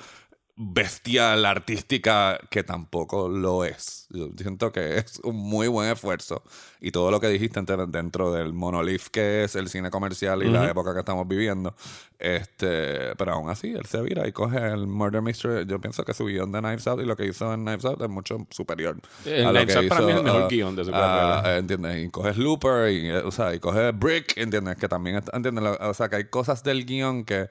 bestial, 0.58 1.44
artística, 1.44 2.38
que 2.48 2.64
tampoco 2.64 3.28
lo 3.28 3.64
es. 3.64 4.06
Yo 4.08 4.28
siento 4.38 4.72
que 4.72 4.96
es 4.96 5.20
un 5.22 5.36
muy 5.36 5.68
buen 5.68 5.90
esfuerzo. 5.92 6.42
Y 6.80 6.92
todo 6.92 7.10
lo 7.10 7.20
que 7.20 7.28
dijiste 7.28 7.60
dentro 7.88 8.32
del 8.32 8.54
monolith 8.54 9.02
que 9.10 9.44
es 9.44 9.54
el 9.54 9.68
cine 9.68 9.90
comercial 9.90 10.42
y 10.42 10.48
la 10.50 10.60
Ujú. 10.62 10.70
época 10.70 10.94
que 10.94 11.00
estamos 11.00 11.28
viviendo. 11.28 11.74
Este, 12.18 13.14
pero 13.16 13.34
aún 13.34 13.50
así, 13.50 13.72
él 13.74 13.84
se 13.84 14.00
vira 14.00 14.26
y 14.26 14.32
coge 14.32 14.56
el 14.58 14.86
Murder 14.86 15.20
Mystery. 15.20 15.66
Yo 15.66 15.78
pienso 15.80 16.04
que 16.04 16.14
su 16.14 16.24
guion 16.24 16.50
de 16.52 16.60
Knives 16.60 16.86
Out 16.86 17.00
y 17.02 17.04
lo 17.04 17.16
que 17.16 17.26
hizo 17.26 17.52
en 17.52 17.62
Knives 17.64 17.84
Out 17.84 18.00
es 18.00 18.08
mucho 18.08 18.46
superior. 18.50 18.96
El 19.26 19.46
a 19.46 19.52
lo 19.52 19.58
Knives 19.60 19.74
que 19.74 19.78
Out 19.80 19.88
para 19.88 20.00
mí 20.06 20.12
es 20.12 20.18
el 20.18 20.24
mejor 20.24 20.42
ah, 20.42 20.48
guion 20.48 20.76
de 20.76 20.84
su 20.84 20.90
carrera. 20.90 21.54
eh, 21.54 21.58
¿entiendes? 21.58 22.04
Y 22.04 22.10
coges 22.10 22.38
Looper 22.38 22.90
y, 22.90 23.10
eh, 23.10 23.18
o 23.18 23.30
sea, 23.30 23.54
y 23.54 23.60
coges 23.60 23.98
Brick, 23.98 24.36
¿entiendes? 24.38 24.76
Que 24.76 24.88
también, 24.88 25.22
¿entiendes? 25.32 25.64
O 25.80 25.92
sea, 25.94 26.08
que 26.08 26.16
hay 26.16 26.24
cosas 26.24 26.62
del 26.62 26.86
guion 26.86 27.24
que, 27.24 27.48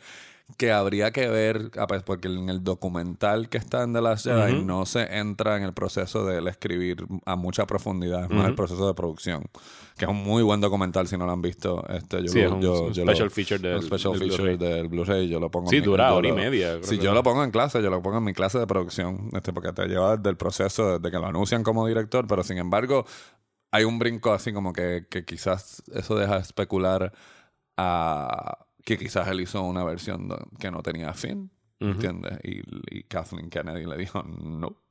que 0.57 0.71
habría 0.71 1.09
que 1.11 1.27
ver, 1.27 1.71
ah, 1.77 1.87
pues, 1.87 2.03
porque 2.03 2.27
en 2.27 2.49
el 2.49 2.63
documental 2.63 3.49
que 3.49 3.57
está 3.57 3.81
en 3.81 3.93
The 3.93 4.01
Last 4.01 4.25
Jedi 4.27 4.63
no 4.63 4.85
se 4.85 5.17
entra 5.17 5.57
en 5.57 5.63
el 5.63 5.73
proceso 5.73 6.23
de 6.23 6.37
él 6.37 6.47
escribir 6.47 7.03
a 7.25 7.35
mucha 7.35 7.65
profundidad, 7.65 8.25
es 8.25 8.29
más 8.29 8.47
el 8.47 8.53
proceso 8.53 8.87
de 8.87 8.93
producción, 8.93 9.43
que 9.97 10.05
es 10.05 10.11
un 10.11 10.23
muy 10.23 10.43
buen 10.43 10.61
documental 10.61 11.07
si 11.07 11.17
no 11.17 11.25
lo 11.25 11.31
han 11.31 11.41
visto. 11.41 11.83
Este, 11.89 12.21
yo 12.21 12.27
Sí, 12.31 12.39
lo- 12.41 12.45
es 12.45 12.51
un 12.51 12.61
yo- 12.61 12.91
yo 12.91 13.03
special 13.03 13.25
lo- 13.25 13.29
feature 13.31 13.57
del- 13.69 13.81
special 13.81 14.13
del 14.13 14.21
feature 14.29 14.55
Blu-ray. 14.55 14.73
del 14.75 14.87
Blu-ray, 14.87 15.27
yo 15.27 15.39
lo 15.39 15.49
pongo 15.49 15.67
Sí, 15.71 15.77
en 15.77 15.83
dura 15.83 16.13
hora 16.13 16.27
y 16.27 16.31
media, 16.31 16.77
Si 16.83 16.99
yo 16.99 17.13
lo 17.15 17.23
pongo 17.23 17.43
en 17.43 17.49
clase, 17.49 17.81
yo 17.81 17.89
lo 17.89 18.03
pongo 18.03 18.19
en 18.19 18.23
mi 18.23 18.33
clase 18.33 18.59
de 18.59 18.67
producción, 18.67 19.29
este, 19.33 19.51
porque 19.51 19.73
te 19.73 19.87
lleva 19.87 20.15
desde 20.15 20.29
el 20.29 20.37
proceso, 20.37 20.99
desde 20.99 21.09
que 21.11 21.17
lo 21.19 21.25
anuncian 21.25 21.63
como 21.63 21.87
director, 21.87 22.27
pero 22.27 22.43
sin 22.43 22.59
embargo, 22.59 23.05
hay 23.71 23.83
un 23.83 23.97
brinco 23.97 24.31
así 24.31 24.53
como 24.53 24.73
que, 24.73 25.07
que 25.09 25.25
quizás 25.25 25.81
eso 25.91 26.15
deja 26.15 26.37
especular 26.37 27.11
a 27.77 28.59
que 28.85 28.97
quizás 28.97 29.27
él 29.27 29.41
hizo 29.41 29.61
una 29.61 29.83
versión 29.83 30.29
que 30.57 30.71
no 30.71 30.81
tenía 30.81 31.13
fin. 31.13 31.51
¿entiendes? 31.79 32.39
Y, 32.43 32.61
y 32.89 33.03
Kathleen 33.03 33.49
Kennedy 33.49 33.85
le 33.85 33.97
dijo, 33.97 34.23
no, 34.23 34.84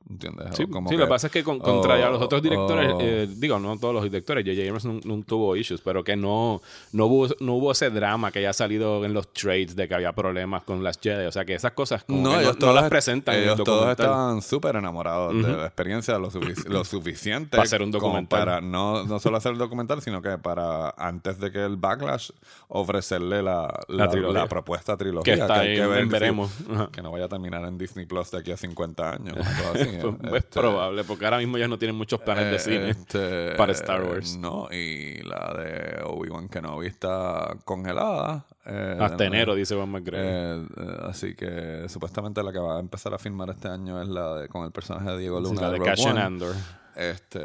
Sí, 0.53 0.67
como 0.67 0.87
sí, 0.89 0.95
lo 0.97 1.05
que 1.05 1.09
pasa 1.09 1.27
es 1.27 1.33
que 1.33 1.43
con, 1.43 1.57
contrario 1.59 2.05
a 2.05 2.09
los 2.11 2.21
otros 2.21 2.41
directores, 2.43 2.93
eh, 2.99 3.27
digo, 3.37 3.57
no 3.57 3.75
todos 3.79 3.93
los 3.93 4.03
directores, 4.03 4.45
J.J. 4.45 4.61
Abrams 4.67 4.85
no, 4.85 5.15
no 5.17 5.23
tuvo 5.23 5.55
issues, 5.55 5.81
pero 5.81 6.03
que 6.03 6.15
no, 6.15 6.61
no, 6.91 7.05
hubo, 7.07 7.27
no 7.39 7.53
hubo 7.55 7.71
ese 7.71 7.89
drama 7.89 8.31
que 8.31 8.39
haya 8.39 8.53
salido 8.53 9.03
en 9.03 9.13
los 9.15 9.33
trades 9.33 9.75
de 9.75 9.87
que 9.87 9.95
había 9.95 10.13
problemas 10.13 10.63
con 10.63 10.83
las 10.83 10.99
Jedi. 11.01 11.25
O 11.25 11.31
sea, 11.31 11.43
que 11.43 11.55
esas 11.55 11.71
cosas 11.71 12.03
como 12.03 12.19
que 12.19 12.23
no, 12.23 12.39
ellos 12.39 12.53
no 12.53 12.59
todos 12.59 12.75
las 12.75 12.87
presentan 12.89 13.33
en 13.35 13.41
el 13.41 13.45
Ellos 13.47 13.63
todos 13.63 13.79
documental. 13.79 14.05
estaban 14.05 14.41
súper 14.43 14.75
enamorados 14.75 15.33
de 15.43 15.51
la 15.57 15.65
experiencia 15.65 16.19
lo, 16.19 16.29
sufic- 16.29 16.65
lo 16.67 16.85
suficiente 16.85 17.49
Para 17.57 17.63
hacer 17.63 17.81
un 17.81 17.89
documental. 17.89 18.39
para 18.39 18.61
no, 18.61 19.05
no 19.05 19.19
solo 19.19 19.37
hacer 19.37 19.53
el 19.53 19.57
documental, 19.57 20.03
sino 20.03 20.21
que 20.21 20.37
para 20.37 20.91
antes 20.97 21.39
de 21.39 21.51
que 21.51 21.65
el 21.65 21.77
backlash 21.77 22.29
ofrecerle 22.67 23.41
la, 23.41 23.73
la, 23.87 24.47
propuesta 24.47 24.95
trilogía. 24.97 25.33
Que 25.35 25.41
está 25.41 25.59
ahí 25.61 25.75
que 25.75 25.81
en- 25.81 25.89
ver 25.89 25.99
en 26.01 26.09
veremos. 26.09 26.51
Que 26.91 27.01
no 27.01 27.11
vaya 27.11 27.25
a 27.25 27.29
terminar 27.29 27.63
en 27.65 27.77
Disney 27.77 28.05
Plus 28.05 28.29
de 28.31 28.37
aquí 28.39 28.51
a 28.51 28.57
50 28.57 29.09
años. 29.13 29.35
así, 29.37 29.94
Pues, 30.01 30.15
este, 30.23 30.37
es 30.37 30.45
probable, 30.45 31.03
porque 31.03 31.25
ahora 31.25 31.37
mismo 31.37 31.57
ellos 31.57 31.69
no 31.69 31.77
tienen 31.77 31.95
muchos 31.95 32.21
planes 32.21 32.45
de 32.45 32.55
eh, 32.55 32.59
cine 32.59 32.89
este, 32.89 33.55
para 33.55 33.71
Star 33.73 34.03
Wars. 34.03 34.37
No, 34.37 34.67
y 34.71 35.21
la 35.23 35.53
de 35.57 36.01
Obi-Wan 36.03 36.47
Kenobi 36.49 36.87
está 36.87 37.55
congelada. 37.65 38.45
eh, 38.65 38.97
Hasta 38.99 39.17
de- 39.17 39.25
enero, 39.25 39.55
dice 39.55 39.75
Juan 39.75 39.89
McGregor. 39.89 40.25
eh, 40.25 40.65
eh, 40.77 40.97
así 41.09 41.35
que 41.35 41.85
supuestamente 41.89 42.41
la 42.43 42.51
que 42.51 42.59
va 42.59 42.77
a 42.77 42.79
empezar 42.79 43.13
a 43.13 43.17
filmar 43.17 43.49
este 43.49 43.67
año 43.67 44.01
es 44.01 44.07
la 44.07 44.35
de 44.35 44.47
con 44.47 44.63
el 44.65 44.71
personaje 44.71 45.11
de 45.11 45.17
Diego 45.19 45.37
Sí, 45.39 45.43
Luna. 45.49 45.61
la 45.61 45.69
de 45.71 45.77
Rogue 45.77 45.89
Cassian 45.89 46.11
One. 46.17 46.21
Andor. 46.21 46.55
Este, 46.95 47.39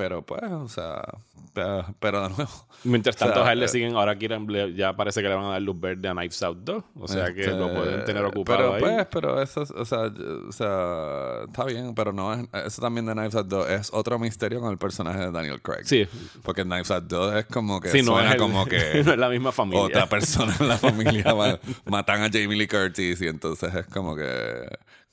pero 0.00 0.22
pues, 0.22 0.40
o 0.50 0.66
sea, 0.68 1.02
pero, 1.52 1.84
pero 2.00 2.22
de 2.22 2.28
nuevo. 2.30 2.50
Mientras 2.84 3.16
o 3.16 3.18
sea, 3.18 3.26
tanto, 3.28 3.44
a 3.44 3.52
él 3.52 3.58
le 3.58 3.66
eh, 3.66 3.68
siguen, 3.68 3.94
ahora 3.96 4.16
quieren, 4.16 4.46
ya 4.74 4.94
parece 4.96 5.20
que 5.20 5.28
le 5.28 5.34
van 5.34 5.44
a 5.44 5.48
dar 5.50 5.60
luz 5.60 5.78
verde 5.78 6.08
a 6.08 6.12
Knives 6.12 6.42
Out 6.42 6.58
2. 6.62 6.84
O 7.00 7.06
sea 7.08 7.34
que 7.34 7.40
este, 7.42 7.52
lo 7.54 7.70
pueden 7.74 8.02
tener 8.06 8.24
ocupado 8.24 8.56
pero, 8.58 8.74
ahí. 8.74 8.80
Pues, 8.80 9.06
pero 9.10 9.42
eso, 9.42 9.60
es- 9.62 9.70
o 9.70 9.84
sea, 9.84 10.10
o 10.48 10.52
sea, 10.52 11.44
está 11.46 11.64
bien, 11.64 11.94
pero 11.94 12.14
no 12.14 12.32
es, 12.32 12.46
eso 12.64 12.80
también 12.80 13.04
de 13.04 13.12
Knives 13.12 13.34
Out 13.34 13.48
2 13.48 13.68
es 13.70 13.90
otro 13.92 14.18
misterio 14.18 14.60
con 14.60 14.70
el 14.70 14.78
personaje 14.78 15.18
de 15.18 15.30
Daniel 15.30 15.60
Craig. 15.60 15.84
Sí. 15.84 16.08
Porque 16.42 16.62
Knives 16.62 16.90
Out 16.90 17.04
2 17.04 17.34
es 17.36 17.46
como 17.46 17.80
que 17.80 17.90
Sí, 17.90 18.00
no 18.00 18.12
suena 18.12 18.28
es 18.28 18.34
el- 18.36 18.40
como 18.40 18.64
que 18.64 18.78
no 19.04 19.12
es 19.12 19.18
la 19.18 19.28
misma 19.28 19.52
familia. 19.52 19.82
otra 19.84 20.06
persona 20.08 20.56
en 20.58 20.68
la 20.68 20.78
familia 20.78 21.34
ma- 21.34 21.58
matan 21.84 22.22
a 22.22 22.30
Jamie 22.30 22.56
Lee 22.56 22.68
Curtis 22.68 23.20
y 23.20 23.26
entonces 23.26 23.74
es 23.74 23.86
como 23.88 24.16
que 24.16 24.24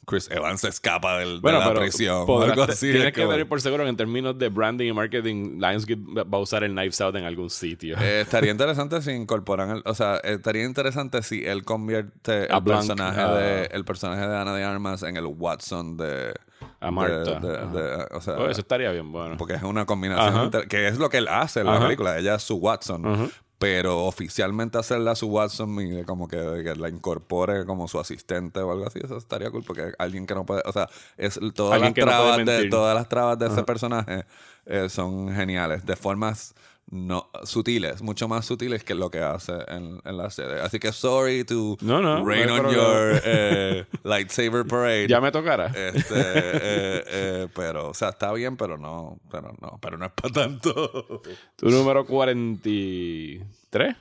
Chris 0.08 0.32
Evans 0.32 0.62
se 0.62 0.70
escapa 0.70 1.17
del, 1.20 1.41
Bueno, 1.41 1.60
de 1.60 1.65
la 1.65 1.70
pero 1.72 1.82
prisión 1.82 2.22
algo 2.22 2.63
así. 2.63 2.88
tienes 2.91 3.08
es 3.08 3.13
que 3.13 3.26
tener 3.26 3.46
por 3.48 3.60
seguro 3.60 3.84
que 3.84 3.89
en 3.89 3.98
términos 3.98 4.39
de 4.39 4.48
branding 4.48 4.88
y 4.88 4.93
marketing, 4.93 5.60
Lionsgate 5.60 6.02
va 6.24 6.38
a 6.38 6.41
usar 6.41 6.63
el 6.63 6.72
Knives 6.72 7.02
Out 7.02 7.17
en 7.17 7.26
algún 7.26 7.50
sitio. 7.50 7.98
Eh, 8.00 8.22
estaría 8.22 8.52
interesante 8.52 9.02
si 9.02 9.12
incorporan, 9.12 9.70
el- 9.70 9.82
o 9.86 9.93
sea, 9.93 10.15
estaría 10.24 10.63
interesante 10.63 11.22
si 11.24 11.46
él 11.46 11.65
convierte 11.65 12.48
A 12.50 12.58
el 12.58 12.63
Blanc, 12.63 12.88
personaje 12.88 13.20
ah. 13.22 13.34
de 13.36 13.65
el 13.65 13.84
personaje 13.84 14.26
de 14.26 14.38
Ana 14.38 14.56
de 14.56 14.63
Armas 14.63 15.04
en 15.04 15.17
el 15.17 15.26
Watson 15.26 15.98
de 15.98 16.34
A 16.80 16.89
Marta. 16.89 17.39
de- 17.41 17.48
de- 17.50 17.67
de- 17.67 18.06
o 18.12 18.22
sea, 18.22 18.36
Oh, 18.38 18.48
eso 18.50 18.62
estaría 18.62 18.91
bien 18.91 19.12
bueno. 19.12 19.36
porque 19.38 19.56
es 19.56 19.63
una 19.63 19.86
combinación 19.86 20.52
que 20.70 20.88
es 20.88 20.98
lo 21.00 21.10
que 21.10 21.17
él 21.17 21.28
hace 21.28 21.60
en 21.60 21.65
la 21.65 21.74
Ajá. 21.74 21.84
película. 21.84 22.17
Ella 22.17 22.36
es 22.36 22.43
su 22.43 22.56
Watson. 22.56 23.30
Pero 23.60 24.06
oficialmente 24.06 24.78
hacerla 24.78 25.15
su 25.15 25.28
Watson 25.28 25.82
y 25.82 26.04
como 26.04 26.28
que, 26.28 26.38
la 26.78 26.89
incorpore 26.89 27.65
como 27.65 27.88
su 27.88 28.00
asistente 28.00 28.60
o 28.60 28.72
algo 28.72 28.86
así, 28.86 29.00
eso 29.04 29.17
estaría 29.17 29.50
cool 29.50 29.63
porque 29.63 29.93
alguien 29.98 30.28
que 30.28 30.36
no 30.36 30.46
puede, 30.46 30.62
o 30.65 30.72
sea, 30.72 30.88
es 31.17 31.39
todas 31.56 31.82
las 31.82 31.89
no 31.89 31.93
trabas 31.96 32.46
de 32.46 32.70
todas 32.70 32.96
las 32.96 33.10
trabas 33.10 33.39
de 33.39 33.48
ese 33.48 33.63
personaje 33.63 34.26
eh, 34.67 34.89
son 34.89 35.34
geniales, 35.34 35.86
de 35.86 35.96
formas 35.96 36.54
no 36.89 37.30
sutiles, 37.43 38.02
mucho 38.02 38.28
más 38.30 38.45
sutiles 38.45 38.84
que 38.84 38.95
lo 38.95 39.12
que 39.12 39.19
hace 39.19 39.54
en, 39.67 40.02
en 40.06 40.17
la 40.17 40.30
serie. 40.30 40.62
Así 40.62 40.80
que 40.80 40.93
sorry 40.93 41.43
to 41.43 41.78
No, 41.82 42.02
no, 42.02 42.26
rain 42.26 42.47
no 42.47 42.56
on 42.56 42.73
your 42.73 43.21
eh, 43.26 43.86
lightsaber 44.04 44.65
parade. 44.65 45.08
Ya 45.08 45.19
me 45.19 45.32
tocará. 45.32 45.67
Este, 45.67 46.15
eh, 46.15 47.04
eh, 47.08 47.47
pero, 47.54 47.89
o 47.89 47.93
sea, 47.93 48.10
está 48.10 48.32
bien, 48.32 48.56
pero 48.56 48.78
no, 48.78 49.19
pero 49.30 49.54
no, 49.60 49.78
pero 49.82 49.97
no 49.97 50.06
es 50.06 50.12
para 50.13 50.34
tanto. 50.34 51.21
Tu 51.58 51.69
número 51.69 52.06
43. 52.06 53.95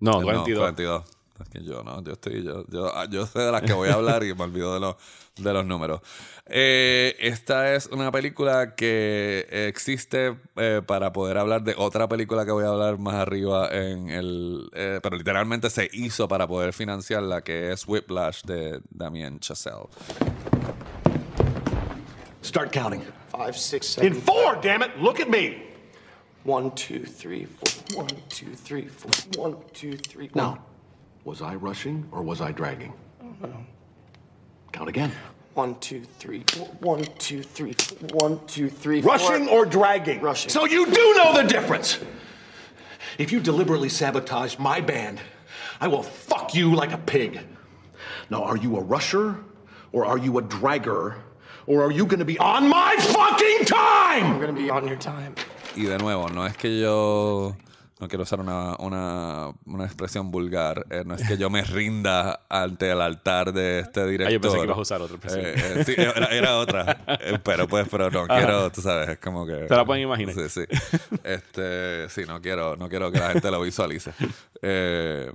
No, 0.00 0.22
42. 0.22 0.58
42. 0.58 1.04
Es 1.40 1.48
que 1.50 1.62
yo 1.62 1.82
no, 1.84 2.02
yo 2.02 2.12
estoy, 2.14 2.42
yo, 2.42 2.64
yo, 2.68 2.90
ah, 2.96 3.06
yo 3.08 3.26
sé 3.26 3.40
de 3.40 3.52
las 3.52 3.62
que 3.62 3.74
voy 3.74 3.90
a 3.90 3.94
hablar 3.94 4.24
y 4.24 4.34
me 4.34 4.44
olvido 4.44 4.72
de 4.74 4.80
los, 4.80 4.96
de 5.36 5.52
los 5.52 5.64
números. 5.64 6.00
Eh, 6.46 7.16
esta 7.18 7.74
es 7.74 7.86
una 7.86 8.10
película 8.10 8.74
que 8.74 9.46
existe 9.68 10.36
eh, 10.56 10.82
para 10.86 11.12
poder 11.12 11.38
hablar 11.38 11.62
de 11.62 11.74
otra 11.76 12.08
película 12.08 12.44
que 12.44 12.52
voy 12.52 12.64
a 12.64 12.68
hablar 12.68 12.98
más 12.98 13.14
arriba 13.14 13.68
en 13.70 14.08
el, 14.08 14.70
eh, 14.74 15.00
pero 15.02 15.16
literalmente 15.16 15.70
se 15.70 15.88
hizo 15.92 16.28
para 16.28 16.46
poder 16.46 16.72
financiarla, 16.72 17.42
que 17.42 17.72
es 17.72 17.86
Whiplash 17.86 18.42
de 18.42 18.80
Damien 18.90 19.40
Chazelle. 19.40 19.88
Start 22.42 22.72
counting. 22.72 23.02
Five, 23.32 23.54
six, 23.54 23.86
seven. 23.88 24.14
In 24.14 24.20
four, 24.22 24.58
damn 24.62 24.82
it! 24.82 24.96
Look 24.98 25.20
at 25.20 25.28
me. 25.28 25.62
One, 26.44 26.70
two, 26.76 27.04
three, 27.04 27.44
four. 27.44 28.04
One, 28.04 28.08
two, 28.28 28.54
three, 28.54 28.86
four. 28.86 29.10
One, 29.36 29.56
two, 29.72 29.96
three. 29.96 30.30
Now, 30.32 30.58
was 31.24 31.42
I 31.42 31.56
rushing 31.56 32.06
or 32.12 32.22
was 32.22 32.40
I 32.40 32.52
dragging? 32.52 32.92
Count 34.76 34.90
again. 34.90 35.10
One, 35.54 35.74
two, 35.80 36.02
three, 36.18 36.44
four. 36.48 36.66
One, 36.80 37.02
two, 37.18 37.42
three, 37.42 37.72
four. 37.72 38.08
One, 38.12 38.46
two, 38.46 38.68
three, 38.68 39.00
four. 39.00 39.12
Rushing 39.12 39.48
or 39.48 39.64
dragging? 39.64 40.20
Rushing. 40.20 40.50
So 40.50 40.66
you 40.66 40.84
do 40.84 41.14
know 41.14 41.32
the 41.32 41.44
difference. 41.44 41.98
If 43.16 43.32
you 43.32 43.40
deliberately 43.40 43.88
sabotage 43.88 44.58
my 44.58 44.82
band, 44.82 45.18
I 45.80 45.88
will 45.88 46.02
fuck 46.02 46.54
you 46.54 46.74
like 46.74 46.92
a 46.92 46.98
pig. 46.98 47.40
Now, 48.28 48.42
are 48.42 48.58
you 48.58 48.76
a 48.76 48.82
rusher 48.82 49.42
or 49.92 50.04
are 50.04 50.18
you 50.18 50.36
a 50.36 50.42
dragger? 50.42 51.16
Or 51.66 51.82
are 51.82 51.90
you 51.90 52.04
gonna 52.04 52.26
be 52.26 52.38
on 52.38 52.68
my 52.68 52.96
fucking 52.98 53.64
time? 53.64 54.24
I'm 54.24 54.40
gonna 54.40 54.52
be 54.52 54.68
on 54.68 54.86
your 54.86 54.98
time. 54.98 55.34
Y 55.74 55.84
de 55.84 55.96
nuevo, 55.96 56.28
no 56.28 56.42
es 56.42 56.54
que 56.54 56.68
yo 56.68 57.56
no 57.98 58.08
quiero 58.08 58.24
usar 58.24 58.40
una, 58.40 58.76
una, 58.78 59.52
una 59.64 59.84
expresión 59.84 60.30
vulgar, 60.30 60.86
eh, 60.90 61.02
no 61.06 61.14
es 61.14 61.26
que 61.26 61.38
yo 61.38 61.48
me 61.48 61.62
rinda 61.62 62.46
ante 62.48 62.90
el 62.90 63.00
altar 63.00 63.52
de 63.52 63.80
este 63.80 64.06
director. 64.06 64.28
Ah, 64.28 64.32
yo 64.32 64.40
pensé 64.40 64.58
que 64.58 64.64
ibas 64.64 64.76
a 64.76 64.80
usar 64.80 65.00
otra 65.00 65.16
expresión. 65.16 65.46
Eh, 65.46 65.54
eh, 65.56 65.84
sí, 65.84 65.94
era, 65.96 66.26
era 66.26 66.56
otra. 66.58 67.04
Eh, 67.20 67.38
pero 67.42 67.66
pues, 67.66 67.88
pero 67.90 68.10
no 68.10 68.24
Ajá. 68.24 68.36
quiero, 68.36 68.70
tú 68.70 68.82
sabes, 68.82 69.08
es 69.08 69.18
como 69.18 69.46
que. 69.46 69.66
Se 69.66 69.74
la 69.74 69.84
pueden 69.84 70.02
imaginar. 70.02 70.34
Sí, 70.34 70.48
sí. 70.48 70.64
Este, 71.24 72.08
sí, 72.10 72.22
no 72.26 72.40
quiero, 72.40 72.76
no 72.76 72.88
quiero 72.88 73.10
que 73.10 73.18
la 73.18 73.30
gente 73.30 73.50
lo 73.50 73.60
visualice. 73.60 74.12
Eh, 74.60 75.32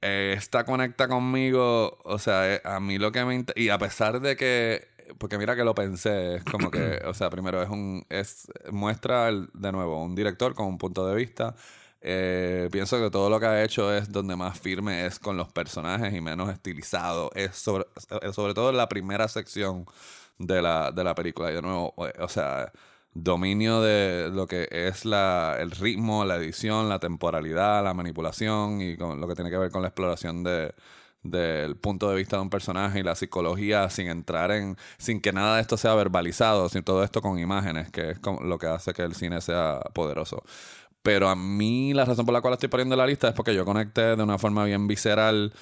eh, 0.00 0.34
esta 0.36 0.64
conecta 0.64 1.08
conmigo, 1.08 1.98
o 2.04 2.18
sea, 2.18 2.54
eh, 2.54 2.60
a 2.64 2.78
mí 2.78 2.98
lo 2.98 3.10
que 3.10 3.24
me 3.24 3.44
y 3.56 3.68
a 3.68 3.78
pesar 3.78 4.20
de 4.20 4.36
que 4.36 4.86
porque 5.18 5.38
mira 5.38 5.56
que 5.56 5.64
lo 5.64 5.74
pensé, 5.74 6.36
es 6.36 6.44
como 6.44 6.70
que, 6.70 7.00
o 7.06 7.14
sea, 7.14 7.30
primero 7.30 7.62
es 7.62 7.68
un 7.70 8.04
es 8.08 8.48
muestra 8.70 9.28
el- 9.28 9.48
de 9.54 9.72
nuevo 9.72 10.02
un 10.02 10.14
director 10.14 10.54
con 10.54 10.66
un 10.66 10.78
punto 10.78 11.06
de 11.06 11.14
vista. 11.14 11.54
Eh, 12.00 12.68
pienso 12.70 12.98
que 12.98 13.10
todo 13.10 13.28
lo 13.30 13.40
que 13.40 13.46
ha 13.46 13.64
hecho 13.64 13.92
es 13.92 14.10
donde 14.12 14.36
más 14.36 14.58
firme 14.60 15.06
es 15.06 15.18
con 15.18 15.36
los 15.36 15.52
personajes 15.52 16.14
y 16.14 16.20
menos 16.20 16.50
estilizado. 16.50 17.30
Es 17.34 17.56
sobre, 17.56 17.86
eh, 18.22 18.32
sobre 18.32 18.54
todo 18.54 18.70
en 18.70 18.76
la 18.76 18.88
primera 18.88 19.26
sección 19.28 19.86
de 20.38 20.62
la, 20.62 20.92
de 20.92 21.04
la 21.04 21.14
película. 21.14 21.50
Y 21.50 21.54
de 21.54 21.62
nuevo, 21.62 21.94
eh, 22.06 22.12
o 22.20 22.28
sea, 22.28 22.72
dominio 23.14 23.80
de 23.80 24.30
lo 24.32 24.46
que 24.46 24.68
es 24.70 25.04
la, 25.04 25.56
el 25.58 25.70
ritmo, 25.72 26.24
la 26.24 26.36
edición, 26.36 26.88
la 26.88 26.98
temporalidad, 27.00 27.82
la 27.84 27.94
manipulación 27.94 28.80
y 28.80 28.96
con 28.96 29.20
lo 29.20 29.26
que 29.28 29.34
tiene 29.34 29.50
que 29.50 29.58
ver 29.58 29.70
con 29.70 29.82
la 29.82 29.88
exploración 29.88 30.44
de 30.44 30.74
del 31.22 31.76
punto 31.76 32.08
de 32.10 32.16
vista 32.16 32.36
de 32.36 32.42
un 32.42 32.50
personaje 32.50 33.00
y 33.00 33.02
la 33.02 33.14
psicología 33.16 33.90
sin 33.90 34.08
entrar 34.08 34.50
en 34.52 34.76
sin 34.98 35.20
que 35.20 35.32
nada 35.32 35.56
de 35.56 35.62
esto 35.62 35.76
sea 35.76 35.94
verbalizado 35.94 36.68
sin 36.68 36.82
todo 36.84 37.02
esto 37.04 37.20
con 37.22 37.38
imágenes 37.38 37.90
que 37.90 38.10
es 38.12 38.18
como 38.20 38.40
lo 38.42 38.58
que 38.58 38.66
hace 38.68 38.92
que 38.92 39.02
el 39.02 39.14
cine 39.14 39.40
sea 39.40 39.80
poderoso 39.94 40.42
pero 41.02 41.28
a 41.28 41.36
mí 41.36 41.94
la 41.94 42.04
razón 42.04 42.26
por 42.26 42.34
la 42.34 42.40
cual 42.40 42.54
estoy 42.54 42.68
poniendo 42.68 42.94
la 42.96 43.06
lista 43.06 43.28
es 43.28 43.34
porque 43.34 43.54
yo 43.54 43.64
conecté 43.64 44.16
de 44.16 44.22
una 44.22 44.36
forma 44.38 44.64
bien 44.64 44.86
visceral 44.86 45.52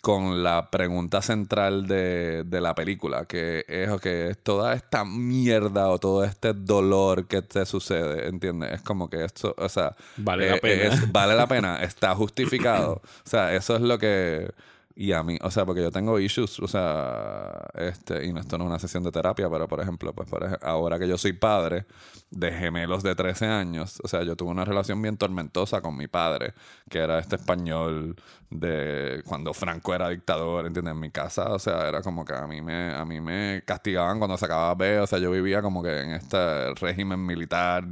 con 0.00 0.42
la 0.42 0.70
pregunta 0.70 1.20
central 1.20 1.86
de, 1.86 2.42
de 2.44 2.60
la 2.62 2.74
película, 2.74 3.26
que 3.26 3.66
es 3.68 3.90
que 4.00 4.34
toda 4.42 4.72
esta 4.72 5.04
mierda 5.04 5.88
o 5.88 5.98
todo 5.98 6.24
este 6.24 6.54
dolor 6.54 7.26
que 7.26 7.42
te 7.42 7.66
sucede, 7.66 8.28
¿entiendes? 8.28 8.72
Es 8.72 8.80
como 8.82 9.10
que 9.10 9.24
esto, 9.24 9.54
o 9.58 9.68
sea, 9.68 9.94
Vale 10.16 10.48
la 10.48 10.56
eh, 10.56 10.60
pena. 10.60 10.94
es- 10.94 11.12
vale 11.12 11.34
la 11.34 11.46
pena, 11.46 11.82
está 11.82 12.14
justificado. 12.14 13.02
O 13.26 13.28
sea, 13.28 13.52
eso 13.54 13.76
es 13.76 13.82
lo 13.82 13.98
que... 13.98 14.50
Y 14.96 15.10
a 15.12 15.24
mí, 15.24 15.38
o 15.42 15.50
sea, 15.50 15.66
porque 15.66 15.82
yo 15.82 15.90
tengo 15.90 16.20
issues, 16.20 16.60
o 16.60 16.68
sea, 16.68 17.66
este, 17.74 18.24
y 18.26 18.30
esto 18.38 18.56
no 18.58 18.64
es 18.64 18.68
una 18.68 18.78
sesión 18.78 19.02
de 19.02 19.10
terapia, 19.10 19.50
pero 19.50 19.66
por 19.66 19.80
ejemplo, 19.80 20.12
pues 20.14 20.28
por 20.30 20.44
ej- 20.44 20.58
ahora 20.62 21.00
que 21.00 21.08
yo 21.08 21.18
soy 21.18 21.32
padre 21.32 21.86
de 22.30 22.52
gemelos 22.52 23.02
de 23.02 23.16
13 23.16 23.46
años, 23.46 24.00
o 24.04 24.08
sea, 24.08 24.22
yo 24.22 24.36
tuve 24.36 24.50
una 24.50 24.64
relación 24.64 25.02
bien 25.02 25.16
tormentosa 25.16 25.80
con 25.80 25.96
mi 25.96 26.06
padre, 26.06 26.54
que 26.88 26.98
era 27.00 27.18
este 27.18 27.34
español 27.36 28.14
de 28.50 29.22
cuando 29.26 29.52
Franco 29.52 29.94
era 29.94 30.10
dictador, 30.10 30.66
¿entiendes? 30.66 30.92
En 30.94 31.00
mi 31.00 31.10
casa, 31.10 31.52
o 31.52 31.58
sea, 31.58 31.88
era 31.88 32.00
como 32.02 32.24
que 32.24 32.34
a 32.34 32.46
mí 32.46 32.62
me, 32.62 32.94
a 32.94 33.04
mí 33.04 33.20
me 33.20 33.62
castigaban 33.66 34.18
cuando 34.18 34.36
se 34.38 34.44
acababa 34.44 34.74
B, 34.76 35.00
o 35.00 35.06
sea, 35.08 35.18
yo 35.18 35.30
vivía 35.32 35.60
como 35.60 35.82
que 35.82 36.02
en 36.02 36.10
este 36.12 36.72
régimen 36.74 37.24
militar, 37.26 37.84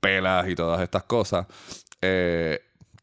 pelas 0.00 0.46
y 0.48 0.54
todas 0.54 0.80
estas 0.82 1.04
cosas. 1.04 1.46
Eh, 2.02 2.60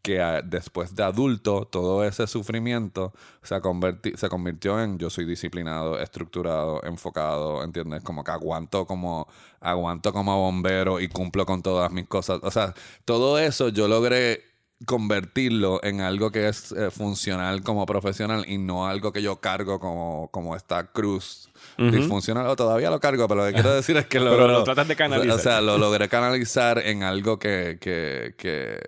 que 0.07 0.21
ah, 0.21 0.41
después 0.41 0.95
de 0.95 1.03
adulto, 1.03 1.67
todo 1.69 2.05
ese 2.05 2.27
sufrimiento 2.27 3.11
se, 3.43 3.55
converti- 3.61 4.15
se 4.15 4.29
convirtió 4.29 4.81
en 4.81 4.97
yo 4.97 5.09
soy 5.09 5.25
disciplinado, 5.25 5.99
estructurado, 5.99 6.81
enfocado, 6.85 7.61
¿entiendes? 7.61 8.03
Como 8.03 8.23
que 8.23 8.31
aguanto 8.31 8.85
como, 8.87 9.27
aguanto 9.59 10.13
como 10.13 10.39
bombero 10.39 11.01
y 11.01 11.09
cumplo 11.09 11.45
con 11.45 11.61
todas 11.61 11.91
mis 11.91 12.07
cosas. 12.07 12.39
O 12.43 12.51
sea, 12.51 12.73
todo 13.03 13.37
eso 13.37 13.67
yo 13.67 13.89
logré 13.89 14.45
convertirlo 14.85 15.79
en 15.83 15.99
algo 15.99 16.31
que 16.31 16.47
es 16.47 16.71
eh, 16.71 16.89
funcional 16.89 17.63
como 17.63 17.85
profesional 17.85 18.45
y 18.47 18.57
no 18.59 18.87
algo 18.87 19.11
que 19.11 19.21
yo 19.21 19.41
cargo 19.41 19.79
como, 19.81 20.29
como 20.31 20.55
esta 20.55 20.87
cruz 20.93 21.49
Ujú. 21.77 21.91
disfuncional. 21.91 22.47
O 22.47 22.55
todavía 22.55 22.89
lo 22.89 23.01
cargo, 23.01 23.27
pero 23.27 23.41
lo 23.41 23.47
que 23.47 23.53
quiero 23.55 23.73
decir 23.75 23.97
es 23.97 24.05
que 24.05 24.21
lo, 24.21 24.31
Pero 24.31 24.47
lo 24.47 24.63
tratas 24.63 24.87
de 24.87 24.95
canalizar. 24.95 25.35
O 25.35 25.39
sea, 25.39 25.59
lo 25.59 25.77
logré 25.77 26.07
canalizar 26.07 26.77
en 26.79 27.03
algo 27.03 27.39
que, 27.39 27.77
que, 27.81 28.35
que, 28.37 28.79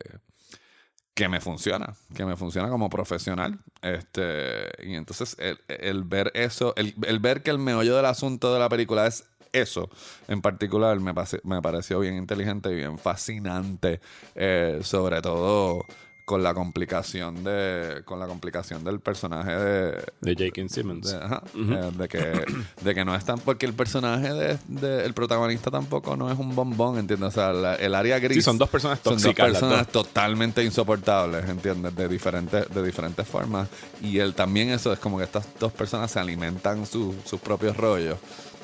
que 1.19 1.27
me 1.27 1.41
funciona, 1.41 1.95
que 2.15 2.23
me 2.23 2.37
funciona 2.37 2.69
como 2.69 2.89
profesional. 2.89 3.59
Este, 3.81 4.69
y 4.87 4.95
entonces 4.95 5.35
el, 5.67 6.05
ver 6.05 6.31
eso, 6.33 6.73
el, 6.77 7.19
ver 7.19 7.43
que 7.43 7.51
el 7.51 7.59
meollo 7.59 7.93
del 7.97 8.05
asunto 8.05 8.53
de 8.53 8.59
la 8.59 8.69
película 8.69 9.05
es 9.05 9.25
eso 9.51 9.89
en 10.29 10.41
particular 10.41 10.97
me, 11.01 11.13
me 11.43 11.61
pareció 11.61 11.99
bien 11.99 12.15
inteligente 12.15 12.71
y 12.71 12.75
bien 12.75 12.97
fascinante, 12.97 13.99
eh, 14.33 14.79
sobre 14.81 15.21
todo 15.21 15.83
con 16.29 16.43
la 16.43 16.53
complicación 16.53 17.43
de 17.43 18.03
con 18.05 18.19
la 18.19 18.27
complicación 18.27 18.83
del 18.83 18.99
personaje 18.99 19.51
de 19.51 19.91
De 20.21 20.35
J.K. 20.35 20.69
Simmons. 20.69 21.11
de, 21.11 21.17
ajá, 21.17 21.41
eh, 21.55 21.91
de 21.97 22.07
que 22.07 22.45
de 22.83 22.93
que 22.93 23.03
no 23.03 23.15
es 23.15 23.25
tan 23.25 23.39
porque 23.39 23.65
el 23.65 23.73
personaje 23.73 24.31
de, 24.31 24.59
de- 24.67 25.05
el 25.05 25.15
protagonista 25.15 25.71
tampoco 25.71 26.15
no 26.15 26.31
es 26.31 26.37
un 26.37 26.53
bombón 26.53 26.99
¿entiendes? 26.99 27.29
o 27.29 27.31
sea 27.31 27.51
la- 27.51 27.73
el 27.77 27.95
área 27.95 28.19
gris 28.19 28.35
Sí, 28.37 28.41
son 28.43 28.59
dos 28.59 28.69
personas 28.69 28.99
son 29.03 29.15
dos 29.15 29.23
tóxicas, 29.23 29.49
personas 29.53 29.87
totalmente 29.87 30.63
insoportables 30.63 31.49
¿entiendes? 31.49 31.95
de 31.95 32.07
diferentes 32.07 32.69
de 32.69 32.83
diferentes 32.83 33.27
formas 33.27 33.67
y 33.99 34.19
él 34.19 34.35
también 34.35 34.69
eso 34.69 34.93
es 34.93 34.99
como 34.99 35.17
que 35.17 35.23
estas 35.23 35.47
dos 35.59 35.71
personas 35.71 36.11
se 36.11 36.19
alimentan 36.19 36.85
su- 36.85 37.15
sus 37.25 37.39
propios 37.39 37.75
rollos 37.75 38.19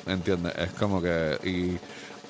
¿entiendes? 0.06 0.52
es 0.56 0.70
como 0.74 1.02
que 1.02 1.36
y 1.42 1.76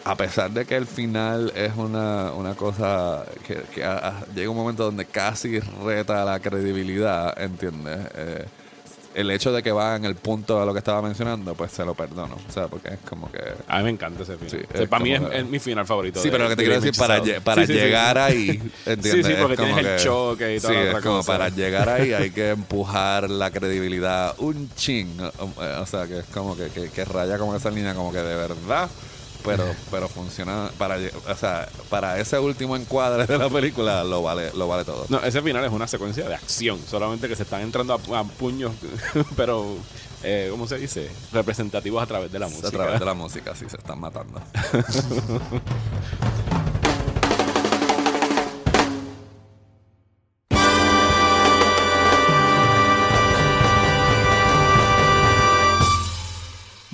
a 0.08 0.14
pesar 0.16 0.50
de 0.52 0.64
que 0.64 0.76
el 0.76 0.86
final 0.86 1.52
es 1.56 1.72
una, 1.76 2.32
una 2.32 2.54
cosa 2.54 3.24
que, 3.46 3.62
que 3.74 3.84
a- 3.84 3.96
a- 4.08 4.26
llega 4.34 4.48
un 4.50 4.56
momento 4.56 4.84
donde 4.84 5.04
casi 5.06 5.58
reta 5.58 6.24
la 6.24 6.38
credibilidad, 6.40 7.40
¿entiendes? 7.42 7.98
Eh, 8.14 8.44
el 9.14 9.30
hecho 9.30 9.50
de 9.50 9.62
que 9.62 9.72
va 9.72 9.96
en 9.96 10.04
el 10.04 10.14
punto 10.14 10.60
de 10.60 10.66
lo 10.66 10.74
que 10.74 10.78
estaba 10.80 11.00
mencionando, 11.00 11.54
pues 11.54 11.72
se 11.72 11.86
lo 11.86 11.94
perdono. 11.94 12.36
O 12.48 12.52
sea, 12.52 12.68
porque 12.68 12.88
es 12.88 12.98
como 13.08 13.32
que... 13.32 13.40
A 13.66 13.78
mí 13.78 13.84
me 13.84 13.90
encanta 13.90 14.22
ese 14.24 14.34
final. 14.36 14.50
Sí, 14.50 14.58
O 14.68 14.72
sea, 14.74 14.82
es 14.82 14.88
para 14.90 15.02
mí 15.02 15.12
es, 15.14 15.18
como 15.20 15.30
que- 15.30 15.38
es 15.38 15.46
mi 15.46 15.58
final 15.58 15.86
favorito. 15.86 16.20
Sí, 16.20 16.28
pero 16.30 16.44
lo 16.44 16.50
que 16.50 16.56
te 16.56 16.64
quiero 16.64 16.80
decir, 16.82 16.98
para, 16.98 17.18
lle- 17.22 17.40
Sí, 17.42 17.60
sí, 17.62 17.66
sí. 17.66 17.72
llegar 17.72 18.18
ahí, 18.18 18.46
Sí, 18.52 18.70
¿entiendes? 18.84 19.26
sí, 19.26 19.32
porque 19.40 19.54
Es 19.54 19.58
como 19.60 19.74
tienes 19.74 19.78
el 19.92 19.96
que- 19.96 20.04
choque 20.04 20.56
y 20.56 20.60
toda 20.60 20.72
sí, 20.74 20.78
es 20.78 20.94
como 21.02 21.16
cosa. 21.16 21.32
para 21.32 21.48
llegar 21.48 21.88
ahí 21.88 22.12
hay 22.12 22.30
que 22.30 22.50
empujar 22.60 23.30
la 23.30 23.50
credibilidad 23.50 24.34
un 24.38 24.68
ching. 24.76 25.16
O, 25.80 25.86
sea, 25.86 26.06
que 26.06 26.18
es 26.18 26.26
como 26.26 26.54
que, 26.54 26.68
que, 26.68 26.90
que 26.90 27.04
raya 27.06 27.38
como 27.38 27.56
esa 27.56 27.70
línea, 27.70 27.94
como 27.94 28.12
que 28.12 28.18
de 28.18 28.36
verdad. 28.36 28.88
Pero, 29.46 29.64
pero 29.90 30.08
funciona 30.08 30.70
para, 30.76 30.96
o 30.96 31.36
sea, 31.36 31.68
para 31.88 32.18
ese 32.18 32.38
último 32.38 32.76
encuadre 32.76 33.26
de 33.26 33.38
la 33.38 33.48
película 33.48 34.04
lo 34.04 34.22
vale, 34.22 34.50
lo 34.54 34.68
vale 34.68 34.84
todo. 34.84 35.06
No, 35.08 35.20
ese 35.20 35.40
final 35.42 35.64
es 35.64 35.72
una 35.72 35.86
secuencia 35.86 36.28
de 36.28 36.34
acción, 36.34 36.80
solamente 36.88 37.28
que 37.28 37.36
se 37.36 37.44
están 37.44 37.62
entrando 37.62 37.94
a, 37.94 38.18
a 38.18 38.24
puños, 38.24 38.72
pero, 39.36 39.76
eh, 40.22 40.48
¿cómo 40.50 40.66
se 40.66 40.78
dice? 40.78 41.10
Representativos 41.32 42.02
a 42.02 42.06
través 42.06 42.32
de 42.32 42.38
la 42.38 42.48
música. 42.48 42.68
A 42.68 42.70
través 42.70 42.98
de 42.98 43.06
la 43.06 43.14
música, 43.14 43.54
sí, 43.54 43.66
se 43.68 43.76
están 43.76 44.00
matando. 44.00 44.40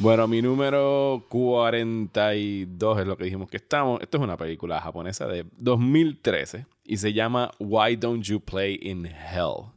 Bueno, 0.03 0.27
mi 0.27 0.43
número 0.43 1.25
42 1.29 2.99
es 2.99 3.07
lo 3.07 3.17
que 3.17 3.23
dijimos 3.23 3.49
que 3.49 3.59
estamos. 3.59 4.01
Esto 4.01 4.19
es 4.19 4.25
una 4.25 4.37
película 4.37 4.81
japonesa 4.81 5.29
de 5.29 5.47
2013 5.59 6.67
y 6.83 6.97
se 6.97 7.13
llama 7.13 7.53
Why 7.61 7.95
Don't 7.95 8.25
You 8.25 8.41
Play 8.41 8.81
in 8.83 9.07
Hell? 9.07 9.71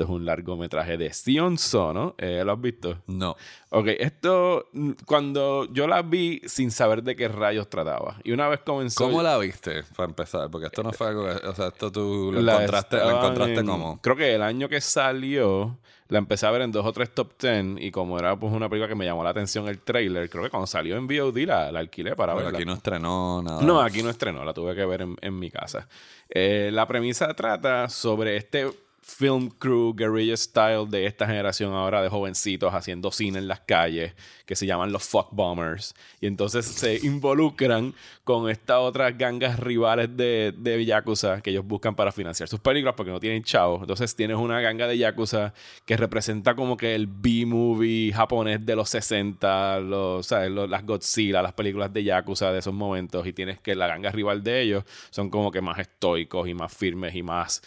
Esto 0.00 0.14
es 0.14 0.16
un 0.18 0.24
largometraje 0.24 0.96
de 0.96 1.12
Sion 1.12 1.58
Sono. 1.58 2.14
Eh, 2.16 2.42
¿Lo 2.42 2.52
has 2.52 2.60
visto? 2.62 3.02
No. 3.06 3.36
Ok, 3.68 3.88
esto 3.98 4.64
mm, 4.72 4.92
cuando 5.04 5.66
yo 5.70 5.86
la 5.86 6.00
vi 6.00 6.40
sin 6.46 6.70
saber 6.70 7.02
de 7.02 7.14
qué 7.14 7.28
rayos 7.28 7.68
trataba. 7.68 8.16
Y 8.24 8.32
una 8.32 8.48
vez 8.48 8.60
comenzó. 8.60 9.04
¿Cómo 9.04 9.22
la 9.22 9.36
viste, 9.36 9.82
para 9.94 10.08
empezar? 10.08 10.50
Porque 10.50 10.68
esto 10.68 10.82
no 10.82 10.92
fue 10.94 11.08
algo 11.08 11.24
que, 11.26 11.46
o 11.46 11.54
sea, 11.54 11.66
esto 11.68 11.92
tú 11.92 12.30
lo 12.32 12.40
La 12.40 12.52
encontraste, 12.54 12.96
lo 12.96 13.10
encontraste 13.10 13.60
en- 13.60 13.66
como... 13.66 14.00
Creo 14.00 14.16
que 14.16 14.34
el 14.34 14.42
año 14.42 14.70
que 14.70 14.80
salió, 14.80 15.76
la 16.08 16.16
empecé 16.18 16.46
a 16.46 16.50
ver 16.50 16.62
en 16.62 16.72
dos 16.72 16.86
o 16.86 16.92
tres 16.94 17.12
top 17.12 17.34
ten. 17.36 17.76
Y 17.78 17.90
como 17.90 18.18
era 18.18 18.34
pues 18.40 18.54
una 18.54 18.70
película 18.70 18.88
que 18.88 18.94
me 18.94 19.04
llamó 19.04 19.22
la 19.22 19.30
atención 19.30 19.68
el 19.68 19.80
trailer, 19.80 20.30
creo 20.30 20.44
que 20.44 20.48
cuando 20.50 20.66
salió 20.66 20.96
en 20.96 21.06
VOD 21.06 21.40
la, 21.46 21.70
la 21.70 21.80
alquilé 21.80 22.16
para 22.16 22.32
Porque 22.32 22.44
verla. 22.46 22.58
aquí 22.58 22.66
no 22.66 22.72
estrenó 22.72 23.42
nada. 23.42 23.60
No, 23.60 23.82
aquí 23.82 24.02
no 24.02 24.08
estrenó, 24.08 24.46
la 24.46 24.54
tuve 24.54 24.74
que 24.74 24.86
ver 24.86 25.02
en, 25.02 25.16
en 25.20 25.38
mi 25.38 25.50
casa. 25.50 25.86
Eh, 26.30 26.70
la 26.72 26.86
premisa 26.88 27.34
trata 27.34 27.90
sobre 27.90 28.36
este 28.38 28.66
film 29.02 29.50
crew 29.50 29.94
guerrilla 29.94 30.36
style 30.36 30.86
de 30.88 31.06
esta 31.06 31.26
generación 31.26 31.72
ahora 31.74 32.02
de 32.02 32.08
jovencitos 32.08 32.72
haciendo 32.74 33.10
cine 33.10 33.38
en 33.38 33.48
las 33.48 33.60
calles 33.60 34.14
que 34.46 34.56
se 34.56 34.66
llaman 34.66 34.92
los 34.92 35.04
fuck 35.04 35.28
bombers. 35.32 35.94
Y 36.20 36.26
entonces 36.26 36.66
se 36.66 36.98
involucran 37.02 37.94
con 38.24 38.48
estas 38.50 38.78
otras 38.78 39.16
gangas 39.16 39.58
rivales 39.58 40.16
de, 40.16 40.54
de 40.56 40.84
Yakuza 40.84 41.40
que 41.40 41.50
ellos 41.50 41.66
buscan 41.66 41.94
para 41.94 42.12
financiar 42.12 42.48
sus 42.48 42.60
películas 42.60 42.94
porque 42.96 43.10
no 43.10 43.20
tienen 43.20 43.42
chavos 43.42 43.80
entonces 43.82 44.14
tienes 44.14 44.36
una 44.36 44.60
ganga 44.60 44.86
de 44.86 44.98
Yakuza 44.98 45.52
que 45.84 45.96
representa 45.96 46.54
como 46.54 46.76
que 46.76 46.94
el 46.94 47.06
B-movie 47.06 48.12
japonés 48.12 48.64
de 48.64 48.76
los 48.76 48.88
60 48.90 49.80
los, 49.80 50.30
las 50.30 50.86
Godzilla 50.86 51.42
las 51.42 51.52
películas 51.52 51.92
de 51.92 52.04
Yakuza 52.04 52.52
de 52.52 52.58
esos 52.58 52.74
momentos. 52.74 53.26
Y 53.26 53.32
tienes 53.32 53.58
que 53.60 53.74
la 53.74 53.86
ganga 53.86 54.10
rival 54.10 54.42
de 54.42 54.62
ellos 54.62 54.84
son 55.10 55.30
como 55.30 55.50
que 55.50 55.60
más 55.60 55.78
estoicos 55.78 56.48
y 56.48 56.54
más 56.54 56.72
firmes 56.72 57.14
y 57.14 57.22
más 57.22 57.62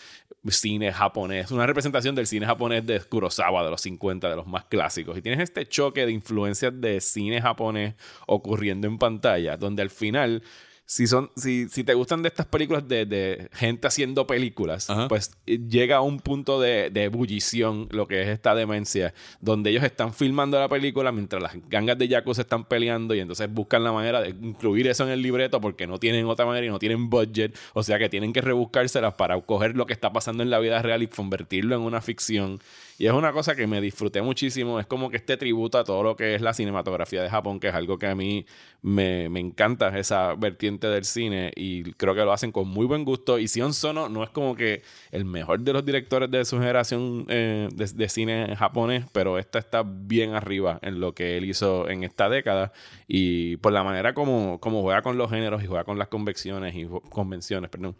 cine 0.49 0.91
japonés, 0.91 1.22
una 1.23 1.65
representación 1.65 2.15
del 2.15 2.27
cine 2.27 2.45
japonés 2.45 2.85
de 2.85 2.99
Kurosawa 3.01 3.63
de 3.63 3.69
los 3.71 3.81
50, 3.81 4.29
de 4.29 4.35
los 4.35 4.47
más 4.47 4.65
clásicos. 4.65 5.17
Y 5.17 5.21
tienes 5.21 5.41
este 5.41 5.65
choque 5.65 6.05
de 6.05 6.11
influencias 6.11 6.73
de 6.79 7.01
cine 7.01 7.41
japonés 7.41 7.95
ocurriendo 8.27 8.87
en 8.87 8.97
pantalla, 8.97 9.57
donde 9.57 9.81
al 9.81 9.89
final, 9.89 10.43
si, 10.85 11.07
son, 11.07 11.31
si, 11.35 11.69
si 11.69 11.83
te 11.83 11.93
gustan 11.93 12.21
de 12.21 12.27
estas 12.27 12.45
películas 12.45 12.87
de, 12.87 13.05
de 13.05 13.49
gente 13.53 13.87
haciendo 13.87 14.27
películas, 14.27 14.87
pues 15.07 15.31
eh, 15.45 15.59
llega 15.67 15.97
a 15.97 16.01
un 16.01 16.19
punto 16.19 16.59
de, 16.59 16.89
de 16.89 17.05
ebullición 17.05 17.87
lo 17.91 18.07
que 18.07 18.21
es 18.21 18.27
esta 18.27 18.53
demencia, 18.53 19.13
donde 19.39 19.69
ellos 19.69 19.83
están 19.83 20.13
filmando 20.13 20.59
la 20.59 20.67
película 20.67 21.11
mientras 21.11 21.41
las 21.41 21.53
gangas 21.69 21.97
de 21.97 22.07
Yakuza 22.07 22.41
están 22.41 22.65
peleando 22.65 23.15
y 23.15 23.21
entonces 23.21 23.51
buscan 23.51 23.83
la 23.83 23.91
manera 23.91 24.21
de 24.21 24.29
incluir 24.29 24.87
eso 24.87 25.03
en 25.05 25.11
el 25.11 25.21
libreto 25.21 25.61
porque 25.61 25.87
no 25.87 25.99
tienen 25.99 26.25
otra 26.25 26.45
manera 26.45 26.65
y 26.65 26.69
no 26.69 26.79
tienen 26.79 27.09
budget, 27.09 27.57
o 27.73 27.81
sea 27.81 27.97
que 27.97 28.09
tienen 28.09 28.33
que 28.33 28.41
rebuscárselas 28.41 29.13
para 29.13 29.39
coger 29.41 29.75
lo 29.75 29.85
que 29.85 29.93
está 29.93 30.11
pasando 30.11 30.43
en 30.43 30.49
la 30.49 30.59
vida 30.59 30.81
real 30.81 31.01
y 31.01 31.07
convertirlo 31.07 31.75
en 31.75 31.81
una 31.81 32.01
ficción. 32.01 32.59
Y 32.97 33.07
es 33.07 33.13
una 33.13 33.31
cosa 33.31 33.55
que 33.55 33.67
me 33.67 33.81
disfruté 33.81 34.21
muchísimo. 34.21 34.79
Es 34.79 34.85
como 34.85 35.09
que 35.09 35.17
este 35.17 35.37
tributo 35.37 35.77
a 35.77 35.83
todo 35.83 36.03
lo 36.03 36.15
que 36.15 36.35
es 36.35 36.41
la 36.41 36.53
cinematografía 36.53 37.21
de 37.21 37.29
Japón, 37.29 37.59
que 37.59 37.69
es 37.69 37.73
algo 37.73 37.97
que 37.97 38.07
a 38.07 38.15
mí 38.15 38.45
me, 38.81 39.29
me 39.29 39.39
encanta, 39.39 39.97
esa 39.97 40.35
vertiente 40.35 40.87
del 40.87 41.05
cine. 41.05 41.51
Y 41.55 41.83
creo 41.93 42.15
que 42.15 42.21
lo 42.21 42.31
hacen 42.33 42.51
con 42.51 42.67
muy 42.67 42.85
buen 42.85 43.03
gusto. 43.03 43.39
Y 43.39 43.47
Sion 43.47 43.73
Sono 43.73 44.09
no 44.09 44.23
es 44.23 44.29
como 44.29 44.55
que 44.55 44.83
el 45.11 45.25
mejor 45.25 45.61
de 45.61 45.73
los 45.73 45.85
directores 45.85 46.29
de 46.31 46.45
su 46.45 46.59
generación 46.59 47.25
eh, 47.29 47.69
de, 47.73 47.85
de 47.85 48.09
cine 48.09 48.55
japonés, 48.55 49.05
pero 49.11 49.39
esta 49.39 49.59
está 49.59 49.83
bien 49.85 50.33
arriba 50.33 50.79
en 50.81 50.99
lo 50.99 51.13
que 51.13 51.37
él 51.37 51.45
hizo 51.45 51.89
en 51.89 52.03
esta 52.03 52.29
década. 52.29 52.73
Y 53.07 53.57
por 53.57 53.73
la 53.73 53.83
manera 53.83 54.13
como, 54.13 54.59
como 54.59 54.81
juega 54.81 55.01
con 55.01 55.17
los 55.17 55.29
géneros 55.29 55.63
y 55.63 55.67
juega 55.67 55.83
con 55.83 55.97
las 55.97 56.07
convecciones 56.09 56.75
y 56.75 56.87
convenciones, 57.09 57.69
perdón. 57.69 57.95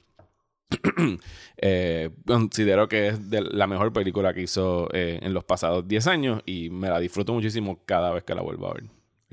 Eh, 1.66 2.10
considero 2.26 2.90
que 2.90 3.08
es 3.08 3.30
de 3.30 3.42
la 3.42 3.68
mejor 3.68 3.94
película 3.94 4.34
que 4.34 4.42
hizo 4.42 4.90
eh, 4.92 5.20
en 5.22 5.34
los 5.34 5.46
pasados 5.46 5.88
10 5.88 6.08
años 6.08 6.42
y 6.46 6.70
me 6.70 6.90
la 6.90 7.00
disfruto 7.00 7.32
muchísimo 7.32 7.80
cada 7.86 8.12
vez 8.12 8.24
que 8.26 8.36
la 8.36 8.42
vuelvo 8.42 8.68
a 8.68 8.74
ver. 8.74 8.84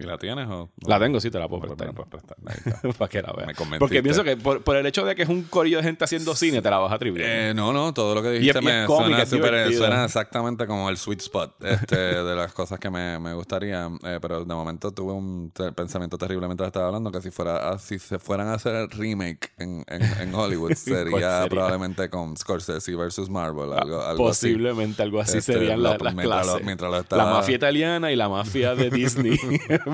¿Y 0.01 0.07
la 0.07 0.17
tienes 0.19 0.49
o...? 0.49 0.71
La 0.87 0.99
tengo, 0.99 1.21
sí, 1.21 1.31
te 1.31 1.39
la 1.39 1.47
puedo 1.49 1.63
No, 1.67 1.77
prestar. 1.77 2.37
la 2.43 2.53
está. 2.53 2.89
Para 2.99 3.09
que 3.09 3.21
la 3.23 3.33
veas. 3.33 3.51
Porque 3.79 4.03
pienso 4.03 4.25
que 4.25 4.37
por, 4.37 4.63
por 4.63 4.77
el 4.77 4.87
hecho 4.87 5.05
de 5.05 5.15
que 5.15 5.23
es 5.23 5.29
un 5.29 5.43
corillo 5.43 5.77
de 5.79 5.83
gente 5.85 6.05
haciendo 6.05 6.35
cine, 6.35 6.63
te 6.63 6.71
la 6.71 6.79
vas 6.79 6.91
a 6.93 6.95
atribuir. 6.95 7.23
Eh, 7.27 7.53
no, 7.55 7.73
no, 7.73 7.93
todo 7.93 8.15
lo 8.15 8.23
que 8.23 8.29
Y 8.35 8.37
es- 8.37 8.41
dijiste 8.41 8.61
y 8.63 8.67
es 8.69 8.81
me 8.81 8.87
cómica, 8.87 9.27
suena, 9.27 9.65
es 9.65 9.77
suena 9.77 10.05
exactamente 10.05 10.67
como 10.67 10.89
el 10.89 10.97
sweet 10.97 11.21
spot 11.21 11.63
este, 11.65 11.97
de 12.25 12.35
las 12.37 12.53
cosas 12.53 12.79
que 12.79 12.89
me, 12.91 13.19
me 13.19 13.35
gustaría. 13.35 13.91
eh, 14.05 14.19
pero 14.23 14.45
de 14.45 14.55
momento 14.55 14.91
tuve 14.93 15.13
un 15.13 15.53
pensamiento 15.77 16.17
terrible 16.17 16.47
mientras 16.47 16.69
estaba 16.69 16.87
hablando 16.87 17.11
que 17.13 17.21
si 17.21 17.31
fuera 17.31 17.71
a- 17.71 17.79
si 17.79 17.99
se 17.99 18.19
fueran 18.19 18.49
a 18.49 18.55
hacer 18.55 18.75
el 18.75 18.91
remake 18.91 19.53
en, 19.59 19.85
en, 19.89 20.03
en 20.03 20.35
Hollywood 20.35 20.73
sería, 20.77 21.11
sería? 21.43 21.47
probablemente 21.49 22.09
con 22.09 22.37
Scorsese 22.37 22.95
versus 22.97 23.29
Marvel. 23.29 23.73
Algo, 23.73 24.01
algo 24.03 24.25
Posiblemente 24.25 25.03
algo 25.03 25.21
así 25.21 25.39
Este, 25.39 25.53
serían 25.55 25.83
la- 25.83 25.97
lo- 25.99 26.05
las 26.05 26.15
mientras 26.15 26.39
lo- 26.47 26.53
clases. 26.53 26.67
mientras 26.67 26.91
lo 26.91 26.99
estaba- 27.01 27.25
La 27.25 27.31
mafia 27.31 27.57
italiana 27.57 28.11
y 28.13 28.17
la 28.17 28.29
mafia 28.29 28.75
de 28.75 28.89
Disney. 28.91 29.37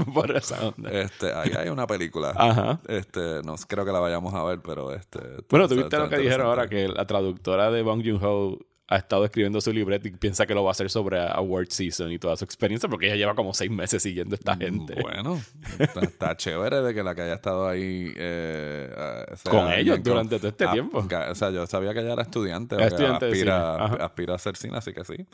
por 0.15 0.37
esa 0.37 0.69
onda. 0.69 0.91
Este, 0.91 1.33
ahí 1.33 1.51
hay 1.57 1.69
una 1.69 1.87
película. 1.87 2.33
Ajá. 2.37 2.81
Este, 2.89 3.43
no 3.45 3.55
creo 3.69 3.85
que 3.85 3.93
la 3.93 4.01
vayamos 4.01 4.35
a 4.35 4.45
ver, 4.45 4.61
pero 4.61 4.93
este. 4.95 5.19
Bueno, 5.49 5.69
tuviste 5.69 5.97
lo 5.99 6.09
que 6.09 6.19
dijeron 6.19 6.47
ahora, 6.47 6.69
que 6.69 6.89
la 6.89 7.07
traductora 7.07 7.71
de 7.71 7.83
Bong 7.83 8.03
Joon-ho 8.05 8.59
ha 8.89 8.99
estado 8.99 9.25
escribiendo 9.25 9.61
su 9.61 9.73
libreto 9.73 10.07
y 10.07 10.13
piensa 10.13 10.47
que 10.47 10.55
lo 10.55 10.63
va 10.63 10.71
a 10.71 10.73
hacer 10.73 10.89
sobre 10.91 11.21
Award 11.21 11.71
Season 11.71 12.13
y 12.13 12.21
toda 12.21 12.37
su 12.37 12.45
experiencia, 12.45 12.89
porque 12.89 13.07
ella 13.07 13.17
lleva 13.17 13.35
como 13.35 13.53
seis 13.53 13.69
meses 13.71 14.01
siguiendo 14.01 14.35
a 14.35 14.39
esta 14.39 14.57
gente. 14.57 14.95
Mm, 14.95 15.03
Bueno, 15.03 15.43
está, 15.79 16.01
está 16.01 16.37
chévere 16.37 16.83
de 16.83 16.95
que 16.95 17.03
la 17.03 17.15
que 17.17 17.23
haya 17.23 17.35
estado 17.35 17.67
ahí 17.67 18.13
eh, 18.17 18.89
eh, 18.97 19.37
sea 19.37 19.51
Con 19.51 19.73
ellos 19.73 19.97
con- 19.97 20.05
durante 20.05 20.39
todo 20.39 20.49
este 20.49 20.67
ah, 20.67 20.73
tiempo. 20.73 20.99
O 20.99 21.35
sea, 21.35 21.51
yo 21.51 21.67
sabía 21.67 21.93
que 21.95 22.01
ella 22.01 22.13
era 22.13 22.23
estudiante, 22.23 22.77
o 22.77 22.79
Era 22.79 22.87
estudiante 22.87 23.27
aspira, 23.27 23.75
aspira 23.87 24.33
a 24.35 24.37
hacer 24.37 24.57
cine, 24.57 24.79
así 24.79 24.93
que 24.93 25.05
sí. 25.05 25.27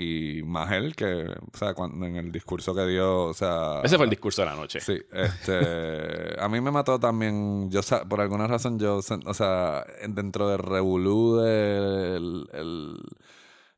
Y 0.00 0.44
más 0.44 0.70
él 0.70 0.94
que, 0.94 1.24
o 1.24 1.56
sea, 1.58 1.74
cuando 1.74 2.06
en 2.06 2.14
el 2.14 2.30
discurso 2.30 2.72
que 2.72 2.86
dio, 2.86 3.24
o 3.24 3.34
sea... 3.34 3.80
Ese 3.82 3.96
fue 3.96 4.04
el 4.04 4.10
discurso 4.10 4.42
de 4.42 4.46
la 4.46 4.54
noche. 4.54 4.80
Sí, 4.80 4.96
este, 5.12 6.40
a 6.40 6.48
mí 6.48 6.60
me 6.60 6.70
mató 6.70 7.00
también, 7.00 7.68
yo 7.68 7.80
por 8.08 8.20
alguna 8.20 8.46
razón 8.46 8.78
yo, 8.78 8.98
o 8.98 9.34
sea, 9.34 9.84
en- 10.00 10.14
dentro 10.14 10.48
del 10.50 10.60
revolú 10.60 11.38
del 11.38 12.48
el, 12.52 12.96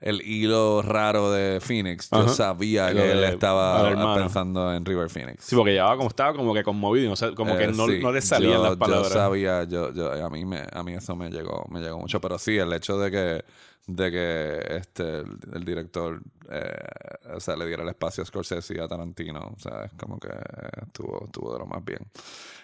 el 0.01 0.23
hilo 0.23 0.81
raro 0.83 1.31
de 1.31 1.61
Phoenix, 1.61 2.09
yo 2.11 2.21
Ajá. 2.21 2.29
sabía 2.35 2.89
Lo 2.91 3.03
que 3.03 3.13
él 3.13 3.21
de- 3.21 3.29
estaba 3.29 3.81
al 3.81 3.93
hermano. 3.93 4.15
pensando 4.15 4.73
en 4.75 4.85
River 4.85 5.11
Phoenix. 5.11 5.45
Sí, 5.45 5.55
porque 5.55 5.73
llevaba 5.73 5.97
como 5.97 6.09
estaba 6.09 6.35
como 6.35 6.55
que 6.55 6.63
conmovido 6.65 7.05
y 7.07 7.09
no 7.11 7.17
sé, 7.17 7.35
como 7.35 7.57
que 7.57 7.65
Eh, 7.65 7.73
no, 7.73 7.87
sí, 7.87 7.99
no 8.03 8.11
le 8.11 8.21
salían 8.23 8.55
yo- 8.55 8.63
las 8.65 8.77
palabras. 8.77 9.09
Yo 9.11 9.15
sabía, 9.15 9.65
yo, 9.65 9.93
yo, 9.93 10.13
a 10.25 10.31
mí 10.31 10.45
me, 10.47 10.63
a 10.73 10.83
mí 10.83 10.95
eso 10.95 11.15
me 11.17 11.29
llegó, 11.31 11.67
me 11.71 11.81
llegó 11.81 11.99
mucho. 11.99 12.19
Pero 12.21 12.39
sí, 12.39 12.57
el 12.57 12.73
hecho 12.73 12.99
de 12.99 13.11
que, 13.11 13.45
de 13.87 14.11
que 14.11 14.77
este 14.77 15.19
el, 15.19 15.39
el 15.55 15.65
director 15.65 16.21
eh, 16.51 16.73
o 17.37 17.41
sea, 17.41 17.55
le 17.57 17.67
diera 17.67 17.83
el 17.83 17.89
espacio 17.91 18.23
a 18.23 18.27
Scorsese 18.27 18.75
y 18.75 18.79
a 18.81 18.89
Tarantino, 18.89 19.53
o 19.55 19.59
sea, 19.61 19.85
es 19.85 19.93
como 19.99 20.19
que 20.19 20.29
estuvo, 20.83 21.25
estuvo 21.27 21.53
de 21.53 21.59
lo 21.61 21.67
más 21.67 21.85
bien. 21.85 22.01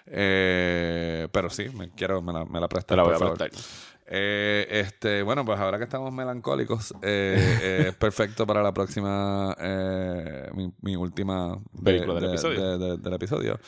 Eh, 0.06 1.28
pero 1.32 1.50
sí, 1.50 1.68
me 1.74 1.90
quiero, 1.90 2.22
me 2.22 2.32
la, 2.32 2.44
me 2.44 2.60
la 2.60 2.68
prestas, 2.68 2.94
Te 2.94 2.96
la 2.96 3.02
voy 3.02 3.12
por 3.12 3.16
a 3.16 3.18
favor. 3.18 3.38
prestar. 3.38 3.95
Eh, 4.08 4.66
este, 4.70 5.22
bueno, 5.22 5.44
pues 5.44 5.58
ahora 5.58 5.78
que 5.78 5.84
estamos 5.84 6.12
melancólicos, 6.12 6.94
eh, 7.02 7.86
es 7.88 7.94
perfecto 7.96 8.46
para 8.46 8.62
la 8.62 8.72
próxima, 8.72 9.54
eh, 9.58 10.48
mi, 10.54 10.72
mi 10.82 10.94
última 10.96 11.56
de- 11.72 11.82
Película 11.82 12.14
del 12.14 12.22
de- 12.22 12.28
episodio. 12.28 12.78
de- 12.78 12.86
de- 12.90 12.96
del 12.98 13.12
episodio, 13.14 13.58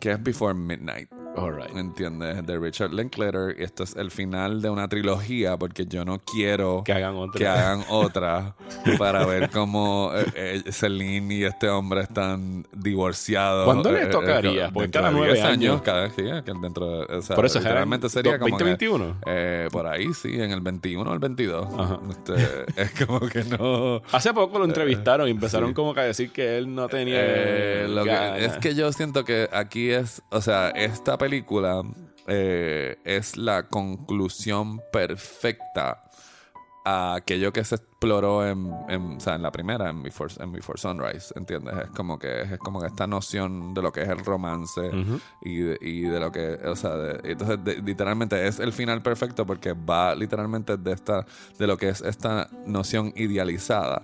que 0.00 0.12
es 0.12 0.22
Before 0.22 0.54
Midnight. 0.54 1.10
All 1.34 1.50
right. 1.56 1.72
¿Me 1.72 1.80
entiendes? 1.80 2.44
De 2.46 2.58
Richard 2.58 2.92
Linklater. 2.92 3.56
Y 3.58 3.62
esto 3.62 3.84
es 3.84 3.96
el 3.96 4.10
final 4.10 4.60
de 4.60 4.68
una 4.68 4.86
trilogía 4.88 5.56
porque 5.56 5.86
yo 5.86 6.04
no 6.04 6.18
quiero 6.20 6.82
Que 6.84 6.92
hagan 6.92 7.16
otra. 7.16 7.38
que 7.38 7.46
hagan 7.48 7.84
otra 7.88 8.54
para 8.98 9.24
ver 9.24 9.48
cómo 9.50 10.10
eh, 10.14 10.26
eh, 10.66 10.72
Celine 10.72 11.34
y 11.34 11.44
este 11.44 11.68
hombre 11.70 12.02
están 12.02 12.66
divorciados. 12.72 13.64
¿Cuándo 13.64 13.90
le 13.90 14.00
eh, 14.00 14.04
eh, 14.04 14.06
tocaría? 14.08 14.70
Porque 14.70 14.82
dentro 14.82 15.00
cada 15.00 15.12
nueve 15.12 15.32
10 15.34 15.44
años. 15.46 15.82
Cada 15.82 16.10
sí, 16.10 16.22
eh, 16.22 16.42
que 16.44 16.52
dentro 16.60 16.98
de, 17.06 17.16
o 17.16 17.22
sea, 17.22 17.34
Por 17.34 17.46
eso, 17.46 17.58
literalmente 17.60 18.06
¿era 18.06 18.10
en 18.10 18.12
sería 18.12 18.32
do- 18.32 18.38
como 18.40 18.56
que, 18.58 18.64
2021? 18.64 19.16
eh, 19.26 19.68
por 19.72 19.86
ahí, 19.86 20.12
sí, 20.12 20.34
en 20.40 20.50
el 20.50 20.60
21 20.60 21.10
o 21.10 21.14
el 21.14 21.18
22. 21.18 21.66
Este, 22.10 22.34
es 22.82 23.06
como 23.06 23.20
que 23.20 23.42
no. 23.44 24.02
Hace 24.12 24.34
poco 24.34 24.58
lo 24.58 24.66
entrevistaron 24.66 25.28
y 25.28 25.30
empezaron 25.30 25.72
como 25.72 25.94
que 25.94 26.00
a 26.00 26.04
decir 26.04 26.30
que 26.30 26.58
él 26.58 26.74
no 26.74 26.88
tenía. 26.88 27.16
Eh, 27.18 27.86
lo 27.88 28.04
que- 28.04 28.44
es 28.44 28.52
que 28.58 28.74
yo 28.74 28.92
siento 28.92 29.24
que 29.24 29.48
aquí 29.50 29.90
es, 29.90 30.22
o 30.30 30.40
sea, 30.42 30.68
esta 30.70 31.16
película 31.22 31.82
eh, 32.26 32.96
es 33.04 33.36
la 33.36 33.68
conclusión 33.68 34.80
perfecta 34.92 36.04
a 36.84 37.14
aquello 37.14 37.52
que 37.52 37.62
se 37.62 37.76
exploró 37.76 38.44
en, 38.44 38.68
en, 38.88 39.16
o 39.18 39.20
sea, 39.20 39.36
en 39.36 39.42
la 39.42 39.52
primera, 39.52 39.88
en 39.88 40.02
Before, 40.02 40.34
en 40.40 40.50
Before 40.50 40.76
Sunrise, 40.80 41.32
¿entiendes? 41.36 41.74
Es 41.84 41.90
como 41.90 42.18
que 42.18 42.42
es 42.42 42.58
como 42.58 42.80
que 42.80 42.88
esta 42.88 43.06
noción 43.06 43.72
de 43.72 43.82
lo 43.82 43.92
que 43.92 44.02
es 44.02 44.08
el 44.08 44.18
romance 44.24 44.90
y, 45.42 45.58
de, 45.58 45.78
y 45.80 46.00
de 46.02 46.18
lo 46.18 46.32
que, 46.32 46.54
o 46.64 46.74
sea, 46.74 46.96
de- 46.96 47.30
entonces 47.30 47.62
de- 47.64 47.76
literalmente 47.82 48.48
es 48.48 48.58
el 48.58 48.72
final 48.72 49.00
perfecto 49.00 49.46
porque 49.46 49.74
va 49.74 50.14
literalmente 50.16 50.76
de 50.76 50.92
esta, 50.92 51.24
de 51.56 51.66
lo 51.68 51.76
que 51.76 51.88
es 51.90 52.00
esta 52.00 52.48
noción 52.66 53.12
idealizada 53.14 54.02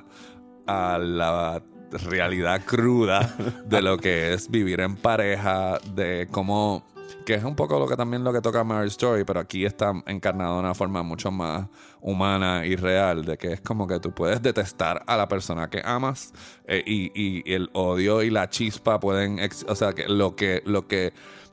a 0.69 0.99
la 0.99 1.61
realidad 1.91 2.63
cruda 2.65 3.35
de 3.65 3.83
lo 3.83 3.99
que 3.99 4.35
es 4.35 4.49
vivir 4.51 4.81
en 4.81 4.95
pareja, 4.97 5.79
de 5.97 6.29
cómo 6.31 6.87
que 7.25 7.35
es 7.35 7.45
un 7.45 7.55
poco 7.57 7.79
lo 7.79 7.87
que 7.87 7.97
también 7.97 8.25
lo 8.25 8.33
que 8.33 8.41
toca 8.41 8.65
Marriage 8.65 8.89
Story, 8.93 9.25
pero 9.25 9.41
aquí 9.41 9.65
está 9.65 9.93
encarnado 10.07 10.55
de 10.55 10.61
una 10.61 10.75
forma 10.75 11.03
mucho 11.03 11.31
más 11.31 11.67
humana 12.01 12.65
y 12.67 12.77
real, 12.77 13.25
de 13.25 13.37
que 13.39 13.53
es 13.55 13.61
como 13.61 13.87
que 13.87 13.99
tú 14.01 14.13
puedes 14.13 14.41
detestar 14.43 15.03
a 15.07 15.17
la 15.17 15.29
persona 15.29 15.69
que 15.71 15.83
amas 15.85 16.33
eh, 16.67 16.83
y, 16.87 17.11
y 17.15 17.53
el 17.53 17.71
odio 17.73 18.23
y 18.23 18.31
la 18.31 18.49
chispa 18.49 19.01
pueden, 19.01 19.39
ex- 19.39 19.65
o 19.69 19.75
sea, 19.75 19.93
que 19.95 20.07
lo 20.09 20.37
que, 20.37 20.63
lo 20.65 20.87
que 20.87 21.13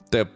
te 0.10 0.28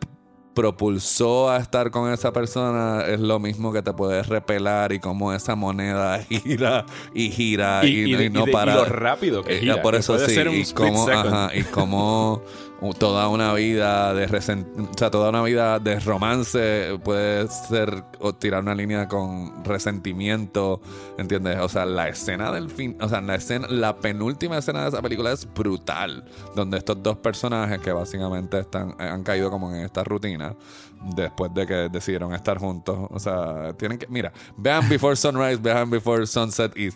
propulsó 0.56 1.50
a 1.50 1.58
estar 1.58 1.90
con 1.90 2.12
esa 2.12 2.34
persona 2.34 3.04
es 3.08 3.20
lo 3.22 3.40
mismo 3.40 3.72
que 3.72 3.82
te 3.82 3.94
puedes 3.94 4.28
repelar 4.28 4.92
y 4.92 5.00
como 5.00 5.32
esa 5.32 5.56
moneda 5.56 6.20
gira 6.30 6.86
y 7.14 7.30
gira 7.30 7.86
y, 7.86 7.88
Y- 7.88 8.14
y 8.14 8.16
de- 8.16 8.26
y 8.26 8.30
no 8.30 8.44
de- 8.46 8.52
y 8.52 8.54
para 8.54 8.76
lo 8.76 8.86
rápido 8.86 9.44
que 9.44 9.56
Eh, 9.56 9.60
gira, 9.62 9.82
por 9.82 9.94
que 9.94 10.00
eso 10.02 10.14
puede 10.14 10.28
sí 10.28 10.36
ser 10.36 10.50
un 10.50 10.56
y 10.56 10.66
second. 10.66 11.10
ajá, 11.12 11.52
y 11.56 11.64
como 11.64 12.34
u- 12.36 12.42
toda 12.98 13.28
una 13.28 13.54
vida 13.54 14.14
de 14.14 14.26
o 14.26 14.98
sea 14.98 15.12
toda 15.12 15.30
una 15.30 15.44
vida 15.44 15.80
de 15.80 16.00
romance 16.00 16.98
puede 17.04 17.48
ser 17.48 18.04
o 18.20 18.34
tirar 18.34 18.62
una 18.62 18.74
línea 18.74 19.08
con 19.08 19.64
resentimiento 19.66 20.82
¿entiendes? 21.18 21.60
o 21.60 21.68
sea 21.68 21.86
la 21.86 22.08
escena 22.08 22.52
del 22.52 22.70
fin 22.70 22.96
o 23.02 23.10
sea 23.10 23.22
la 23.22 23.36
escena 23.36 23.68
la 23.68 23.98
penúltima 23.98 24.58
escena 24.58 24.84
de 24.84 24.90
esa 24.90 25.02
película 25.02 25.32
es 25.32 25.48
brutal 25.54 26.24
donde 26.56 26.78
estos 26.78 27.04
dos 27.04 27.18
personajes 27.18 27.80
que 27.80 27.92
básicamente 27.92 28.60
están 28.60 28.96
han 28.98 29.24
caído 29.24 29.50
como 29.52 29.74
en 29.74 29.82
esta 29.84 30.04
rutina 30.04 30.56
después 31.02 31.54
de 31.54 31.66
que 31.66 31.74
decidieron 31.90 32.34
estar 32.34 32.58
juntos. 32.58 32.98
O 33.10 33.20
sea 33.20 33.74
tienen 33.78 33.98
que 33.98 34.08
mira 34.08 34.32
vean 34.58 34.88
Before 34.90 35.16
Sunrise 35.16 35.58
vean 35.58 35.90
Before 35.90 36.26
Sunset 36.26 36.74
y, 36.76 36.90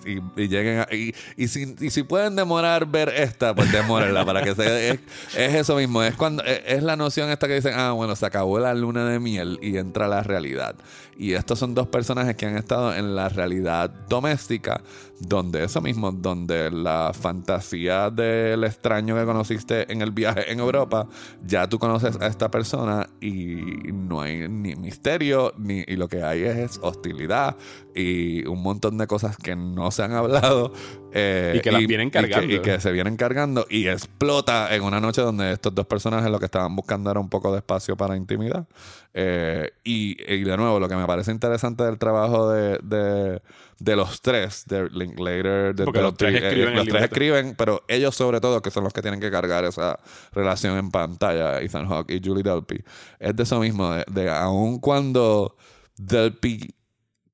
lleguen 0.47 0.79
a, 0.79 0.87
y, 0.91 1.13
y 1.37 1.47
si, 1.47 1.75
y 1.79 1.89
si 1.89 2.03
pueden 2.03 2.35
demorar 2.35 2.85
ver 2.85 3.09
esta 3.09 3.53
pues 3.55 3.71
demórenla 3.71 4.25
para 4.25 4.43
que 4.43 4.55
se 4.55 4.89
es, 4.89 4.99
es 5.37 5.55
eso 5.55 5.75
mismo 5.75 6.03
es 6.03 6.15
cuando 6.15 6.43
es 6.43 6.83
la 6.83 6.95
noción 6.95 7.29
esta 7.29 7.47
que 7.47 7.55
dicen 7.55 7.73
ah 7.75 7.91
bueno 7.91 8.15
se 8.15 8.25
acabó 8.25 8.59
la 8.59 8.73
luna 8.73 9.05
de 9.05 9.19
miel 9.19 9.59
y 9.61 9.77
entra 9.77 10.07
la 10.07 10.23
realidad 10.23 10.75
y 11.17 11.33
estos 11.33 11.59
son 11.59 11.73
dos 11.73 11.87
personajes 11.87 12.35
que 12.35 12.45
han 12.45 12.57
estado 12.57 12.93
en 12.93 13.15
la 13.15 13.29
realidad 13.29 13.89
doméstica 13.89 14.81
donde 15.19 15.63
eso 15.63 15.81
mismo 15.81 16.11
donde 16.11 16.71
la 16.71 17.11
fantasía 17.13 18.09
del 18.09 18.63
extraño 18.63 19.15
que 19.15 19.25
conociste 19.25 19.91
en 19.91 20.01
el 20.01 20.11
viaje 20.11 20.51
en 20.51 20.59
Europa 20.59 21.07
ya 21.45 21.67
tú 21.67 21.79
conoces 21.79 22.19
a 22.19 22.27
esta 22.27 22.49
persona 22.49 23.07
y 23.21 23.55
no 23.93 24.21
hay 24.21 24.47
ni 24.49 24.75
misterio 24.75 25.53
ni 25.57 25.83
y 25.87 25.95
lo 25.95 26.07
que 26.07 26.23
hay 26.23 26.41
es 26.43 26.79
hostilidad 26.81 27.55
y 27.95 28.45
un 28.45 28.61
montón 28.61 28.97
de 28.97 29.07
cosas 29.07 29.37
que 29.37 29.55
no 29.55 29.91
se 29.91 30.03
han 30.03 30.13
hablado 30.13 30.73
eh, 31.13 31.53
Y 31.57 31.61
que 31.61 31.71
las 31.71 31.85
vienen 31.85 32.07
y 32.07 32.11
que- 32.11 32.19
cargando. 32.21 32.53
y 32.53 32.59
que 32.59 32.79
se 32.79 32.91
vienen 32.91 33.15
cargando 33.17 33.65
y 33.69 33.87
explota 33.87 34.73
en 34.75 34.81
una 34.83 34.99
noche 34.99 35.21
donde 35.21 35.51
estos 35.53 35.73
dos 35.73 35.85
personajes 35.85 36.29
lo 36.31 36.39
que 36.39 36.45
estaban 36.45 36.75
buscando 36.75 37.11
era 37.11 37.19
un 37.19 37.29
poco 37.29 37.51
de 37.51 37.59
espacio 37.59 37.95
para 37.95 38.17
intimidad. 38.17 38.67
Eh, 39.13 39.69
y, 39.83 40.17
y 40.33 40.43
de 40.43 40.57
nuevo, 40.57 40.79
lo 40.79 40.89
que 40.89 40.95
me 40.95 41.05
parece 41.05 41.31
interesante 41.31 41.83
del 41.83 41.99
trabajo 41.99 42.49
de, 42.49 42.79
de, 42.83 43.41
de 43.77 43.95
los 43.95 44.21
tres, 44.21 44.63
de 44.65 44.89
Linklater, 44.89 45.75
de 45.75 45.83
Porque 45.85 46.01
los 46.01 46.15
tres 46.17 46.33
Delpy, 46.33 46.45
eh, 46.45 46.49
escriben 46.49 46.75
los 46.75 46.87
tres 46.87 47.03
escriben, 47.03 47.55
pero 47.55 47.83
ellos 47.87 48.15
sobre 48.15 48.41
todo, 48.41 48.61
que 48.63 48.71
son 48.71 48.83
los 48.83 48.91
que 48.91 49.01
tienen 49.03 49.19
que 49.19 49.29
cargar 49.29 49.65
esa 49.65 49.99
relación 50.31 50.77
en 50.77 50.89
pantalla, 50.89 51.61
Ethan 51.61 51.87
Hawke 51.87 52.11
y 52.15 52.21
Julie 52.27 52.41
Delpy, 52.43 52.83
es 53.19 53.35
de 53.35 53.43
eso 53.43 53.59
mismo, 53.59 53.93
de, 53.93 54.03
de 54.09 54.29
aun 54.31 54.79
cuando 54.79 55.55
Delpy 55.95 56.73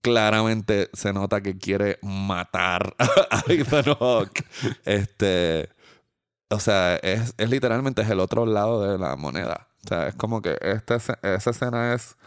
claramente 0.01 0.89
se 0.93 1.13
nota 1.13 1.41
que 1.41 1.57
quiere 1.57 1.99
matar 2.01 2.95
a 3.31 3.43
Ethan 3.47 3.85
Hawke. 3.99 4.45
Este, 4.85 5.69
o 6.49 6.59
sea, 6.59 6.97
es, 6.97 7.33
es 7.37 7.49
literalmente 7.49 8.01
es 8.03 8.09
el 8.09 8.19
otro 8.19 8.45
lado 8.45 8.83
de 8.83 8.97
la 8.97 9.15
moneda. 9.15 9.69
O 9.85 9.87
sea, 9.87 10.07
es 10.07 10.15
como 10.15 10.41
que 10.41 10.57
esta, 10.61 10.95
esa 10.97 11.49
escena 11.51 11.93
es 11.93 12.17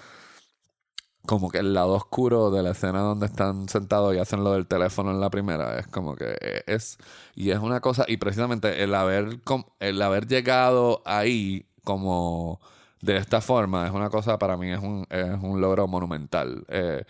como 1.26 1.50
que 1.50 1.58
el 1.58 1.72
lado 1.74 1.92
oscuro 1.92 2.50
de 2.50 2.62
la 2.62 2.70
escena 2.72 3.00
donde 3.00 3.26
están 3.26 3.68
sentados 3.68 4.14
y 4.14 4.18
hacen 4.18 4.42
lo 4.42 4.52
del 4.52 4.66
teléfono 4.66 5.12
en 5.12 5.20
la 5.20 5.30
primera 5.30 5.78
es 5.78 5.86
como 5.86 6.16
que 6.16 6.36
eh, 6.40 6.64
es 6.66 6.98
y 7.34 7.50
es 7.50 7.58
una 7.58 7.80
cosa 7.80 8.04
y 8.08 8.16
precisamente 8.16 8.82
el 8.82 8.94
haber 8.94 9.38
el 9.78 10.02
haber 10.02 10.26
llegado 10.26 11.00
ahí 11.06 11.66
como 11.84 12.60
de 13.00 13.16
esta 13.18 13.40
forma 13.40 13.86
es 13.86 13.92
una 13.92 14.10
cosa 14.10 14.38
para 14.38 14.56
mí 14.56 14.72
es 14.72 14.80
un, 14.80 15.06
es 15.10 15.38
un 15.42 15.60
logro 15.60 15.86
monumental 15.86 16.64
Eh, 16.68 17.04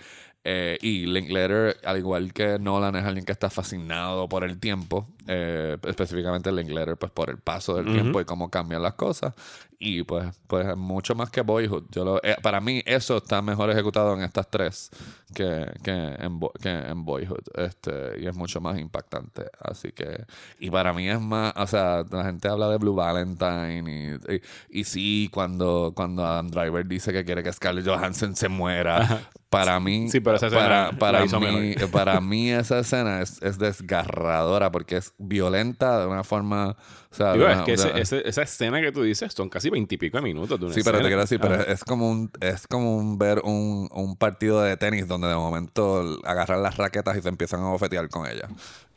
eh, 0.45 0.77
y 0.83 1.07
Linklater, 1.07 1.77
al 1.85 1.99
igual 1.99 2.33
que 2.33 2.59
Nolan, 2.59 2.97
es 2.97 3.05
alguien 3.05 3.25
que 3.25 3.33
está 3.33 3.49
fascinado 3.49 4.29
por 4.29 4.43
el 4.43 4.59
tiempo, 4.59 5.07
eh, 5.29 5.77
específicamente 5.85 6.51
Linklater, 6.51 6.97
pues 6.97 7.13
por 7.13 7.31
el 7.31 7.39
paso 7.39 7.77
del 7.77 7.93
tiempo 7.93 8.21
y 8.21 8.25
cómo 8.25 8.51
cambian 8.51 8.83
las 8.83 8.95
cosas. 8.95 9.35
Y 9.79 10.05
pues, 10.05 10.33
pues 10.47 10.77
mucho 10.77 11.15
más 11.15 11.31
que 11.31 11.43
Boyhood. 11.43 11.85
Yo 11.91 12.05
lo, 12.05 12.23
eh, 12.23 12.37
para 12.41 12.61
mí, 12.61 12.83
eso 12.87 13.17
está 13.17 13.43
mejor 13.43 13.71
ejecutado 13.71 14.15
en 14.15 14.23
estas 14.23 14.49
tres 14.49 14.91
que, 15.35 15.67
que, 15.83 15.91
en, 15.91 16.41
que 16.61 16.71
en 16.71 17.05
Boyhood. 17.05 17.43
Este, 17.57 18.21
y 18.21 18.27
es 18.27 18.35
mucho 18.35 18.61
más 18.61 18.79
impactante. 18.79 19.47
Así 19.61 19.93
que, 19.93 20.25
y 20.59 20.71
para 20.71 20.93
mí 20.93 21.09
es 21.09 21.21
más, 21.21 21.53
o 21.57 21.67
sea, 21.67 22.05
la 22.11 22.25
gente 22.25 22.49
habla 22.49 22.69
de 22.69 22.79
Blue 22.79 22.95
Valentine 22.95 24.19
y, 24.29 24.35
y, 24.35 24.81
y 24.81 24.85
sí, 24.85 25.29
cuando, 25.33 25.93
cuando 25.95 26.25
Adam 26.25 26.49
Driver 26.49 26.87
dice 26.87 27.13
que 27.13 27.25
quiere 27.25 27.43
que 27.43 27.53
Scarlett 27.53 27.87
Johansson 27.87 28.35
se 28.37 28.49
muera. 28.49 29.31
Para 29.53 29.79
mí, 29.81 30.09
Sí, 30.11 30.21
pero 30.21 30.37
esa 30.37 30.47
escena 30.47 30.63
para, 30.63 30.93
para 30.99 31.27
mí, 31.27 31.75
mejor. 31.77 31.91
para 31.91 32.21
mí 32.23 32.51
esa 32.51 32.79
escena 32.79 33.21
es, 33.21 33.41
es 33.43 33.59
desgarradora 33.59 34.73
porque 34.73 34.97
es 34.97 35.13
violenta 35.19 36.01
de 36.01 36.07
una 36.07 36.25
forma, 36.25 36.71
o 37.11 37.15
sea, 37.15 37.35
Digo, 37.35 37.45
de 37.45 37.51
es 37.53 37.57
una- 37.59 37.65
que 37.67 37.73
ese- 37.75 38.01
ese- 38.01 38.29
esa 38.29 38.43
escena 38.43 38.81
que 38.81 38.91
tú 38.93 39.03
dices 39.03 39.33
son 39.35 39.49
casi 39.51 39.69
veintipico 39.71 40.21
minutos 40.23 40.59
de 40.59 40.67
una 40.67 40.75
Sí, 40.75 40.81
pero 40.83 40.99
te 40.99 41.03
escena. 41.03 41.09
quiero 41.09 41.21
decir, 41.21 41.39
pero 41.41 41.55
Ajá. 41.57 41.65
es 41.65 41.85
como 41.85 42.11
un, 42.11 42.31
es 42.41 42.67
como 42.67 42.97
un 42.97 43.19
ver 43.19 43.41
un, 43.45 43.89
un 43.93 44.17
partido 44.17 44.63
de 44.63 44.77
tenis 44.79 45.07
donde 45.07 45.29
de 45.29 45.37
momento 45.37 46.19
agarran 46.25 46.63
las 46.63 46.77
raquetas 46.79 47.17
y 47.19 47.23
se 47.23 47.29
empiezan 47.29 47.61
a 47.61 47.69
bofetear 47.69 48.09
con 48.09 48.27
ella. 48.27 48.49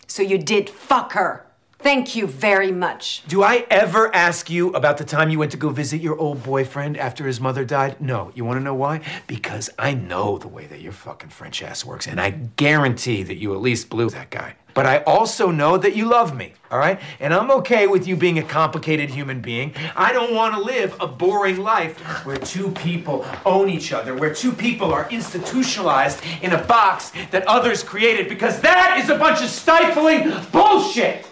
So 0.08 0.24
you 0.24 0.38
did 0.38 0.70
fuck 0.70 1.14
her. 1.16 1.42
Thank 1.80 2.16
you 2.16 2.26
very 2.26 2.72
much. 2.72 3.22
Do 3.28 3.44
I 3.44 3.68
ever 3.70 4.14
ask 4.16 4.50
you 4.50 4.70
about 4.70 4.98
the 4.98 5.04
time 5.04 5.30
you 5.30 5.38
went 5.38 5.52
to 5.52 5.58
go 5.58 5.70
visit 5.70 6.02
your 6.02 6.18
old 6.18 6.42
boyfriend 6.42 6.98
after 6.98 7.28
his 7.28 7.40
mother 7.40 7.64
died? 7.64 8.02
No. 8.02 8.32
You 8.34 8.44
want 8.44 8.58
to 8.58 8.64
know 8.64 8.74
why? 8.74 9.02
Because 9.28 9.70
I 9.78 9.94
know 9.94 10.40
the 10.40 10.48
way 10.48 10.66
that 10.66 10.82
your 10.82 10.94
fucking 10.94 11.30
French 11.30 11.62
ass 11.62 11.86
works, 11.86 12.08
and 12.08 12.20
I 12.20 12.32
guarantee 12.32 13.22
that 13.24 13.38
you 13.38 13.54
at 13.54 13.62
least 13.62 13.90
blew 13.90 14.10
that 14.10 14.32
guy. 14.32 14.56
But 14.74 14.88
I 14.88 15.04
also 15.04 15.52
know 15.52 15.78
that 15.78 15.96
you 15.96 16.06
love 16.06 16.36
me, 16.36 16.54
all 16.72 16.80
right? 16.80 17.00
And 17.20 17.34
I'm 17.34 17.52
okay 17.52 17.88
with 17.88 18.08
you 18.08 18.16
being 18.16 18.40
a 18.40 18.44
complicated 18.44 19.10
human 19.10 19.40
being. 19.40 19.74
I 19.96 20.12
don't 20.12 20.34
want 20.34 20.56
to 20.56 20.60
live 20.60 20.96
a 21.00 21.08
boring 21.08 21.58
life 21.58 21.98
where 22.26 22.38
two 22.38 22.72
people 22.72 23.26
own 23.46 23.70
each 23.70 23.94
other, 23.94 24.16
where 24.16 24.34
two 24.34 24.52
people 24.52 24.92
are 24.92 25.08
institutionalized 25.12 26.22
in 26.42 26.52
a 26.54 26.64
box 26.64 27.12
that 27.32 27.46
others 27.48 27.84
created, 27.84 28.28
because 28.28 28.60
that 28.62 29.00
is 29.02 29.10
a 29.10 29.18
bunch 29.18 29.42
of 29.44 29.50
stifling 29.50 30.34
bullshit! 30.52 31.28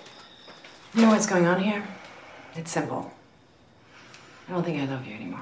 You 0.93 1.01
know 1.01 1.09
what's 1.09 1.25
going 1.25 1.45
on 1.47 1.59
here? 1.61 1.83
It's 2.55 2.71
simple. 2.71 3.11
I 4.47 4.51
don't 4.53 4.63
think 4.63 4.79
I 4.81 4.85
love 4.85 5.05
you 5.07 5.15
anymore. 5.15 5.41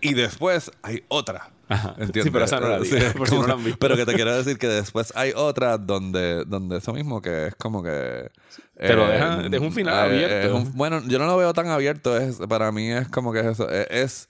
Y 0.00 0.14
después 0.14 0.70
hay 0.82 1.04
otra. 1.08 1.50
¿Entiendes? 1.98 2.24
Sí, 2.24 2.30
pero 2.30 2.44
esa 2.44 2.60
no 2.60 2.68
la 2.68 2.84
Sí, 2.84 2.96
por 3.16 3.28
si 3.28 3.34
no 3.34 3.46
la 3.46 3.54
han 3.54 3.64
visto. 3.64 3.78
Pero 3.80 3.96
que 3.96 4.06
te 4.06 4.14
quiero 4.14 4.36
decir 4.36 4.56
que 4.58 4.68
después 4.68 5.12
hay 5.16 5.32
otra 5.34 5.78
donde, 5.78 6.44
donde 6.44 6.76
eso 6.78 6.92
mismo 6.92 7.20
que 7.20 7.48
es 7.48 7.54
como 7.56 7.82
que... 7.82 8.30
Te 8.78 8.94
lo 8.94 9.06
dejan- 9.08 9.52
es 9.52 9.60
un 9.60 9.72
final 9.72 9.94
abierto. 9.98 10.46
es 10.48 10.52
un- 10.52 10.76
bueno, 10.76 11.02
yo 11.06 11.18
no 11.18 11.26
lo 11.26 11.36
veo 11.36 11.52
tan 11.54 11.66
abierto. 11.68 12.16
Es, 12.16 12.36
para 12.48 12.70
mí 12.70 12.92
es 12.92 13.08
como 13.08 13.32
que 13.32 13.40
es 13.40 13.46
eso. 13.46 13.68
Es, 13.70 13.86
es 13.90 14.28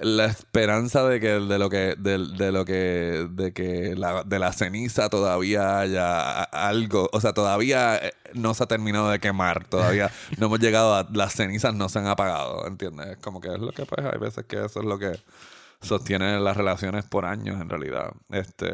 la 0.00 0.24
esperanza 0.24 1.06
de 1.06 1.20
que 1.20 1.28
de 1.28 1.58
lo 1.58 1.68
que 1.68 1.94
de, 1.98 2.18
de 2.36 2.52
lo 2.52 2.64
que 2.64 3.28
de 3.30 3.52
que 3.52 3.94
la, 3.96 4.24
de 4.24 4.38
la 4.38 4.52
ceniza 4.52 5.10
todavía 5.10 5.80
haya 5.80 6.42
algo 6.42 7.10
o 7.12 7.20
sea 7.20 7.34
todavía 7.34 7.96
eh, 7.96 8.12
no 8.32 8.54
se 8.54 8.64
ha 8.64 8.66
terminado 8.66 9.10
de 9.10 9.18
quemar 9.18 9.66
todavía 9.66 10.10
no 10.38 10.46
hemos 10.46 10.58
llegado 10.58 10.94
a 10.94 11.06
las 11.12 11.34
cenizas 11.34 11.74
no 11.74 11.90
se 11.90 11.98
han 11.98 12.06
apagado 12.06 12.66
¿entiendes? 12.66 13.08
es 13.08 13.16
como 13.18 13.42
que 13.42 13.48
es 13.52 13.58
lo 13.58 13.72
que 13.72 13.84
pues 13.84 14.06
hay 14.06 14.18
veces 14.18 14.46
que 14.46 14.64
eso 14.64 14.80
es 14.80 14.86
lo 14.86 14.98
que 14.98 15.18
sostiene 15.82 16.38
las 16.40 16.56
relaciones 16.56 17.04
por 17.04 17.24
años 17.24 17.60
en 17.60 17.68
realidad 17.70 18.12
este 18.30 18.68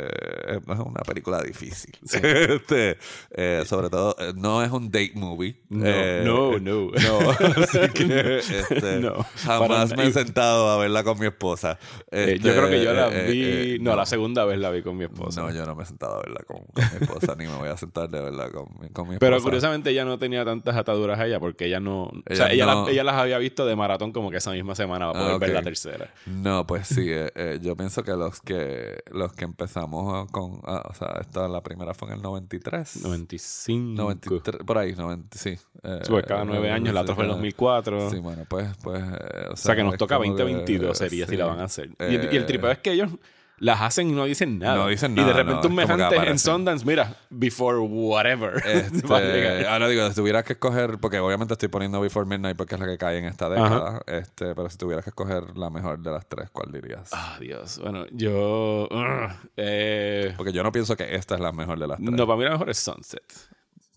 es 0.57 0.61
una 0.67 1.03
película 1.07 1.41
difícil 1.43 1.95
este 2.13 2.99
eh, 3.31 3.63
sobre 3.67 3.91
todo 3.91 4.17
eh, 4.19 4.33
no 4.35 4.63
es 4.65 4.71
un 4.73 4.91
date 4.91 5.13
movie 5.15 5.61
No, 5.69 5.85
Eh, 5.87 6.23
no, 6.25 6.59
no. 6.59 6.91
no 6.91 7.31
así 7.63 7.79
que 7.95 8.39
este, 8.39 9.01
No, 9.01 9.25
jamás 9.45 9.97
me 9.97 10.07
he 10.09 10.13
sentado 10.13 10.69
a 10.71 10.79
verla 10.79 11.05
con 11.05 11.19
mi 11.19 11.27
esposa 11.27 11.79
Eh, 12.11 12.39
yo 12.43 12.51
Este, 12.51 12.59
creo 12.59 12.69
que 12.71 12.83
yo 12.85 12.93
la 12.93 13.09
vi. 13.09 13.79
no, 13.81 13.95
la 13.95 14.07
segunda 14.07 14.45
vez 14.45 14.59
la 14.59 14.71
vi 14.71 14.83
con 14.83 14.97
mi 14.97 15.05
esposa. 15.05 15.43
no, 15.43 15.51
yo 15.53 15.65
no 15.65 15.77
me 15.77 15.85
he 15.85 15.87
sentado 15.87 16.17
a 16.17 16.23
verla 16.23 16.41
con, 16.47 16.59
con 16.73 16.85
mi 16.93 17.05
esposa, 17.05 17.35
ni 17.39 17.47
me 17.47 17.55
voy 17.57 17.69
a 17.69 17.77
sentar 17.77 18.09
de 18.09 18.21
verla 18.21 18.51
con, 18.51 18.65
mi- 18.81 18.89
con 18.91 19.09
mi 19.09 19.15
esposa. 19.15 19.19
Pero 19.21 19.41
curiosamente 19.43 19.91
ella 19.91 20.05
no 20.05 20.19
tenía 20.19 20.45
tantas 20.45 20.75
ataduras 20.77 21.19
a 21.21 21.27
ella 21.27 21.39
porque 21.39 21.67
ella 21.67 21.79
no. 21.81 22.05
o 22.05 22.13
sea, 22.31 22.47
Ella 22.47 22.65
ella, 22.65 22.67
la- 22.67 22.91
ella 22.91 23.05
las 23.05 23.15
había 23.17 23.39
visto 23.39 23.65
de 23.67 23.77
maratón 23.77 24.13
como 24.13 24.31
que 24.31 24.39
esa 24.39 24.51
misma 24.53 24.75
semana 24.75 25.13
para 25.13 25.19
poder 25.25 25.35
Ah, 25.35 25.39
ver 25.39 25.51
la 25.51 25.63
tercera. 25.63 26.11
No, 26.27 26.67
pues 26.67 26.87
sí, 26.97 27.07
eh, 27.11 27.31
eh, 27.35 27.59
yo 27.63 27.77
pienso 27.77 28.03
que 28.03 28.13
los 28.13 28.41
que 28.41 29.03
los 29.13 29.33
que 29.33 29.45
empezamos 29.45 30.31
con, 30.31 30.61
ah, 30.65 30.83
o 30.91 30.95
sea, 30.95 31.19
esta 31.21 31.47
la 31.49 31.63
primera 31.63 31.95
fue 31.95 32.09
en 32.09 32.15
el 32.15 32.23
93. 32.23 33.03
95. 33.03 33.95
93, 34.03 34.63
por 34.65 34.79
ahí, 34.79 34.95
90, 34.95 35.39
sí. 35.39 35.51
Eh, 35.83 36.01
Sí, 36.03 36.11
porque 36.11 36.27
cada 36.29 36.45
nueve 36.45 36.69
eh, 36.69 36.73
años, 36.73 36.93
la 36.95 37.03
otra 37.03 37.15
fue 37.15 37.25
en 37.25 37.31
cada- 37.31 37.37
2004. 37.37 38.11
Sí, 38.11 38.19
bueno, 38.19 38.45
pues, 38.49 38.69
pues. 38.83 39.03
eh, 39.03 39.47
O 39.53 39.57
sea, 39.57 39.77
que 39.77 39.85
nos 39.85 39.97
toca 39.97 40.17
como 40.17 40.35
que, 40.37 40.43
2022 40.43 40.99
sería 40.99 41.25
si 41.27 41.31
sí, 41.33 41.37
la 41.37 41.47
van 41.47 41.61
a 41.61 41.65
hacer. 41.65 41.91
Y, 42.01 42.05
y 42.05 42.15
el 42.17 42.37
eh, 42.37 42.43
tripeo 42.43 42.71
es 42.71 42.79
que 42.79 42.93
ellos 42.93 43.11
las 43.59 43.81
hacen 43.81 44.11
y 44.11 44.13
no 44.13 44.25
dicen 44.25 44.59
nada. 44.59 44.77
No 44.77 44.89
dicen 44.89 45.13
Y 45.13 45.15
de 45.17 45.23
nada, 45.23 45.33
repente 45.33 45.69
no, 45.69 45.75
un 45.75 45.81
es 45.81 45.87
como 45.87 45.97
que 45.97 46.05
mejante 46.05 46.31
en. 46.31 46.39
Sundance, 46.39 46.85
mira, 46.85 47.17
before 47.31 47.79
whatever. 47.79 48.63
Este, 48.67 49.67
ahora 49.67 49.89
digo, 49.89 50.09
si 50.09 50.15
tuvieras 50.15 50.45
que 50.45 50.55
escoger, 50.55 50.99
porque 50.99 51.19
obviamente 51.19 51.55
estoy 51.55 51.69
poniendo 51.69 52.01
Before 52.01 52.27
Midnight 52.27 52.57
porque 52.57 52.75
es 52.75 52.81
la 52.81 52.87
que 52.87 52.99
cae 52.99 53.19
en 53.19 53.25
esta 53.25 53.49
década, 53.49 54.03
este, 54.07 54.55
pero 54.55 54.69
si 54.69 54.77
tuvieras 54.77 55.05
que 55.05 55.11
escoger 55.11 55.57
la 55.57 55.71
mejor 55.71 55.99
de 56.01 56.11
las 56.11 56.27
tres, 56.27 56.51
¿cuál 56.51 56.71
dirías? 56.73 57.11
Ah, 57.13 57.37
Dios. 57.41 57.79
Bueno, 57.83 58.07
yo. 58.13 58.89
ugh, 58.91 59.31
eh, 59.57 60.35
Porque 60.37 60.53
yo 60.53 60.63
no 60.63 60.73
pienso 60.73 60.97
que 60.97 61.15
esta 61.15 61.35
es 61.35 61.41
la 61.41 61.53
mejor 61.53 61.79
de 61.79 61.87
las 61.87 61.99
tres. 61.99 62.11
no, 62.11 62.27
para 62.27 62.37
mí 62.39 62.45
la 62.45 62.51
mejor 62.51 62.71
es 62.71 62.79
Sunset. 62.79 63.23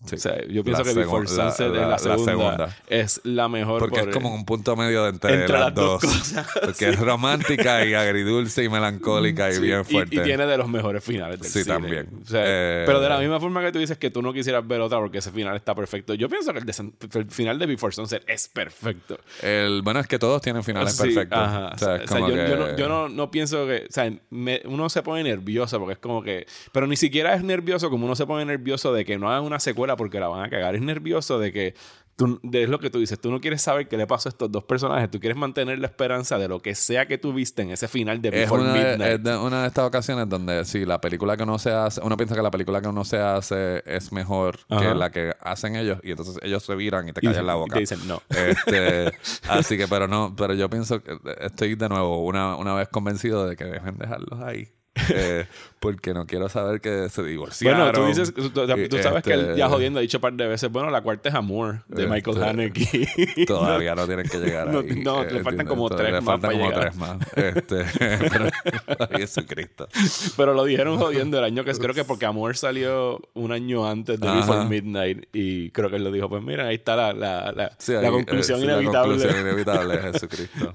Sí. 0.06 0.16
O 0.16 0.18
sea, 0.18 0.38
yo 0.48 0.64
pienso 0.64 0.82
La 0.82 0.88
que 0.88 0.98
Before 0.98 1.26
Sunset 1.26 1.72
la- 1.74 1.94
es 1.96 2.04
la 2.06 2.16
la 2.16 2.24
segunda. 2.24 2.76
Es 2.88 3.20
la 3.22 3.48
mejor. 3.50 3.80
Porque 3.80 4.00
por- 4.00 4.08
es 4.08 4.14
como 4.14 4.34
un 4.34 4.46
punto 4.46 4.74
medio 4.74 5.06
entre, 5.06 5.34
entre 5.42 5.58
las, 5.58 5.74
dos 5.74 6.00
dos. 6.00 6.10
cosas, 6.12 6.46
Porque 6.54 6.72
sí. 6.74 6.84
es 6.86 6.98
romántica 6.98 7.84
y 7.84 7.92
agridulce 7.92 8.64
y 8.64 8.68
melancólica 8.70 9.50
y 9.50 9.54
Sí, 9.56 9.60
bien 9.60 9.82
y- 9.82 9.84
fuerte. 9.92 10.16
Y, 10.16 10.20
tiene 10.22 10.46
de 10.46 10.56
los 10.56 10.68
mejores 10.70 11.04
finales 11.04 11.38
del 11.40 11.50
Sí, 11.50 11.62
cine. 11.64 11.74
también. 11.74 12.08
O 12.22 12.26
sea, 12.26 12.42
Eh, 12.44 12.84
pero 12.86 13.00
de 13.00 13.08
la 13.10 13.18
misma 13.18 13.38
forma 13.40 13.60
que 13.60 13.72
tú 13.72 13.78
dices 13.78 13.98
que 13.98 14.10
tú 14.10 14.22
no 14.22 14.32
quisieras 14.32 14.66
ver 14.66 14.80
otra 14.80 14.98
porque 14.98 15.18
ese 15.18 15.32
final 15.32 15.54
está 15.54 15.74
perfecto. 15.74 16.14
Yo 16.14 16.30
pienso 16.30 16.52
que 16.54 16.60
el, 16.60 16.64
de 16.64 16.92
el 17.18 17.30
final 17.30 17.58
de 17.58 17.66
Before 17.66 17.92
Sunset 17.92 18.24
es 18.26 18.48
perfecto. 18.48 19.18
El, 19.42 19.82
bueno, 19.82 20.00
es 20.00 20.06
que 20.06 20.18
todos 20.18 20.40
tienen 20.40 20.64
finales 20.64 20.96
perfectos. 20.98 21.38
ajá. 21.38 21.72
O 21.74 21.78
sea, 21.78 21.96
es 21.96 22.04
O 22.04 22.06
sea, 22.08 22.16
como 22.20 22.30
yo, 22.30 22.36
yo 22.36 22.44
que- 22.46 22.56
no, 22.56 22.76
yo 22.76 22.88
no- 22.88 23.08
no 23.10 23.30
pienso 23.30 23.66
que. 23.66 23.84
O 23.88 23.92
sea, 23.92 24.10
me- 24.30 24.62
uno 24.64 24.88
se 24.88 25.02
pone 25.02 25.22
nervioso 25.24 25.78
porque 25.78 25.92
es 25.92 25.98
como 25.98 26.22
que. 26.22 26.46
Pero 26.72 26.86
ni 26.86 26.96
siquiera 26.96 27.34
es 27.34 27.44
nervioso 27.44 27.90
como 27.90 28.06
uno 28.06 28.16
se 28.16 28.24
pone 28.26 28.46
nervioso 28.46 28.94
de 28.94 29.04
que 29.04 29.18
no 29.18 29.28
hagan 29.30 29.44
una 29.44 29.60
secuela 29.60 29.89
porque 29.96 30.20
la 30.20 30.28
van 30.28 30.44
a 30.44 30.50
cagar. 30.50 30.74
Es 30.74 30.82
nervioso 30.82 31.38
de 31.38 31.52
que. 31.52 31.74
Tú, 32.16 32.38
de- 32.42 32.64
es 32.64 32.68
lo 32.68 32.78
que 32.80 32.90
tú 32.90 32.98
dices. 32.98 33.18
Tú 33.18 33.30
no 33.30 33.40
quieres 33.40 33.62
saber 33.62 33.88
qué 33.88 33.96
le 33.96 34.06
pasó 34.06 34.28
a 34.28 34.30
estos 34.30 34.52
dos 34.52 34.62
personajes. 34.64 35.10
Tú 35.10 35.18
quieres 35.20 35.38
mantener 35.38 35.78
la 35.78 35.86
esperanza 35.86 36.36
de 36.36 36.48
lo 36.48 36.60
que 36.60 36.74
sea 36.74 37.06
que 37.06 37.16
tú 37.16 37.32
viste 37.32 37.62
en 37.62 37.70
ese 37.70 37.88
final 37.88 38.20
de 38.20 38.28
Es 38.28 38.34
Before 38.34 38.62
una, 38.62 38.74
de, 38.74 38.78
Midnight. 38.90 39.12
es 39.14 39.22
de 39.24 39.36
una 39.38 39.62
de 39.62 39.68
estas 39.68 39.86
ocasiones 39.86 40.28
donde 40.28 40.66
sí, 40.66 40.84
la 40.84 41.00
película 41.00 41.34
que 41.38 41.44
uno 41.44 41.58
se 41.58 41.70
hace, 41.70 41.98
uno 42.02 42.18
piensa 42.18 42.34
que 42.34 42.42
la 42.42 42.50
película 42.50 42.82
que 42.82 42.88
uno 42.88 43.06
se 43.06 43.16
hace 43.18 43.82
es 43.86 44.12
mejor 44.12 44.58
Ajá. 44.68 44.80
que 44.90 44.94
la 44.94 45.10
que 45.10 45.32
hacen 45.40 45.76
ellos 45.76 45.98
y 46.02 46.10
entonces 46.10 46.36
ellos 46.42 46.62
se 46.62 46.74
viran 46.74 47.08
y 47.08 47.14
te 47.14 47.20
Y 47.22 47.26
callan 47.26 47.46
la 47.46 47.54
y 47.54 47.56
boca. 47.58 47.74
te 47.74 47.80
dicen 47.80 48.06
no. 48.06 48.20
Este, 48.28 49.12
así 49.48 49.78
que, 49.78 49.88
pero 49.88 50.06
no, 50.06 50.34
pero 50.36 50.52
yo 50.52 50.68
pienso 50.68 51.02
que 51.02 51.16
estoy 51.40 51.74
de 51.74 51.88
nuevo 51.88 52.22
una, 52.26 52.56
una 52.56 52.74
vez 52.74 52.88
convencido 52.88 53.46
de 53.48 53.56
que 53.56 53.64
dejen 53.64 53.96
dejarlos 53.96 54.40
ahí. 54.40 54.68
Eh, 55.08 55.46
porque 55.80 56.12
no 56.12 56.26
quiero 56.26 56.48
saber 56.50 56.80
que 56.82 57.08
se 57.08 57.22
divorciaron. 57.22 57.80
Bueno, 57.80 57.92
tú 57.98 58.06
dices, 58.06 58.34
tú, 58.34 58.50
tú- 58.50 58.98
sabes 59.02 59.22
que 59.22 59.32
él 59.32 59.40
este, 59.40 59.56
ya 59.56 59.68
jodiendo 59.70 59.98
ha 59.98 60.02
dicho 60.02 60.18
un 60.18 60.20
par 60.20 60.34
de 60.34 60.46
veces, 60.46 60.70
bueno, 60.70 60.90
la 60.90 61.00
cuarta 61.00 61.30
es 61.30 61.34
Amor 61.34 61.82
de 61.88 62.06
Michael 62.06 62.36
Este, 62.36 62.48
Haneke. 62.48 63.44
Todavía 63.46 63.94
no 63.94 64.06
tienen 64.06 64.28
que 64.28 64.36
llegar 64.38 64.68
No, 64.68 64.80
ahí. 64.80 65.00
no, 65.02 65.22
eh, 65.22 65.32
le 65.32 65.42
faltan 65.42 65.60
¿entiendes? 65.60 65.66
como 65.68 65.88
tres 65.88 66.12
le 66.12 66.20
más 66.20 66.24
faltan 66.24 66.50
para 66.50 66.58
como 66.58 66.70
llegar. 66.70 66.90
tres 66.90 66.96
más. 66.96 67.18
Este, 67.34 67.84
pero, 68.98 69.08
Jesucristo. 69.18 69.88
Pero 70.36 70.52
lo 70.54 70.64
dijeron 70.64 70.98
jodiendo 70.98 71.38
el 71.38 71.44
año 71.44 71.64
que 71.64 71.72
creo 71.72 71.94
que 71.94 72.04
porque 72.04 72.26
Amor 72.26 72.56
salió 72.58 73.18
un 73.32 73.50
año 73.52 73.88
antes 73.88 74.20
de 74.20 74.28
Ajá. 74.28 74.36
Before 74.36 74.64
Midnight 74.66 75.28
y 75.32 75.70
creo 75.70 75.88
que 75.88 75.96
él 75.96 76.04
lo 76.04 76.12
dijo, 76.12 76.28
pues 76.28 76.42
mira, 76.42 76.66
ahí 76.66 76.74
está 76.74 76.94
la, 76.94 77.12
la, 77.14 77.52
la, 77.52 77.72
Sí, 77.78 77.92
la 77.92 78.00
ahí, 78.00 78.10
conclusión 78.10 78.58
eh, 78.58 78.62
sí, 78.62 78.66
la 78.66 78.72
inevitable. 78.74 79.14
conclusión 79.14 79.40
inevitable 79.46 79.94
es 79.94 80.00
Jesucristo. 80.12 80.74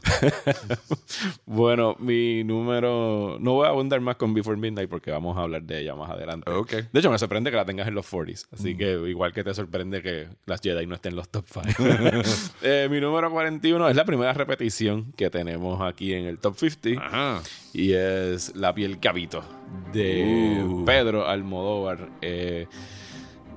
bueno, 1.45 1.95
mi 1.99 2.43
número, 2.43 3.37
no 3.39 3.53
voy 3.53 3.67
a 3.67 3.69
abundar 3.69 4.01
más 4.01 4.14
con 4.17 4.25
con 4.25 4.33
Before 4.33 4.57
Midnight 4.57 4.89
porque 4.89 5.11
vamos 5.11 5.37
a 5.37 5.41
hablar 5.41 5.61
de 5.61 5.81
ella 5.81 5.93
más 5.93 6.09
adelante. 6.09 6.49
De 6.91 6.99
hecho, 6.99 7.11
me 7.11 7.19
sorprende 7.19 7.51
que 7.51 7.57
la 7.57 7.65
tengas 7.65 7.87
en 7.87 7.93
los 7.93 8.11
40s. 8.11 8.47
Así 8.51 8.75
que 8.75 8.93
igual 9.07 9.33
que 9.33 9.43
te 9.43 9.53
sorprende 9.53 10.01
que 10.01 10.27
las 10.47 10.61
Jedi 10.61 10.87
no 10.87 10.95
estén 10.95 11.11
en 11.11 11.17
los 11.17 11.29
top 11.29 11.45
5. 11.47 11.83
Eh, 12.63 12.87
mi 12.89 12.99
número 12.99 13.29
41 13.29 13.89
es 13.89 13.95
la 13.95 14.03
primera 14.05 14.33
repetición 14.33 15.11
que 15.15 15.29
tenemos 15.29 15.79
aquí 15.81 16.13
en 16.13 16.25
el 16.25 16.39
top 16.39 16.57
50. 16.57 17.05
Ajá. 17.05 17.41
Y 17.73 17.93
es 17.93 18.55
La 18.55 18.73
piel 18.73 18.99
cabito 18.99 19.43
de 19.93 20.63
Uh. 20.65 20.85
Pedro 20.85 21.27
Almodóvar. 21.27 22.09
Eh, 22.21 22.67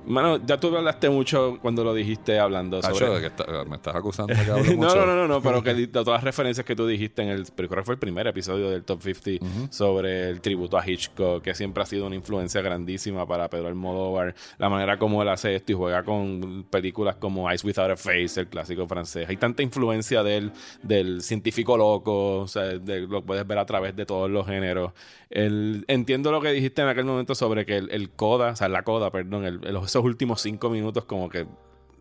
Mano, 0.09 0.43
ya 0.45 0.59
tú 0.59 0.75
hablaste 0.75 1.09
mucho 1.09 1.59
cuando 1.61 1.83
lo 1.83 1.93
dijiste 1.93 2.39
hablando 2.39 2.81
sobre... 2.81 3.21
que 3.21 3.27
está- 3.27 3.45
me 3.65 3.75
estás 3.75 3.95
acusando 3.95 4.33
de 4.33 4.43
que 4.43 4.51
hablo 4.51 4.63
no, 4.65 4.75
mucho. 4.75 4.95
no, 4.95 5.05
no, 5.05 5.15
no, 5.15 5.27
no, 5.27 5.41
pero 5.41 5.61
que 5.63 5.73
de 5.73 5.87
todas 5.87 6.07
las 6.07 6.23
referencias 6.23 6.65
que 6.65 6.75
tú 6.75 6.87
dijiste 6.87 7.21
en 7.21 7.29
el, 7.29 7.45
creo 7.51 7.69
que 7.69 7.83
fue 7.83 7.93
el 7.93 7.99
primer 7.99 8.25
episodio 8.27 8.69
del 8.71 8.83
Top 8.83 9.01
50 9.01 9.45
sobre 9.69 10.29
el 10.29 10.41
tributo 10.41 10.77
a 10.77 10.87
Hitchcock, 10.87 11.43
que 11.43 11.53
siempre 11.53 11.83
ha 11.83 11.85
sido 11.85 12.07
una 12.07 12.15
influencia 12.15 12.61
grandísima 12.61 13.27
para 13.27 13.49
Pedro 13.49 13.67
Almodóvar, 13.67 14.33
la 14.57 14.67
manera 14.69 14.97
como 14.97 15.21
él 15.21 15.29
hace 15.29 15.55
esto 15.55 15.71
y 15.73 15.75
juega 15.75 16.03
con 16.03 16.65
películas 16.69 17.15
como 17.17 17.49
Eyes 17.49 17.63
Without 17.63 17.91
a 17.91 17.95
Face, 17.95 18.39
el 18.39 18.47
clásico 18.47 18.87
francés. 18.87 19.29
Hay 19.29 19.37
tanta 19.37 19.61
influencia 19.61 20.23
de 20.23 20.37
él, 20.37 20.51
del 20.81 21.21
científico 21.21 21.77
loco, 21.77 22.39
o 22.39 22.47
sea, 22.47 22.63
de- 22.63 23.01
lo 23.01 23.21
puedes 23.23 23.45
ver 23.45 23.59
a 23.59 23.65
través 23.65 23.95
de 23.95 24.05
todos 24.05 24.29
los 24.29 24.47
géneros. 24.47 24.91
El- 25.29 25.85
entiendo 25.87 26.31
lo 26.31 26.41
que 26.41 26.49
dijiste 26.51 26.81
en 26.81 26.87
aquel 26.87 27.05
momento 27.05 27.35
sobre 27.35 27.63
que 27.65 27.77
el, 27.77 27.91
el 27.91 28.09
coda, 28.09 28.53
o 28.53 28.55
sea, 28.55 28.67
la 28.69 28.81
coda, 28.81 29.11
perdón, 29.11 29.45
el- 29.45 29.59
el- 29.65 29.77
esos 29.99 30.05
últimos 30.05 30.41
cinco 30.41 30.69
minutos 30.69 31.05
como 31.05 31.29
que 31.29 31.45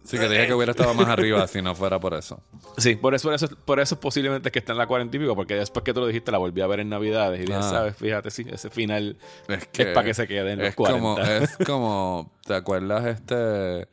Sí, 0.04 0.16
que 0.16 0.26
dije 0.28 0.46
que 0.46 0.54
hubiera 0.54 0.70
estado 0.70 0.94
más 0.94 1.08
arriba 1.08 1.46
si 1.48 1.60
no 1.60 1.74
fuera 1.74 1.98
por 2.00 2.14
eso. 2.14 2.40
Sí, 2.78 2.94
por 2.94 3.14
eso, 3.14 3.28
por 3.28 3.34
eso, 3.34 3.48
por 3.64 3.80
eso 3.80 3.98
posiblemente 4.00 4.48
es 4.48 4.52
que 4.52 4.60
está 4.60 4.72
en 4.72 4.78
la 4.78 4.86
cuarenta 4.86 5.16
y 5.16 5.20
pico, 5.20 5.34
porque 5.34 5.54
después 5.56 5.82
que 5.84 5.92
tú 5.92 6.00
lo 6.00 6.06
dijiste 6.06 6.30
la 6.30 6.38
volví 6.38 6.60
a 6.62 6.66
ver 6.68 6.80
en 6.80 6.88
Navidades 6.88 7.40
y 7.40 7.44
dije, 7.44 7.58
Ah. 7.58 7.62
¿sabes? 7.62 7.96
Fíjate, 7.96 8.30
sí, 8.30 8.46
ese 8.50 8.70
final 8.70 9.18
es, 9.48 9.66
que 9.66 9.86
para 9.86 10.06
que 10.06 10.14
se 10.14 10.26
quede 10.28 10.52
en 10.52 10.60
los 10.60 10.68
es 10.68 10.74
como, 10.76 11.14
40. 11.16 11.36
es 11.44 11.56
como, 11.66 12.32
¿te 12.46 12.54
acuerdas 12.54 13.04
este? 13.06 13.88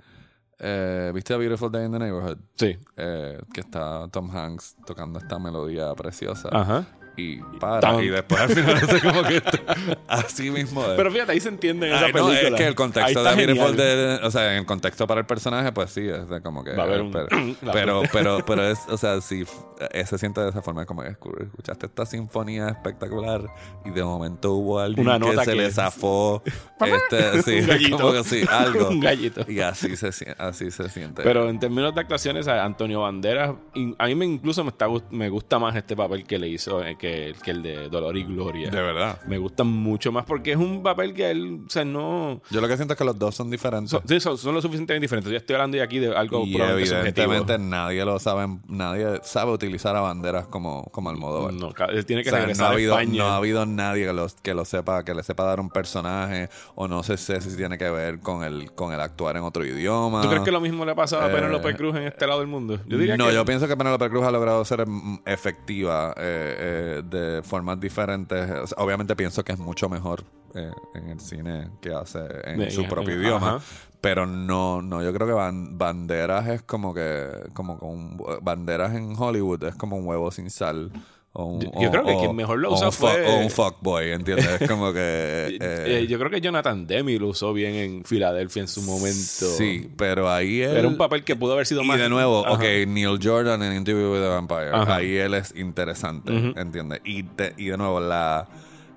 eh, 0.60 1.12
¿Viste 1.14 1.34
A 1.34 1.38
Beautiful 1.38 1.72
Day 1.72 1.86
in 1.86 1.92
the 1.92 2.00
Neighborhood? 2.00 2.38
Sí. 2.56 2.78
Eh, 2.96 3.40
que 3.54 3.62
está 3.62 4.08
Tom 4.10 4.30
Hanks 4.34 4.76
tocando 4.86 5.20
esta 5.20 5.38
melodía 5.40 5.94
preciosa. 5.96 6.48
Ajá. 6.52 6.86
Y 7.18 7.38
para. 7.60 8.02
Y 8.04 8.10
después 8.10 8.42
al 8.42 8.50
final 8.50 8.76
hace 8.84 9.00
como 9.02 9.24
que 9.24 9.38
está 9.38 9.60
así 10.08 10.50
mismo. 10.52 10.82
es. 10.84 10.92
Pero 10.98 11.12
fíjate, 11.12 11.32
ahí 11.32 11.40
se 11.40 11.50
entiende 11.50 11.88
en 11.88 11.94
esa 11.96 12.06
Ay, 12.08 12.14
no, 12.14 12.28
película. 12.28 12.50
es 12.50 12.56
que 12.56 12.68
el 12.68 12.76
contexto 12.76 13.24
de 13.24 13.36
Beautiful 13.36 13.80
o 14.24 14.32
sea, 14.32 14.52
en 14.54 14.60
el 14.60 14.66
contexto 14.66 15.08
para 15.08 15.22
el 15.22 15.26
personaje, 15.26 15.72
pues 15.72 15.92
sí, 15.92 16.08
es 16.08 16.28
de 16.30 16.42
como 16.42 16.64
que. 16.64 16.72
Va 16.74 16.84
a 16.84 16.86
haber 16.86 17.02
un- 17.02 17.12
pero, 17.12 17.28
pero, 17.74 18.02
pero, 18.12 18.46
pero 18.46 18.64
es, 18.68 18.80
o 18.90 18.98
sea, 18.98 19.16
f- 19.16 19.46
eh, 19.92 20.06
se 20.06 20.18
siente 20.18 20.42
de 20.42 20.50
esa 20.50 20.62
forma, 20.62 20.86
como 20.86 21.04
que 21.04 21.10
escu- 21.10 21.42
escuchaste 21.42 21.86
esta 21.88 22.06
sinfonía 22.06 22.68
espectacular 22.70 23.46
y 23.86 23.92
de 23.92 24.04
momento 24.04 24.54
hubo 24.54 24.80
alguien 24.80 25.08
Una 25.08 25.20
que 25.20 25.36
se 25.38 25.52
que- 25.52 25.56
le 25.56 25.72
zafó. 25.72 26.44
este, 26.80 27.42
sí, 27.44 27.60
Un 27.62 27.68
gallito. 27.68 27.98
como 27.98 28.12
que 28.14 28.24
sí, 28.24 28.44
algo. 28.50 28.90
Un 28.90 29.00
gallito. 29.00 29.46
Y 29.50 29.60
así 29.62 29.96
se, 29.96 30.10
así 30.38 30.72
se 30.72 30.90
siente. 30.90 31.24
Pero 31.24 31.50
en 31.50 31.60
términos 31.60 31.94
de 31.96 32.02
actuaciones, 32.02 32.48
a 32.48 32.64
Antonio 32.64 33.02
Banderas, 33.02 33.56
a 33.98 34.06
mí 34.08 34.16
me 34.16 34.26
incluso 34.26 34.64
me, 34.64 34.70
está, 34.70 34.88
me 35.12 35.30
gusta 35.30 35.60
más 35.60 35.76
este 35.76 35.96
papel 35.96 36.26
que 36.26 36.38
le 36.40 36.48
hizo 36.48 36.84
eh, 36.84 36.98
que, 37.06 37.36
que 37.44 37.52
el 37.52 37.62
de 37.64 37.90
Dolor 37.90 38.18
y 38.18 38.24
Gloria. 38.24 38.70
De 38.70 38.82
verdad. 38.82 39.20
Me 39.28 39.38
gusta 39.38 39.64
mucho 39.64 40.12
más 40.12 40.26
porque 40.26 40.52
es 40.52 40.58
un 40.58 40.82
papel 40.84 41.14
que 41.14 41.30
él, 41.30 41.62
o 41.66 41.70
sea, 41.70 41.86
no... 41.86 42.42
Yo 42.50 42.62
lo 42.62 42.68
que 42.68 42.76
siento 42.76 42.94
es 42.94 42.98
que 42.98 43.06
los 43.06 43.18
dos 43.18 43.36
son 43.36 43.50
diferentes. 43.50 43.92
Son, 43.92 44.02
sí, 44.08 44.20
son, 44.20 44.38
son 44.38 44.54
lo 44.56 44.62
suficientemente 44.62 45.04
diferentes. 45.04 45.32
Yo 45.32 45.38
estoy 45.38 45.56
hablando 45.56 45.78
de 45.78 45.84
aquí 45.84 46.00
de 46.00 46.16
algo 46.16 46.44
y 46.46 46.54
probablemente 46.56 46.90
evidentemente 46.96 47.54
subjetivo. 47.54 47.70
nadie 47.70 48.06
lo 48.06 48.20
sabe, 48.20 48.48
nadie 48.68 49.20
sabe 49.24 49.52
utilizar 49.52 49.96
a 49.96 50.02
banderas 50.02 50.48
como, 50.48 50.84
como 50.92 51.10
Almodóvar. 51.10 51.54
No, 51.54 51.74
él 51.90 52.06
tiene 52.06 52.24
que 52.24 52.30
O 52.30 52.32
sea, 52.32 52.40
regresar 52.42 52.64
no 52.64 52.68
ha, 52.68 52.70
a 52.70 52.74
habido, 52.74 53.00
España. 53.00 53.18
no 53.24 53.30
ha 53.30 53.38
habido 53.38 53.66
nadie 53.66 54.06
que, 54.06 54.14
los, 54.14 54.34
que 54.36 54.54
lo 54.54 54.66
sepa, 54.66 55.04
que 55.04 55.14
le 55.14 55.24
sepa 55.24 55.44
dar 55.44 55.60
un 55.60 55.70
personaje, 55.70 56.50
o 56.76 56.88
no 56.88 57.04
sé 57.04 57.18
si 57.18 57.36
si 57.42 57.58
tiene 57.58 57.78
que 57.78 57.90
ver 57.90 58.20
con 58.20 58.44
el, 58.44 58.72
con 58.72 58.94
el 58.94 59.00
actuar 59.02 59.36
en 59.38 59.44
otro 59.44 59.66
idioma. 59.66 60.22
¿Tú 60.22 60.30
crees 60.30 60.44
que 60.44 60.52
lo 60.52 60.62
mismo 60.62 60.86
le 60.86 60.92
ha 60.92 60.96
pasado 60.96 61.24
a 61.24 61.30
Eh, 61.30 61.34
Penélope 61.34 61.76
Cruz 61.76 61.96
en 61.96 62.04
este 62.04 62.26
lado 62.28 62.40
del 62.40 62.48
mundo? 62.48 62.80
Yo 62.88 62.98
diría 62.98 63.18
no, 63.18 63.28
que 63.28 63.34
yo 63.34 63.44
pienso 63.46 63.68
que 63.68 63.76
Penélope 63.76 64.10
Cruz 64.10 64.24
ha 64.26 64.32
logrado 64.32 64.64
ser 64.64 64.88
mm, 64.88 65.20
efectiva 65.26 66.14
eh, 66.18 66.56
eh, 66.95 66.95
de 67.04 67.42
formas 67.44 67.80
diferentes. 67.80 68.50
O 68.52 68.68
sea, 68.68 68.78
obviamente 68.84 69.16
pienso 69.16 69.44
que 69.44 69.52
es 69.54 69.60
mucho 69.60 69.90
mejor 69.90 70.24
eh, 70.54 70.72
en 70.94 71.10
el 71.10 71.20
cine 71.20 71.70
que 71.82 71.94
hace 71.94 72.20
en 72.46 72.60
De- 72.60 72.72
su 72.72 72.86
propio 72.88 73.16
idioma. 73.20 73.60
Pero 74.02 74.28
no, 74.28 74.82
no, 74.84 75.02
yo 75.02 75.12
creo 75.14 75.26
que 75.26 75.34
Ban- 75.34 75.78
Banderas 75.78 76.48
es 76.48 76.62
como 76.62 76.94
que, 76.94 77.28
como 77.54 77.80
con 77.80 78.18
Banderas 78.44 78.94
en 78.94 79.16
Hollywood 79.18 79.64
es 79.64 79.76
como 79.76 79.98
un 79.98 80.06
huevo 80.06 80.30
sin 80.32 80.50
sal. 80.52 80.92
O 81.38 81.46
un, 81.48 81.60
Yo- 81.62 81.70
yo 81.82 81.90
o- 81.90 81.92
creo 81.92 82.06
que 82.06 82.14
o- 82.14 82.20
quien 82.20 82.34
mejor 82.36 82.60
lo 82.60 82.72
fuck- 82.78 82.92
fue- 82.94 83.28
O 83.28 83.40
un 83.40 83.50
fuckboy, 83.50 84.12
¿entiendes? 84.12 84.62
Es 84.62 84.70
como 84.70 84.94
que... 84.94 85.58
eh, 85.62 86.06
yo 86.08 86.18
creo 86.18 86.32
que 86.32 86.40
Jonathan 86.40 86.88
Demi 86.88 87.18
lo 87.20 87.28
usó 87.28 87.52
bien 87.52 87.76
en 87.76 88.06
Filadelfia 88.06 88.62
en 88.62 88.70
su 88.70 88.82
momento. 88.84 89.46
Sí, 89.58 89.90
pero 89.98 90.32
ahí 90.32 90.62
él... 90.62 90.78
Era 90.78 90.88
un 90.88 90.96
papel 90.96 91.26
que 91.26 91.36
pudo 91.36 91.52
haber 91.54 91.66
sido 91.66 91.84
y 91.84 91.88
más. 91.88 92.00
de 92.00 92.08
nuevo, 92.08 92.46
Ajá. 92.46 92.54
ok, 92.56 92.64
Neil 92.88 93.20
Jordan 93.22 93.62
en 93.64 93.74
Interview 93.76 94.14
with 94.14 94.22
the 94.22 94.28
Vampire. 94.30 94.70
Ajá. 94.72 94.96
Ahí 94.96 95.18
él 95.18 95.34
es 95.34 95.54
interesante, 95.58 96.32
Ujú. 96.32 96.58
¿entiendes? 96.58 97.02
Y, 97.04 97.24
te- 97.24 97.54
y 97.58 97.66
de 97.66 97.78
nuevo, 97.78 98.00
la, 98.00 98.48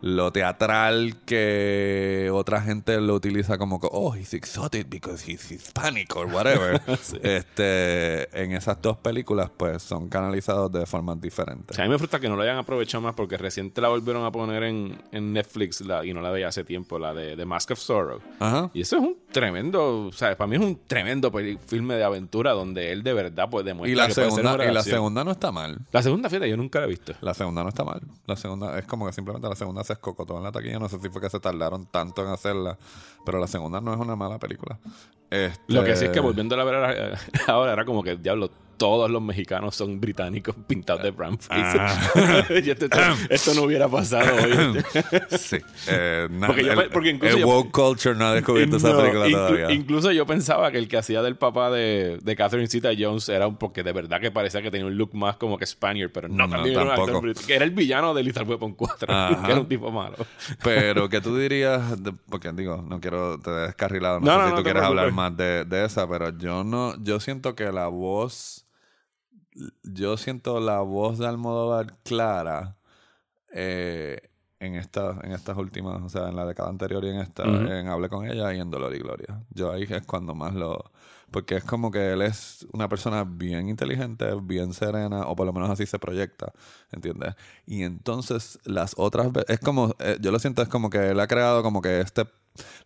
lo 0.01 0.33
teatral 0.33 1.17
que 1.27 2.31
otra 2.33 2.61
gente 2.61 3.01
lo 3.01 3.15
utiliza 3.15 3.59
como 3.59 3.81
que, 3.81 3.89
oh, 3.91 4.15
he's 4.15 4.35
exotic 4.35 4.89
because 4.89 5.31
he's 5.31 5.51
Hispanic 5.51 6.15
or 6.17 6.27
whatever. 6.27 6.81
Sí. 7.03 7.17
este, 7.23 8.43
en 8.43 8.53
esas 8.53 8.81
dos 8.83 8.97
películas, 8.99 9.51
pues 9.57 9.83
son 9.83 10.09
canalizados 10.09 10.71
de 10.73 10.85
formas 10.87 11.21
diferentes. 11.21 11.71
O 11.71 11.75
sea, 11.75 11.85
a 11.85 11.89
mí 11.89 11.93
me 11.93 11.99
frustra 11.99 12.19
que 12.21 12.29
no 12.29 12.37
lo 12.37 12.43
hayan 12.43 12.59
aprovechado 12.59 13.01
más 13.03 13.15
porque 13.15 13.37
reciente 13.37 13.81
la 13.81 13.89
volvieron 13.89 14.25
a 14.25 14.33
poner 14.33 14.63
en, 14.65 15.01
en 15.13 15.33
Netflix 15.33 15.81
la- 15.81 16.05
y 16.05 16.13
no 16.13 16.21
la 16.21 16.31
veía 16.31 16.49
hace 16.49 16.65
tiempo, 16.65 16.99
la 16.99 17.15
de 17.15 17.37
The 17.37 17.45
Mask 17.47 17.71
of 17.71 17.79
Sorrow. 17.79 18.21
Ajá. 18.41 18.71
Y 18.75 18.83
eso 18.83 18.97
es 18.97 19.03
un 19.03 19.17
tremendo, 19.31 20.07
o 20.09 20.13
sea, 20.13 20.37
para 20.37 20.49
mí 20.49 20.57
es 20.57 20.63
un 20.63 20.81
tremendo 20.87 21.31
filme 21.67 21.95
de 21.95 22.05
aventura 22.05 22.53
donde 22.53 22.93
él 22.93 23.03
de 23.03 23.13
verdad 23.13 23.49
pues 23.51 23.65
demuestra 23.65 23.93
Y 23.93 23.97
la, 23.97 24.09
que 24.09 24.15
puede 24.15 24.27
ser 24.31 24.35
segunda, 24.43 24.55
una 24.55 24.71
y 24.71 24.75
la 24.75 24.83
segunda 24.83 25.25
no 25.25 25.31
está 25.31 25.53
mal. 25.53 25.79
La 25.93 26.03
segunda, 26.03 26.29
fíjate, 26.29 26.49
yo 26.51 26.57
nunca 26.57 26.81
la 26.81 26.87
he 26.87 26.89
visto. 26.89 27.15
La 27.21 27.35
segunda 27.35 27.63
no 27.63 27.69
está 27.69 27.85
mal. 27.85 28.01
La 28.27 28.37
segunda 28.37 28.79
es 28.79 28.85
como 28.87 29.07
que 29.07 29.13
simplemente 29.13 29.49
la 29.49 29.57
segunda 29.57 29.85
se 29.89 29.93
escocotó 29.95 30.37
en 30.39 30.45
la 30.45 30.53
taquilla. 30.53 30.79
No 30.79 30.89
sé 30.89 30.99
si 31.01 31.09
fue 31.09 31.21
que 31.21 31.29
se 31.31 31.41
tardaron 31.41 31.87
tanto 31.87 32.23
en 32.23 32.29
hacerla, 32.29 32.79
pero 33.25 33.39
la 33.41 33.47
segunda 33.49 33.81
no 33.81 33.93
es 33.93 33.99
una 33.99 34.15
mala 34.17 34.39
película. 34.39 34.79
Este- 35.31 35.61
Lo 35.73 35.85
que 35.85 35.97
sí 35.97 36.05
es 36.07 36.11
que 36.11 36.21
volviendo 36.21 36.59
a 36.59 36.65
ver 36.65 36.75
ahora, 36.77 37.19
ahora 37.49 37.73
era 37.73 37.85
como 37.85 38.03
que, 38.03 38.17
diablo, 38.17 38.51
todos 38.79 39.11
los 39.11 39.21
mexicanos 39.21 39.75
son 39.77 40.01
británicos 40.01 40.55
pintados 40.67 41.03
de 41.03 41.11
brown. 41.11 41.39
Ah. 41.51 42.45
Y 42.65 42.71
esto, 42.71 42.87
esto- 43.31 43.55
no 43.55 43.63
hubiera 43.63 43.89
pasado 43.89 44.27
hoy. 44.37 44.83
sí. 45.37 45.59
Eh, 45.89 46.29
Porque 46.47 46.65
yo 46.65 46.73
el, 46.73 46.79
pe- 46.79 46.89
porque 46.91 47.11
incluso 47.11 47.35
el 47.37 47.41
yo- 47.43 47.49
woke 47.49 47.71
culture 47.73 48.15
no 48.15 48.27
ha 48.27 48.35
descubierto 48.35 48.77
esa 48.77 48.97
película 48.97 49.27
inclu- 49.27 49.33
todavía. 49.33 49.73
Incluso 49.73 50.13
yo 50.13 50.25
pensaba 50.27 50.71
que 50.71 50.79
el 50.79 50.89
que 50.89 50.97
hacía 50.97 51.21
del 51.23 51.37
papá 51.37 51.71
de, 51.71 52.19
de 52.23 52.37
Catherine 52.37 52.69
Zeta 52.69 52.91
Jones 52.99 53.29
era 53.29 53.47
un 53.47 53.57
porque 53.57 53.83
de 53.83 53.93
verdad 53.93 54.21
que 54.21 54.31
parecía 54.31 54.63
que 54.63 54.71
tenía 54.71 54.87
un 54.87 54.97
look 54.97 55.15
más 55.15 55.37
como 55.37 55.59
que 55.59 55.67
Spaniard, 55.67 56.11
pero 56.13 56.29
no, 56.29 56.47
No, 56.47 56.49
también 56.57 56.75
era 56.77 56.85
un 56.85 56.91
actor 56.91 57.35
que 57.47 57.55
era 57.55 57.65
el 57.65 57.71
villano 57.73 58.15
de 58.15 58.23
Lethal 58.23 58.49
Weapon 58.49 58.73
4, 58.75 59.13
Ajá. 59.13 59.43
que 59.47 59.53
era 59.53 59.61
un 59.61 59.69
tipo 59.69 59.91
malo. 59.91 60.17
Pero 60.63 61.09
que 61.09 61.21
tú 61.21 61.37
dirías, 61.37 62.03
de- 62.03 62.13
porque 62.31 62.53
digo, 62.53 62.85
no 62.87 63.01
quiero 63.01 63.39
te 63.41 63.51
descarrilado, 63.51 64.21
no, 64.21 64.41
sé 64.45 64.51
si 64.51 64.57
tú 64.57 64.63
quieres 64.63 64.83
hablar 64.83 65.13
más 65.13 65.37
de, 65.37 65.65
de 65.65 65.85
esa, 65.85 66.09
pero 66.09 66.37
yo 66.39 66.63
no, 66.65 66.95
yo 67.03 67.19
siento 67.21 67.55
que 67.55 67.73
la 67.73 67.89
voz, 67.89 68.65
yo 69.83 70.17
siento 70.17 70.61
la 70.61 70.81
voz 70.81 71.19
de 71.19 71.27
Almodóvar 71.27 71.97
clara 72.05 72.77
eh, 73.53 74.21
en 74.61 74.75
esta, 74.75 75.19
en 75.23 75.33
estas 75.33 75.57
últimas, 75.57 76.03
o 76.03 76.09
sea, 76.09 76.29
en 76.29 76.37
la 76.37 76.45
década 76.45 76.69
anterior 76.69 77.05
y 77.05 77.11
en 77.11 77.21
esta, 77.21 77.45
Ujú. 77.45 77.69
en 77.69 77.89
Hablé 77.89 78.09
con 78.09 78.27
ella 78.27 78.53
y 78.53 78.61
en 78.61 78.71
Dolor 78.71 78.95
y 78.95 78.99
Gloria. 78.99 79.41
Yo 79.51 79.73
ahí 79.73 79.87
es 79.89 80.07
cuando 80.07 80.35
más 80.35 80.55
lo, 80.55 80.91
porque 81.31 81.57
es 81.57 81.65
como 81.65 81.91
que 81.91 82.13
él 82.13 82.23
es 82.23 82.67
una 82.73 82.89
persona 82.89 83.25
bien 83.25 83.69
inteligente, 83.69 84.27
bien 84.43 84.73
serena, 84.73 85.23
o 85.29 85.37
por 85.37 85.47
lo 85.47 85.53
menos 85.53 85.71
así 85.71 85.87
se 85.87 85.99
proyecta, 85.99 86.53
¿entiendes? 86.91 87.35
Y 87.67 87.85
entonces 87.85 88.59
las 88.65 88.95
otras 88.97 89.33
veces, 89.33 89.51
es 89.51 89.61
como, 89.61 89.95
eh, 90.01 90.19
yo 90.21 90.33
lo 90.33 90.39
siento, 90.39 90.63
es 90.63 90.69
como 90.69 90.91
que 90.91 91.11
él 91.11 91.21
ha 91.21 91.29
creado 91.29 91.63
como 91.63 91.81
que 91.81 92.01
este, 92.01 92.27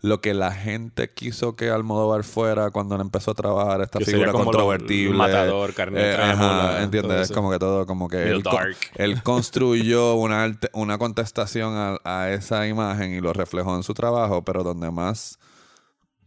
lo 0.01 0.21
que 0.21 0.35
la 0.35 0.53
gente 0.53 1.11
quiso 1.11 1.57
que 1.57 1.71
Almodóvar 1.71 2.25
fuera 2.25 2.71
cuando 2.71 2.95
él 2.97 3.01
empezó 3.01 3.33
a 3.33 3.35
trabajar 3.35 3.81
esta 3.83 3.99
Que 3.99 4.05
figura 4.07 4.33
como 4.33 4.45
controvertible. 4.45 5.17
matador, 5.17 5.75
carne 5.75 6.01
Eh, 6.01 6.17
ajá, 6.17 6.83
¿entiendes? 6.83 7.31
Es 7.31 7.33
como 7.33 7.51
que 7.51 7.59
todo, 7.59 7.87
como 7.87 8.09
que 8.09 8.31
él, 8.31 8.43
dark. 8.43 8.77
él 8.97 9.23
construyó 9.23 10.15
una, 10.17 10.59
una 10.73 10.99
contestación 10.99 11.75
a, 11.77 11.99
a 12.05 12.31
esa 12.31 12.67
imagen 12.67 13.13
y 13.15 13.21
lo 13.21 13.33
reflejó 13.33 13.77
en 13.77 13.83
su 13.83 13.95
trabajo, 13.95 14.43
pero 14.45 14.63
donde 14.65 14.91
más 14.91 15.39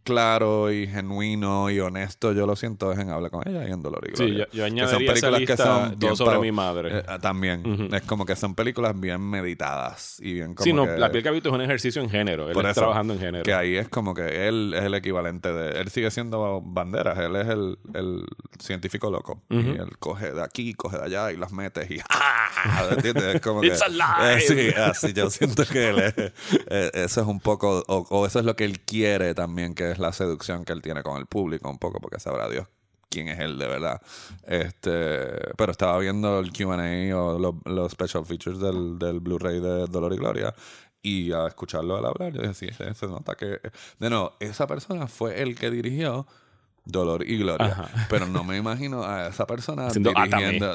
claro 0.06 0.70
y 0.72 0.86
genuino 0.86 1.68
y 1.68 1.80
honesto, 1.80 2.32
yo 2.32 2.46
lo 2.46 2.54
siento, 2.56 2.92
es 2.92 2.98
en 3.00 3.10
Habla 3.10 3.28
con 3.28 3.46
ella 3.46 3.68
y 3.68 3.72
en 3.72 3.82
Dolor 3.82 4.02
y 4.10 4.16
Sí, 4.16 4.24
Gloria. 4.26 4.48
yo- 4.52 4.52
yo 4.52 4.64
Que 4.64 4.70
son 4.70 4.72
añadiría 4.78 5.12
esa 5.12 5.28
películas 5.30 5.32
que 5.34 5.38
lista 5.40 5.56
son 5.64 5.98
Todo 5.98 6.16
sobre 6.16 6.38
mi 6.38 6.52
madre. 6.52 6.98
eh, 7.00 7.02
también. 7.20 7.88
Es 7.92 8.02
como 8.02 8.24
que 8.24 8.36
son 8.36 8.54
películas 8.54 8.98
bien 8.98 9.20
meditadas 9.20 10.18
y 10.20 10.34
bien 10.34 10.54
como 10.54 10.64
Sí, 10.64 10.72
no, 10.72 10.84
que- 10.86 10.96
La 10.96 11.10
piel 11.10 11.22
que 11.24 11.28
habito 11.28 11.48
es 11.48 11.54
un 11.54 11.60
ejercicio 11.60 12.00
en 12.02 12.08
género. 12.08 12.46
Él 12.48 12.54
por 12.54 12.62
está 12.64 12.70
eso, 12.70 12.80
trabajando 12.82 13.14
en 13.14 13.20
género. 13.20 13.42
Que 13.44 13.52
ahí 13.54 13.76
es 13.76 13.88
como 13.88 14.14
que 14.14 14.46
él 14.48 14.72
es 14.76 14.84
el 14.84 14.94
equivalente 14.94 15.52
de. 15.52 15.80
Él 15.80 15.88
sigue 15.90 16.10
siendo 16.12 16.60
banderas. 16.62 17.18
Él 17.18 17.34
es 17.36 17.48
el, 17.48 17.78
el 17.94 18.24
científico 18.60 19.10
loco. 19.10 19.42
Ujú. 19.50 19.60
Y 19.60 19.70
él 19.76 19.98
coge 19.98 20.32
de 20.32 20.42
aquí, 20.42 20.72
coge 20.74 20.98
de 20.98 21.04
allá 21.04 21.32
y 21.32 21.36
las 21.36 21.52
mete 21.52 21.86
y. 21.92 21.98
¡ah! 22.10 22.88
¿Entiendes? 22.92 23.34
Es 23.36 23.40
como 23.40 23.60
que. 23.62 23.66
It's 23.68 23.82
alive. 23.82 24.34
Eh, 24.36 24.40
sí, 24.40 24.80
así 24.80 25.12
yo 25.12 25.28
siento 25.30 25.64
que 25.64 25.88
él 25.90 25.98
es. 25.98 26.14
eh, 26.68 26.90
eso 26.94 27.20
es 27.20 27.26
un 27.26 27.40
poco. 27.40 27.82
O, 27.88 28.06
o 28.10 28.26
eso 28.26 28.38
es 28.38 28.44
lo 28.44 28.54
que 28.56 28.64
él 28.64 28.80
quiere 28.80 29.34
también, 29.34 29.74
que 29.74 29.90
es 29.90 29.95
la 29.98 30.12
seducción 30.12 30.64
que 30.64 30.72
él 30.72 30.82
tiene 30.82 31.02
con 31.02 31.16
el 31.18 31.26
público, 31.26 31.68
un 31.70 31.78
poco, 31.78 32.00
porque 32.00 32.20
sabrá 32.20 32.48
Dios 32.48 32.66
quién 33.08 33.28
es 33.28 33.38
él 33.38 33.56
de 33.58 33.66
verdad. 33.66 34.00
Este, 34.46 35.54
pero 35.56 35.72
estaba 35.72 35.98
viendo 35.98 36.38
el 36.40 36.52
QA 36.52 37.16
o 37.16 37.38
los, 37.38 37.54
los 37.64 37.92
special 37.92 38.24
features 38.26 38.58
del, 38.58 38.98
del 38.98 39.20
Blu-ray 39.20 39.60
de 39.60 39.86
Dolor 39.86 40.12
y 40.12 40.16
Gloria. 40.16 40.54
Y 41.02 41.32
a 41.32 41.46
escucharlo 41.46 41.96
al 41.96 42.04
hablar, 42.04 42.32
yo 42.32 42.42
decía, 42.42 42.72
sí, 42.76 42.84
se 42.94 43.06
nota 43.06 43.34
que. 43.36 43.60
De 44.00 44.10
nuevo, 44.10 44.32
esa 44.40 44.66
persona 44.66 45.06
fue 45.06 45.40
el 45.40 45.54
que 45.56 45.70
dirigió 45.70 46.26
Dolor 46.84 47.28
y 47.28 47.38
Gloria. 47.38 47.66
Ajá. 47.68 48.06
Pero 48.10 48.26
no 48.26 48.42
me 48.42 48.56
imagino 48.56 49.04
a 49.04 49.28
esa 49.28 49.46
persona 49.46 49.86
Haciendo 49.86 50.12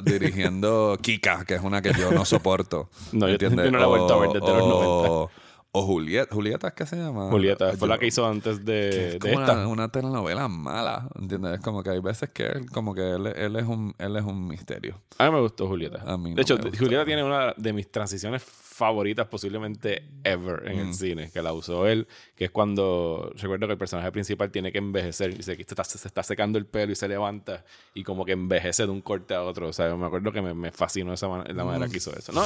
dirigiendo, 0.01 0.97
Kika, 1.01 1.43
que 1.45 1.55
es 1.55 1.61
una 1.61 1.82
que 1.82 1.91
yo 1.93 2.11
no 2.11 2.24
soporto. 2.26 2.89
No, 3.11 3.28
¿entiendes? 3.28 3.65
yo 3.65 3.72
no 3.72 3.78
la 3.80 3.86
he 3.86 3.88
vuelto 3.88 4.13
a 4.13 4.19
ver 4.19 4.30
O- 4.30 4.34
desde 4.34 4.47
los 4.57 4.63
o- 4.63 5.32
O 5.74 5.84
Julieta. 5.84 6.34
¿Julieta 6.36 6.67
es 6.67 6.74
que 6.74 6.86
se 6.86 6.97
llama? 6.97 7.30
Julieta, 7.30 7.69
fue 7.69 7.80
Yo- 7.80 7.88
la 7.88 7.97
que 7.97 8.07
hizo 8.07 8.26
antes 8.28 8.65
de, 8.65 8.89
que 8.91 9.07
es 9.15 9.19
de 9.19 9.30
esta. 9.34 9.53
Una, 9.53 9.67
una 9.67 9.89
telenovela 9.89 10.47
mala, 10.49 11.07
¿entiendes? 11.17 11.53
Es 11.55 11.59
como 11.61 11.82
que 11.82 11.91
hay 11.91 11.99
veces 11.99 12.30
que 12.30 12.45
él, 12.47 12.69
como 12.72 12.93
que 12.93 13.09
él, 13.11 13.28
él 13.28 13.55
es 13.55 13.65
un 13.65 13.95
él 13.97 14.15
es 14.17 14.24
un 14.26 14.47
misterio. 14.47 14.99
A 15.17 15.26
mí 15.28 15.32
me 15.36 15.39
gustó 15.41 15.67
Julieta. 15.67 16.01
A 16.05 16.17
mí 16.17 16.32
no 16.32 16.36
de 16.36 16.41
hecho. 16.41 16.57
Julieta 16.78 17.05
tiene 17.05 17.24
una 17.24 17.53
de 17.55 17.72
mis 17.72 17.89
transiciones 17.89 18.43
favoritas 18.82 19.27
posiblemente 19.27 20.03
ever 20.23 20.63
en 20.67 20.77
Mm. 20.77 20.88
el 20.88 20.93
cine, 20.95 21.29
que 21.32 21.41
la 21.43 21.53
usó 21.53 21.88
él, 21.88 22.07
que 22.36 22.45
es 22.45 22.51
cuando 22.51 23.32
recuerdo 23.38 23.67
que 23.67 23.73
el 23.73 23.77
personaje 23.77 24.11
principal 24.11 24.49
tiene 24.49 24.71
que 24.71 24.79
envejecer 24.79 25.32
y 25.39 25.43
se, 25.43 25.53
está, 25.53 25.84
se 25.84 26.07
está 26.07 26.23
secando 26.23 26.57
el 26.57 26.65
pelo 26.65 26.91
y 26.91 26.95
se 26.95 27.07
levanta 27.07 27.63
y 27.93 28.01
como 28.03 28.25
que 28.25 28.32
envejece 28.32 28.84
de 28.86 28.89
un 28.91 29.01
corte 29.01 29.36
a 29.36 29.43
otro. 29.43 29.67
O 29.67 29.73
sea, 29.73 29.95
me 29.95 30.05
acuerdo 30.07 30.32
que 30.32 30.41
me, 30.41 30.53
me 30.55 30.71
fascinó 30.71 31.13
esa 31.13 31.27
man- 31.27 31.45
la 31.55 31.63
manera 31.63 31.88
que 31.89 31.97
hizo 31.97 32.11
eso. 32.17 32.32
No, 32.32 32.41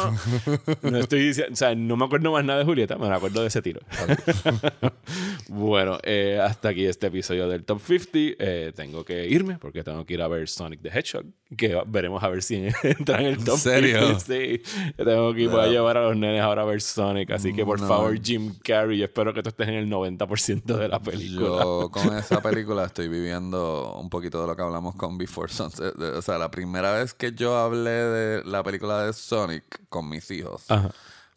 no 0.92 0.98
estoy 0.98 1.20
diciendo, 1.28 1.54
o 1.54 1.56
sea, 1.56 1.74
no 1.74 1.96
me 1.96 2.04
acuerdo 2.06 2.32
más 2.34 2.44
nada 2.44 2.60
de 2.60 2.66
Julieta, 2.66 2.98
me 2.98 3.08
acuerdo 3.08 3.42
de 3.42 3.48
ese 3.48 3.62
tiro. 3.62 3.80
bueno, 5.48 5.98
eh, 6.04 6.40
hasta 6.42 6.70
aquí 6.70 6.86
este 6.86 7.08
episodio 7.08 7.48
del 7.48 7.64
Top 7.64 7.80
50. 7.80 8.10
Eh, 8.40 8.74
tengo 8.76 9.04
que 9.06 9.26
irme 9.28 9.58
porque 9.60 9.84
tengo 9.84 10.06
que 10.06 10.14
ir 10.16 10.22
a 10.22 10.28
ver 10.28 10.48
Sonic 10.50 10.82
the 10.82 10.90
Hedgehog, 10.90 11.26
que 11.56 11.82
veremos 11.88 12.24
a 12.24 12.30
ver 12.30 12.44
si 12.44 12.56
entra 12.84 13.20
en 13.22 13.28
el 13.28 13.44
Top 13.44 13.58
serio? 13.58 14.00
50. 14.18 14.20
Sí, 14.20 14.62
tengo 14.98 15.34
que 15.34 15.42
ir 15.42 15.50
voy 15.50 15.62
a 15.62 15.68
llevar 15.68 15.98
a 15.98 16.04
los 16.08 16.18
nenes 16.26 16.42
ahora 16.42 16.64
a 16.64 16.66
ver 16.66 16.82
Sonic, 16.82 17.32
así 17.32 17.54
que 17.54 17.64
por 17.66 17.80
No. 17.80 17.88
favor, 17.88 18.20
Jim 18.22 18.54
Carrey, 18.64 18.98
yo 18.98 19.06
espero 19.06 19.34
que 19.34 19.42
tú 19.44 19.50
estés 19.50 19.68
en 19.68 19.76
el 19.76 19.90
90% 19.90 20.78
de 20.78 20.88
la 20.88 21.00
película. 21.00 21.48
Yo 21.48 21.90
con 21.94 22.16
esa 22.18 22.42
película 22.42 22.86
estoy 22.86 23.08
viviendo 23.08 23.94
un 23.96 24.10
poquito 24.10 24.42
de 24.42 24.48
lo 24.48 24.56
que 24.56 24.62
hablamos 24.62 24.96
con 24.96 25.18
Before 25.18 25.52
Sunset. 25.52 25.96
O 26.00 26.22
sea, 26.22 26.38
la 26.38 26.52
primera 26.52 26.92
vez 26.94 27.14
que 27.14 27.32
yo 27.34 27.58
hablé 27.58 27.90
de 27.90 28.44
la 28.44 28.64
película 28.64 29.04
de 29.06 29.14
Sonic 29.14 29.64
con 29.90 30.10
mis 30.10 30.30
hijos, 30.32 30.64
Ajá. 30.70 30.90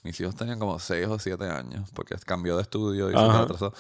mis 0.03 0.18
hijos 0.20 0.34
tenían 0.36 0.59
como 0.59 0.78
6 0.78 1.07
o 1.09 1.18
7 1.18 1.45
años 1.45 1.91
porque 1.95 2.16
cambió 2.24 2.57
de 2.57 2.62
estudio 2.62 3.11
y 3.11 3.14
se 3.14 3.18
Ajá. 3.18 3.41
retrasó. 3.43 3.72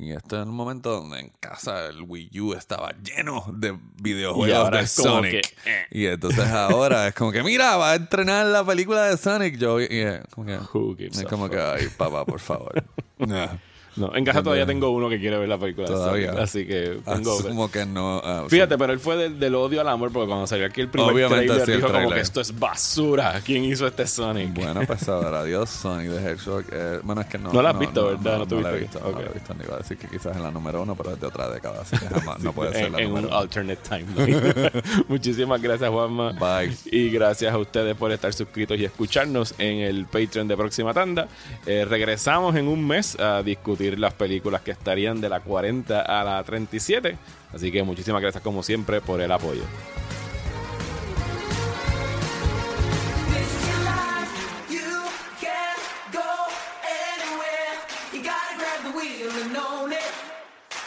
Y 0.00 0.12
esto 0.12 0.40
en 0.40 0.48
un 0.48 0.54
momento 0.54 0.92
donde 0.92 1.18
en 1.18 1.32
casa 1.40 1.86
el 1.86 2.02
Wii 2.02 2.40
U 2.40 2.52
estaba 2.54 2.92
lleno 3.02 3.44
de 3.52 3.76
videojuegos 4.00 4.48
Y 4.48 4.52
ahora 4.52 4.78
de 4.78 4.84
es 4.84 4.92
Sonic. 4.92 5.32
que, 5.32 5.70
eh. 5.70 5.86
Y 5.90 6.06
entonces 6.06 6.46
ahora 6.46 7.08
es 7.08 7.14
como 7.14 7.32
que, 7.32 7.42
mira, 7.42 7.76
va 7.76 7.90
a 7.92 7.94
entrenar 7.96 8.46
la 8.46 8.64
película 8.64 9.06
de 9.06 9.16
Sonic. 9.16 9.56
Yo, 9.58 9.80
y 9.80 9.86
es 9.90 10.20
como 10.30 10.46
que, 10.46 11.06
es 11.06 11.24
como 11.24 11.50
que, 11.50 11.60
ay, 11.60 11.88
papá, 11.96 12.24
por 12.24 12.40
favor. 12.40 12.84
Nah. 13.18 13.56
No, 13.96 14.14
en 14.14 14.24
casa 14.24 14.42
todavía 14.42 14.66
tengo 14.66 14.90
uno 14.90 15.08
que 15.08 15.18
quiere 15.18 15.38
ver 15.38 15.48
la 15.48 15.58
película 15.58 15.88
de 15.88 15.94
Todavía. 15.94 16.32
Así 16.38 16.66
que. 16.66 16.98
Asumo 17.04 17.70
que 17.70 17.84
no. 17.86 18.20
ah, 18.24 18.44
Fíjate, 18.48 18.78
pero 18.78 18.92
él 18.92 19.00
fue 19.00 19.16
del, 19.16 19.38
del 19.40 19.54
odio 19.54 19.80
al 19.80 19.88
amor 19.88 20.12
porque 20.12 20.28
cuando 20.28 20.46
salió 20.46 20.66
aquí 20.66 20.80
el 20.80 20.88
primer 20.88 21.12
Obviamente 21.12 21.46
trailer 21.46 21.66
sí, 21.66 21.72
dijo 21.72 21.90
como 21.92 22.10
que 22.10 22.20
esto 22.20 22.40
es 22.40 22.58
basura. 22.58 23.40
¿Quién 23.44 23.64
hizo 23.64 23.86
este 23.86 24.06
Sonic? 24.06 24.54
Bueno, 24.54 24.80
pues 24.86 25.00
sabrá 25.00 25.42
Dios, 25.44 25.68
Sonic 25.70 26.10
the 26.10 26.30
Hedgehog. 26.32 26.64
eh, 26.72 27.00
bueno, 27.02 27.22
es 27.22 27.26
que 27.28 27.38
no. 27.38 27.52
No 27.52 27.62
la 27.62 27.70
has 27.70 27.78
visto, 27.78 28.06
¿verdad? 28.06 28.38
No 28.38 28.44
No, 28.46 28.60
la 28.60 28.76
he 28.76 28.78
visto. 28.80 29.00
No 29.00 29.06
ok. 29.08 29.14
la 29.20 29.26
he 29.26 29.32
visto. 29.32 29.54
Ni 29.54 29.64
iba 29.64 29.74
a 29.74 29.78
decir 29.78 29.96
que 29.96 30.06
quizás 30.08 30.36
en 30.36 30.42
la 30.42 30.50
número 30.50 30.82
uno, 30.82 30.94
pero 30.94 31.12
es 31.12 31.20
de 31.20 31.26
otra 31.26 31.48
década. 31.50 31.80
Así 31.82 31.96
que 31.96 32.06
jamás 32.14 32.38
no 32.40 32.52
puede 32.52 32.72
ser 32.74 32.86
en, 32.86 32.92
la 32.92 32.98
en 33.00 33.12
un 33.12 33.24
uno. 33.24 33.36
alternate 33.36 33.80
timeline. 33.88 34.70
Muchísimas 35.08 35.60
gracias, 35.62 35.90
Juanma. 35.90 36.32
Bye. 36.32 36.72
Y 36.92 37.10
gracias 37.10 37.52
a 37.52 37.58
ustedes 37.58 37.96
por 37.96 38.12
estar 38.12 38.32
suscritos 38.32 38.78
y 38.78 38.84
escucharnos 38.84 39.54
en 39.58 39.78
el 39.78 40.06
Patreon 40.06 40.46
de 40.48 40.56
Próxima 40.56 40.92
Tanda. 40.92 41.26
Eh, 41.66 41.84
regresamos 41.88 42.54
en 42.56 42.68
un 42.68 42.86
mes 42.86 43.18
a 43.18 43.42
discutir 43.42 43.87
las 43.96 44.14
películas 44.14 44.62
que 44.62 44.72
estarían 44.72 45.20
de 45.20 45.28
la 45.28 45.40
40 45.40 46.00
a 46.00 46.24
la 46.24 46.42
37. 46.42 47.16
Así 47.54 47.70
que 47.70 47.82
muchísimas 47.82 48.20
gracias, 48.20 48.42
como 48.42 48.62
siempre, 48.62 49.00
por 49.00 49.20
el 49.20 49.30
apoyo. 49.30 49.62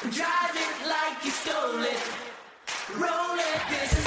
Drive 0.09 0.55
it 0.55 0.87
like 0.87 1.23
you 1.23 1.29
stole 1.29 1.83
it. 1.83 1.99
Roll 2.97 3.37
it. 3.37 4.00